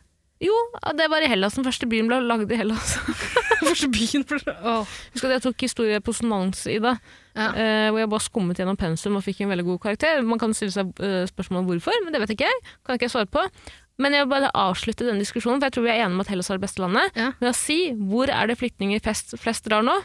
Jo, 0.44 0.54
det 0.94 1.08
var 1.10 1.24
i 1.26 1.30
Hellas. 1.32 1.56
Den 1.58 1.66
første 1.66 1.88
byen 1.90 2.06
ble 2.12 2.20
lagd 2.22 2.52
i 2.54 2.60
Hellas. 2.60 2.98
Første 3.68 3.88
byen 3.92 4.24
Åh. 4.64 4.86
Husk 5.16 5.26
at 5.26 5.32
jeg 5.34 5.42
tok 5.44 5.64
historie 5.66 5.98
på 6.04 6.14
sonans 6.16 6.62
i 6.72 6.78
det, 6.84 6.94
Ja. 7.38 7.48
Uh, 7.54 7.88
hvor 7.92 8.00
jeg 8.00 8.10
bare 8.14 8.24
skummet 8.26 8.58
gjennom 8.62 8.78
pensum 8.80 9.18
og 9.20 9.26
fikk 9.26 9.42
en 9.44 9.52
veldig 9.52 9.66
god 9.68 9.80
karakter. 9.84 10.22
Man 10.26 10.40
kan 10.42 10.54
stille 10.58 10.72
seg 10.74 10.94
uh, 11.02 11.26
spørsmål 11.30 11.64
om 11.64 11.68
hvorfor, 11.72 11.98
men 12.06 12.14
det 12.16 12.22
vet 12.24 12.32
ikke 12.38 12.48
jeg. 12.48 12.58
Kan 12.86 12.96
ikke 12.98 13.08
jeg 13.10 13.16
svare 13.18 13.30
på. 13.34 13.42
Men 14.02 14.14
jeg 14.14 14.22
vil 14.24 14.32
bare 14.36 14.54
avslutte 14.54 15.06
denne 15.10 15.22
diskusjonen, 15.26 15.58
for 15.60 15.68
jeg 15.68 15.74
tror 15.76 15.86
vi 15.88 15.92
er 15.96 16.00
enige 16.06 16.16
om 16.16 16.24
at 16.24 16.32
Hellas 16.32 16.50
er 16.54 16.58
det 16.62 16.66
beste 16.68 16.84
landet, 16.86 17.06
Ja. 17.18 17.28
med 17.42 17.50
å 17.52 17.58
si 17.58 17.80
hvor 17.98 18.28
er 18.30 18.44
det 18.48 18.60
flyktninger 18.62 19.02
flest, 19.04 19.28
flest 19.42 19.66
drar 19.68 19.84
nå? 19.86 19.98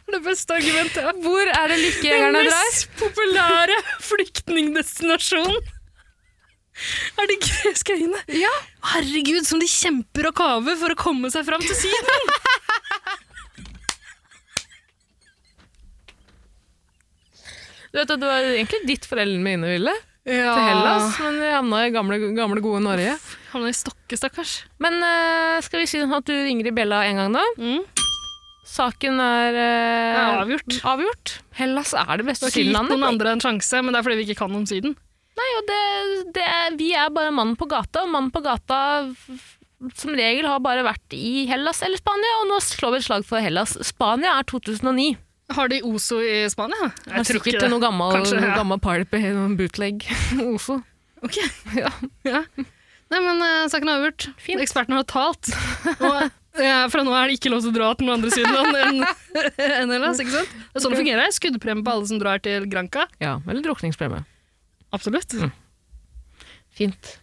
er 0.08 0.16
det 0.18 0.22
beste 0.26 0.54
argumentet. 0.56 1.22
Hvor 1.24 1.46
er 1.48 1.68
det 1.70 1.76
Den 1.78 1.84
lykkejegerne 1.86 2.42
drar? 2.44 2.66
mest 2.68 2.88
populære 3.00 3.78
flyktningdestinasjonen 4.10 5.70
er 7.22 7.28
de 7.30 7.36
greske 7.38 7.94
øyene. 7.94 8.20
Ja. 8.34 8.50
Herregud, 8.92 9.44
som 9.46 9.60
de 9.62 9.68
kjemper 9.70 10.26
og 10.32 10.34
kaver 10.40 10.76
for 10.80 10.90
å 10.94 10.98
komme 10.98 11.30
seg 11.30 11.46
fram 11.46 11.62
til 11.62 11.76
Syden! 11.78 12.32
Du 17.92 18.00
vet 18.00 18.10
at 18.10 18.18
det 18.20 18.26
var 18.26 18.42
egentlig 18.56 18.80
ditt 18.88 19.06
foreldrene 19.06 19.44
mine 19.46 19.68
ville, 19.76 19.92
Ja. 20.26 20.54
til 20.56 20.64
Hellas, 20.66 21.18
men 21.20 21.36
vi 21.38 21.50
havna 21.52 21.82
i 21.86 21.90
gamle, 21.94 22.16
gamle 22.34 22.60
gode 22.64 22.80
Norge. 22.82 23.12
Havna 23.52 23.68
i 23.70 23.76
Stokke, 23.76 24.16
stakkars. 24.18 24.54
Men 24.82 24.96
uh, 25.04 25.60
skal 25.62 25.84
vi 25.84 25.86
si 25.86 26.00
at 26.02 26.24
du 26.26 26.32
ringer 26.34 26.66
i 26.70 26.74
Bella 26.74 27.04
en 27.06 27.20
gang 27.20 27.36
da? 27.36 27.44
Mm. 27.60 27.84
Saken 28.64 29.18
er 29.20 29.56
eh, 29.60 30.18
er 30.18 30.38
avgjort. 30.42 30.76
avgjort. 30.88 31.32
Hellas 31.58 31.92
er 31.94 32.12
det 32.16 32.24
Du 32.24 32.30
beste 32.30 32.46
har 32.46 32.50
ikke 32.52 32.62
gitt 32.62 32.70
Sydenlandet. 32.70 32.94
noen 32.98 33.08
andre 33.12 33.34
en 33.36 33.42
sjanse, 33.44 33.82
men 33.84 33.92
det 33.92 34.00
er 34.00 34.06
fordi 34.06 34.16
vi 34.22 34.26
ikke 34.28 34.38
kan 34.40 34.54
om 34.56 34.64
Syden. 34.66 34.94
Nei, 35.34 35.48
og 35.58 35.66
det, 35.68 35.80
det 36.36 36.44
er, 36.46 36.76
vi 36.78 36.92
er 36.94 37.10
bare 37.12 37.32
mannen 37.34 37.56
på 37.58 37.66
gata, 37.68 38.04
og 38.06 38.12
mannen 38.14 38.30
på 38.34 38.40
gata 38.44 38.78
f- 39.10 39.58
som 39.98 40.14
regel 40.16 40.46
har 40.48 40.60
bare 40.64 40.84
vært 40.86 41.12
i 41.18 41.44
Hellas 41.50 41.82
eller 41.84 41.98
Spania, 42.00 42.36
og 42.40 42.46
nå 42.52 42.60
slår 42.64 42.94
vi 42.94 43.00
et 43.02 43.06
slag 43.08 43.26
for 43.28 43.42
Hellas. 43.44 43.74
Spania 43.84 44.36
er 44.38 44.46
2009. 44.48 45.10
Har 45.58 45.68
de 45.68 45.82
Ozo 45.84 46.22
i 46.24 46.46
Spania? 46.48 46.86
Det 47.04 47.18
er 47.20 47.26
sikkert 47.28 47.66
noe 47.68 47.82
gammel, 47.82 48.14
Kanskje, 48.16 48.38
ja. 48.40 48.54
gammel 48.56 48.78
party, 48.80 49.20
noen 49.34 49.58
bootleg 49.58 50.06
Oso. 50.54 50.78
Ok. 51.26 51.36
Ja. 51.82 51.90
Ja. 52.24 52.44
Nei, 53.12 53.20
men 53.20 53.42
uh, 53.44 53.66
saken 53.68 53.90
er 53.92 53.98
avgjort. 54.00 54.30
Fint. 54.40 54.62
Ekspertene 54.64 55.02
har 55.02 55.04
talt. 55.10 55.50
Og 56.08 56.30
eh, 56.60 56.84
fra 56.92 57.02
nå 57.06 57.14
er 57.18 57.28
det 57.32 57.38
ikke 57.40 57.50
lov 57.52 57.64
til 57.64 57.72
å 57.72 57.76
dra 57.78 57.88
til 57.98 58.06
noen 58.06 58.18
andre 58.20 58.30
siden 58.30 58.54
enn 58.84 59.02
en 59.82 59.90
Hellas. 59.94 60.20
ikke 60.22 60.34
sant? 60.36 60.54
Det 60.54 60.78
er 60.78 60.84
sånn 60.84 60.94
det 60.94 61.00
fungerer. 61.02 61.34
Skuddpremie 61.34 61.84
på 61.86 61.92
alle 61.96 62.06
som 62.10 62.18
drar 62.22 62.38
til 62.44 62.66
Granca. 62.70 63.08
ja, 63.22 63.36
eller 63.48 63.62
drukningspremie. 63.66 64.24
Absolutt. 64.94 65.34
Mm. 65.34 65.52
Fint. 66.74 67.18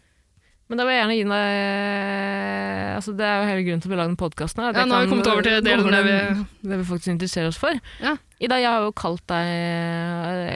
Men 0.72 0.80
da 0.80 0.86
vil 0.88 0.94
jeg 0.96 1.02
gjerne 1.02 1.16
gi 1.18 1.24
deg 1.28 2.96
altså 2.96 3.12
Det 3.18 3.26
er 3.28 3.42
jo 3.42 3.48
hele 3.50 3.64
grunnen 3.66 3.82
til 3.84 3.90
at 3.90 3.92
vi 3.92 3.98
lager 4.00 4.12
den 4.14 4.20
podkasten. 4.22 4.64
Ja, 4.64 4.86
nå 4.88 4.96
har 4.96 5.04
vi 5.04 5.10
kommet 5.12 5.28
over 5.32 5.44
til 5.44 5.64
delen 5.66 5.92
det, 5.92 6.02
vi- 6.06 6.70
det 6.70 6.78
vi 6.80 6.86
faktisk 6.88 7.12
interesserer 7.12 7.48
oss 7.52 7.58
for. 7.60 7.76
Ja. 8.00 8.14
Ida, 8.40 8.56
jeg 8.62 8.70
har 8.72 8.86
jo 8.86 8.92
kalt 8.96 9.24
deg 9.28 9.50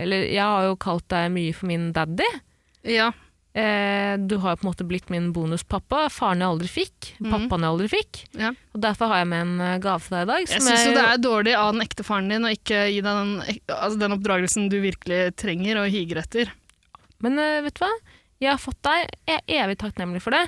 Eller 0.05 0.23
jeg 0.31 0.41
har 0.41 0.63
jo 0.69 0.75
kalt 0.79 1.07
deg 1.11 1.31
mye 1.35 1.53
for 1.53 1.67
min 1.67 1.91
daddy. 1.95 2.27
Ja. 2.87 3.11
Eh, 3.55 4.17
du 4.19 4.35
har 4.43 4.51
jo 4.55 4.59
på 4.59 4.65
en 4.65 4.71
måte 4.73 4.85
blitt 4.87 5.07
min 5.13 5.29
bonuspappa. 5.35 6.09
Faren 6.11 6.41
jeg 6.43 6.49
aldri 6.51 6.67
fikk. 6.67 7.11
mm. 7.23 7.29
Pappaen 7.31 7.63
jeg 7.63 7.71
aldri 7.71 7.87
fikk. 7.93 8.19
Ja. 8.35 8.49
Og 8.75 8.81
derfor 8.83 9.07
har 9.13 9.21
jeg 9.21 9.29
med 9.31 9.45
en 9.45 9.53
eh, 9.63 9.77
gave 9.83 10.03
til 10.03 10.15
deg 10.17 10.25
i 10.25 10.29
dag. 10.31 10.49
Jeg 10.51 10.61
syns 10.65 10.83
jo 10.89 10.95
det 10.97 11.05
er 11.07 11.23
dårlig 11.23 11.55
av 11.55 11.71
den 11.71 11.85
ekte 11.85 12.03
faren 12.07 12.27
din 12.33 12.43
å 12.47 12.51
ikke 12.51 12.81
gi 12.91 12.99
deg 12.99 13.21
den, 13.21 13.33
altså 13.71 13.99
den 14.01 14.15
oppdragelsen 14.17 14.67
du 14.73 14.77
virkelig 14.83 15.21
trenger 15.39 15.79
og 15.85 15.89
higer 15.93 16.19
etter. 16.25 16.51
Men 17.23 17.39
eh, 17.39 17.61
vet 17.65 17.79
du 17.79 17.85
hva? 17.85 17.91
Jeg 18.43 18.51
har 18.51 18.59
fått 18.59 18.81
deg. 18.83 19.05
Jeg 19.31 19.39
er 19.47 19.63
evig 19.63 19.77
takknemlig 19.79 20.19
for 20.25 20.35
det. 20.35 20.43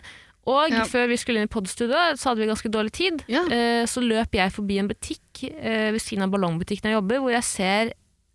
Og 0.47 0.71
Ja. 0.71 0.83
før 0.87 1.07
vi 1.11 1.17
skulle 1.19 1.39
inn 1.41 1.47
i 1.49 1.51
podstudioet, 1.51 2.19
så 2.19 2.29
hadde 2.29 2.39
vi 2.43 2.47
ganske 2.51 2.69
dårlig 2.71 2.91
tid. 2.95 3.23
Ja. 3.31 3.41
Eh, 3.51 3.83
så 3.87 3.99
løp 4.03 4.31
jeg 4.35 4.51
forbi 4.55 4.77
en 4.79 4.87
butikk 4.91 5.41
eh, 5.47 5.91
ved 5.95 5.99
siden 6.03 6.23
av 6.27 6.31
ballongbutikken 6.35 6.87
jeg 6.91 6.95
jobber, 6.99 7.19
hvor 7.23 7.31
jeg 7.35 7.43
ser 7.43 7.91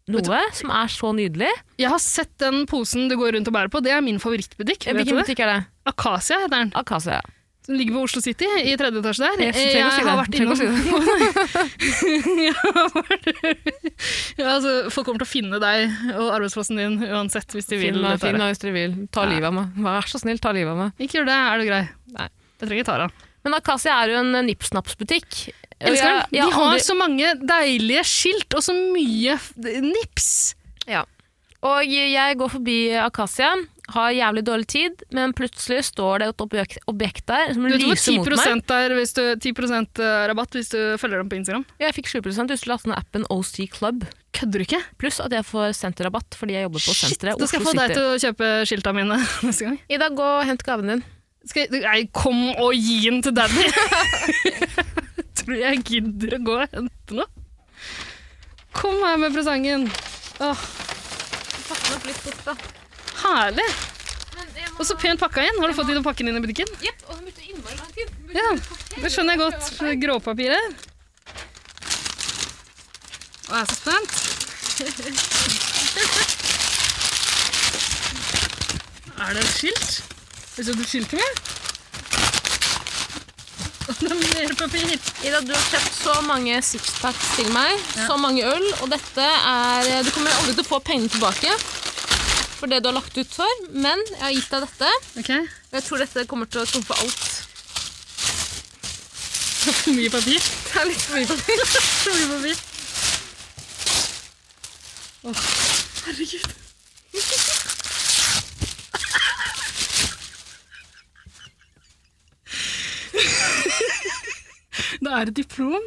noe 0.09 0.41
som 0.53 0.71
er 0.75 0.89
så 0.91 1.13
nydelig. 1.15 1.51
Jeg 1.79 1.89
har 1.93 1.99
sett 2.03 2.33
den 2.43 2.65
posen 2.67 3.09
du 3.09 3.17
går 3.17 3.33
rundt 3.37 3.49
og 3.49 3.55
bærer 3.55 3.71
på. 3.71 3.83
Det 3.85 3.93
er 3.95 4.01
min 4.03 4.19
favorittbutikk. 4.19 4.87
Eh, 4.89 4.95
Hvilken 4.99 5.21
butikk 5.23 5.41
er 5.41 5.47
det? 5.55 5.61
Akasia 5.87 6.41
heter 6.43 6.57
den. 6.59 6.73
Akasia. 6.75 7.21
ja. 7.21 7.39
Den 7.63 7.77
ligger 7.79 7.95
på 7.95 8.01
Oslo 8.09 8.19
City, 8.21 8.43
i 8.67 8.73
tredje 8.75 8.99
etasje 8.99 9.23
der. 9.23 9.39
Jeg 9.39 9.55
jeg 9.55 9.85
å 9.87 9.91
har 10.03 10.17
vært 10.19 10.35
innom 10.35 10.59
Jeg 12.43 12.55
har 12.59 12.89
vært- 12.97 13.29
ja, 14.37 14.47
altså, 14.57 14.73
Folk 14.91 15.07
kommer 15.07 15.23
til 15.23 15.29
å 15.29 15.31
finne 15.31 15.61
deg 15.63 15.95
og 16.17 16.33
arbeidsplassen 16.35 16.77
din 16.81 16.97
uansett 17.07 17.55
hvis 17.55 17.71
de 17.71 17.79
vil. 17.79 18.01
Finn 18.03 18.19
finn 18.19 18.39
meg 18.43 18.51
hvis 18.51 18.63
dere 18.65 18.75
vil. 18.75 18.97
Ta 19.15 19.23
Ja. 19.23 19.31
livet 19.31 19.45
av 19.47 19.55
meg. 19.55 19.67
Vær 19.79 20.03
så 20.11 20.19
snill, 20.19 20.39
ta 20.43 20.51
livet 20.51 20.73
av 20.75 20.79
meg. 20.83 20.91
Ikke 20.99 21.21
gjør 21.21 21.27
det, 21.31 21.39
er 21.39 21.59
du 21.59 21.65
grei. 21.71 21.89
Nei. 22.19 22.29
Jeg 22.63 22.69
trenger 22.69 22.85
Tara. 22.85 23.07
Men 23.45 23.55
Akasia 23.55 23.95
er 24.03 24.09
jo 24.11 24.19
en 24.23 24.47
nippsnapsbutikk. 24.47 25.31
Jeg 25.47 25.62
elsker 25.91 26.19
den. 26.19 26.37
De 26.37 26.49
har 26.57 26.83
så 26.85 26.97
mange 26.99 27.35
deilige 27.43 28.05
skilt 28.09 28.59
og 28.59 28.65
så 28.65 28.77
mye 28.77 29.39
nips. 29.63 29.83
nips. 29.89 30.31
Og 31.63 31.87
jeg 31.87 32.39
går 32.41 32.51
forbi 32.51 32.77
Akasia, 32.99 33.53
har 33.93 34.15
jævlig 34.15 34.43
dårlig 34.47 34.67
tid, 34.71 35.03
men 35.15 35.35
plutselig 35.37 35.85
står 35.87 36.23
det 36.23 36.29
et 36.33 36.43
objekt, 36.43 36.79
objekt 36.91 37.27
der 37.29 37.53
som 37.55 37.67
Du 37.69 37.77
lyser 37.77 38.17
mot 38.17 38.31
meg. 38.33 38.63
10 38.67 38.75
er 38.79 38.95
hvis 38.97 39.15
du, 39.15 39.23
10% 39.37 40.03
rabatt 40.33 40.59
hvis 40.59 40.73
du 40.73 40.79
følger 40.99 41.23
dem 41.23 41.31
på 41.31 41.39
Instagram. 41.39 41.65
Jeg 41.83 41.95
fikk 41.99 42.11
7 42.11 42.19
hvis 42.27 42.41
du 42.41 42.71
lastet 42.71 42.91
ned 42.91 42.99
appen 42.99 43.27
OC 43.31 43.69
Club. 43.77 44.07
Kødder 44.33 44.63
du 44.63 44.67
ikke? 44.67 44.83
Pluss 44.99 45.21
at 45.23 45.35
jeg 45.35 45.47
får 45.47 45.75
senterrabatt 45.77 46.39
fordi 46.39 46.57
jeg 46.57 46.67
jobber 46.67 46.83
på 46.83 46.95
Shit, 46.97 47.13
senteret 47.13 47.39
da 47.39 47.51
skal 47.51 47.61
jeg 47.61 47.69
få 47.69 47.77
deg 47.79 47.95
til 47.95 48.07
å 48.09 48.17
kjøpe 48.25 48.53
skilta 48.71 48.95
mine 48.97 49.21
neste 49.47 49.69
gang. 49.69 49.79
Ida, 49.93 50.11
gå 50.11 50.31
og 50.39 50.47
hent 50.49 50.67
gaven 50.67 50.95
din. 50.97 51.07
Skal 51.47 51.67
jeg, 51.67 51.83
nei, 51.83 52.03
kom 52.15 52.43
og 52.55 52.75
gi 52.75 53.03
den 53.11 53.23
til 53.23 53.35
daddy! 53.37 53.71
Tror 55.43 55.59
jeg 55.59 55.83
gidder 55.89 56.37
å 56.37 56.41
gå 56.47 56.55
og 56.61 56.75
hente 56.77 57.17
noe? 57.19 57.27
Kom 58.73 59.03
her 59.03 59.19
med 59.21 59.35
presangen. 59.35 59.89
Åh, 60.43 60.61
herlig! 63.23 63.71
Og 64.79 64.85
så 64.89 64.97
pent 64.99 65.21
pakka 65.21 65.45
inn. 65.45 65.59
Har 65.61 65.69
du 65.69 65.77
fått 65.77 65.91
tid 65.91 65.99
å 66.01 66.05
pakke 66.07 66.23
den 66.23 66.33
inn 66.33 66.39
i 66.41 66.45
butikken? 66.47 66.71
Jepp, 66.83 67.03
og 67.09 67.19
den 67.19 67.25
brukte 67.29 67.43
innmari 67.47 67.77
lang 67.77 67.93
tid. 67.95 68.09
Ja, 68.33 68.49
det 69.03 69.11
skjønner 69.13 69.33
jeg 69.35 69.43
godt. 69.43 69.65
Gråpapiret. 70.03 70.67
Å, 73.51 73.53
jeg 73.53 73.63
er 73.63 73.67
så 73.69 73.77
spent. 73.83 74.13
Er 79.23 79.37
det 79.37 79.43
et 79.45 79.53
skilt? 79.55 79.91
Vil 80.57 80.67
du 80.67 80.83
skilter 80.83 81.17
er 81.17 81.23
mer 81.23 81.62
papir. 83.97 84.99
Ida, 85.25 85.41
du 85.45 85.53
har 85.53 85.65
kjøpt 85.71 85.95
så 86.03 86.15
mange 86.27 86.59
sixpacks 86.65 87.27
til 87.37 87.49
meg, 87.55 87.71
så 88.07 88.17
mange 88.21 88.43
øl, 88.47 88.67
og 88.83 88.91
dette 88.93 89.23
er 89.27 90.03
Du 90.07 90.11
kommer 90.15 90.31
aldri 90.41 90.55
til 90.57 90.65
å 90.65 90.69
få 90.69 90.79
pengene 90.85 91.09
tilbake 91.13 91.51
for 92.63 92.67
det 92.71 92.79
du 92.85 92.89
har 92.93 92.95
lagt 92.95 93.17
ut 93.19 93.27
for, 93.35 93.49
men 93.75 93.99
jeg 94.13 94.21
har 94.23 94.31
gitt 94.37 94.51
deg 94.53 94.61
dette, 94.63 94.91
Okay. 95.19 95.41
og 95.43 95.75
jeg 95.75 95.83
tror 95.89 95.99
dette 95.99 96.27
kommer 96.31 96.47
til 96.47 96.61
å 96.63 96.67
trumfe 96.71 96.95
alt. 97.03 97.25
for 99.63 99.91
mye 99.97 100.11
papir. 100.11 100.39
Det 100.39 100.81
er 100.81 100.85
litt 100.87 101.03
for 101.03 101.15
mye 101.19 101.27
papir. 101.27 101.59
For 102.03 102.13
mye 102.15 102.29
papir. 102.37 102.57
Åh, 105.23 105.37
herregud. 106.07 106.47
Det 115.01 115.13
er 115.13 115.31
et 115.31 115.37
diplom. 115.37 115.85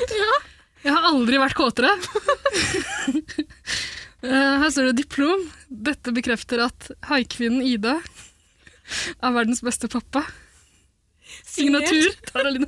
Ja. 0.00 0.32
Jeg 0.84 0.94
har 0.94 1.06
aldri 1.10 1.38
vært 1.42 1.56
kåtere. 1.58 1.90
Eh, 4.18 4.54
Her 4.62 4.70
står 4.74 4.88
det 4.90 4.96
diplom. 5.04 5.44
Dette 5.70 6.10
bekrefter 6.14 6.62
at 6.64 6.88
haikvinnen 7.10 7.62
Ida 7.66 7.96
er 9.22 9.34
verdens 9.36 9.60
beste 9.62 9.86
pappa. 9.92 10.24
Signatur 11.46 12.08
Taraline. 12.30 12.66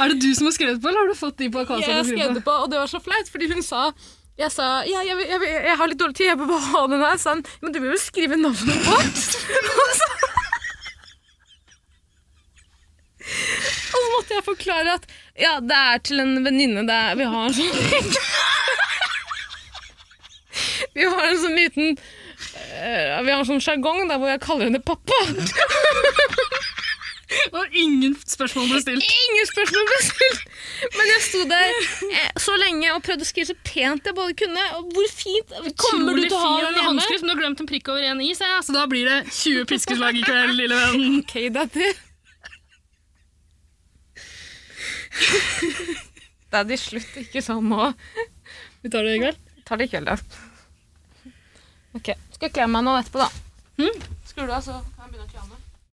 Er 0.00 0.08
det 0.10 0.18
du 0.22 0.30
som 0.34 0.46
har 0.48 0.54
skrevet 0.56 0.80
på, 0.82 0.88
eller 0.90 1.04
har 1.04 1.10
du 1.12 1.18
fått 1.18 1.36
de 1.38 1.50
på 1.52 1.60
Akasa? 1.62 1.90
Jeg 1.92 2.06
skrev 2.08 2.34
det 2.38 2.42
på, 2.46 2.54
og 2.64 2.70
det 2.72 2.78
var 2.80 2.90
så 2.90 2.98
flaut, 3.04 3.30
fordi 3.30 3.50
hun 3.52 3.62
sa 3.66 3.90
jeg 4.40 4.48
sa 4.54 4.66
ja, 4.88 5.02
jeg, 5.04 5.18
jeg, 5.28 5.40
jeg, 5.44 5.56
jeg 5.68 5.76
har 5.76 5.90
litt 5.90 5.98
dårlig 6.00 6.16
tid, 6.16 6.30
jeg 6.30 6.38
vil 6.40 6.48
bare 6.48 6.68
ha 6.72 6.82
den 6.88 7.02
her. 7.04 7.18
Sa 7.20 7.34
han, 7.34 7.42
men 7.60 7.74
du 7.74 7.78
vil 7.82 7.92
jo 7.92 7.98
skrive 8.00 8.38
navnet 8.40 8.86
på? 8.86 8.94
Og 8.98 9.94
så- 9.98 10.16
Og 13.90 13.98
så 13.99 13.99
måtte 14.14 14.36
jeg 14.36 14.46
forklare 14.46 14.96
at 14.98 15.04
ja, 15.40 15.58
det 15.60 15.76
er 15.76 16.02
til 16.04 16.22
en 16.22 16.44
venninne 16.44 16.84
vi 17.16 17.24
har 17.28 17.46
en 17.46 17.54
sånn 17.56 17.70
Vi 20.94 21.04
har 21.06 21.26
en 21.28 21.38
sånn 21.38 21.56
liten 21.56 21.94
uh, 21.94 23.20
Vi 23.22 23.30
har 23.30 23.38
en 23.38 23.48
sånn 23.48 23.62
sjargong 23.62 24.08
hvor 24.10 24.28
jeg 24.32 24.42
kaller 24.44 24.70
henne 24.70 24.82
pappa. 24.82 25.18
Og 27.30 27.76
ingen 27.78 28.16
spørsmål 28.26 28.66
ble 28.72 28.80
stilt. 28.82 29.06
Ingen 29.06 29.48
spørsmål 29.50 29.86
ble 29.86 29.98
stilt! 30.02 30.40
Men 30.96 31.10
jeg 31.12 31.22
sto 31.28 31.44
der 31.50 31.70
eh, 31.70 32.32
så 32.42 32.56
lenge 32.58 32.90
og 32.94 33.04
prøvde 33.06 33.26
å 33.26 33.28
skrive 33.28 33.52
så 33.52 33.56
pent 33.66 34.10
jeg 34.10 34.16
både 34.16 34.34
kunne. 34.40 34.66
Og 34.80 34.90
hvor 34.96 35.08
fint 35.14 35.54
Kommer 35.78 36.18
du 36.18 36.24
til 36.24 36.36
å 36.36 36.42
ha 36.42 36.52
en 36.72 36.80
håndskrift, 36.88 37.22
men 37.22 37.30
du 37.30 37.36
har 37.36 37.42
glemt 37.44 37.62
en 37.62 37.70
prikk 37.70 37.92
over 37.94 38.10
en 38.10 38.22
i. 38.24 38.32
Så 38.34 38.74
da 38.74 38.86
blir 38.90 39.06
det 39.06 39.20
20 39.30 39.68
piskeslag 39.70 40.18
i 40.18 40.26
kveld, 40.26 40.56
lille 40.58 40.84
venn. 40.84 41.20
Ok, 41.22 41.36
daddy. 45.20 45.96
daddy, 46.54 46.78
slutt 46.80 47.20
ikke 47.22 47.42
sånn 47.44 47.68
nå. 47.70 47.90
Vi 48.82 48.92
tar 48.92 49.06
det 49.06 49.16
i 49.16 49.22
kveld. 49.22 49.42
Vi 49.56 49.66
Tar 49.68 49.80
det 49.80 49.86
i 49.86 49.92
kveld, 49.92 50.10
ja. 50.10 50.16
Ok, 51.98 52.12
skal 52.34 52.46
jeg 52.48 52.54
kle 52.54 52.66
meg 52.70 52.86
nå 52.86 52.94
etterpå, 53.00 53.22
da. 53.22 53.30
Hm? 53.80 54.02
Skrur 54.26 54.46
du 54.50 54.54
av, 54.54 54.62
så 54.64 54.78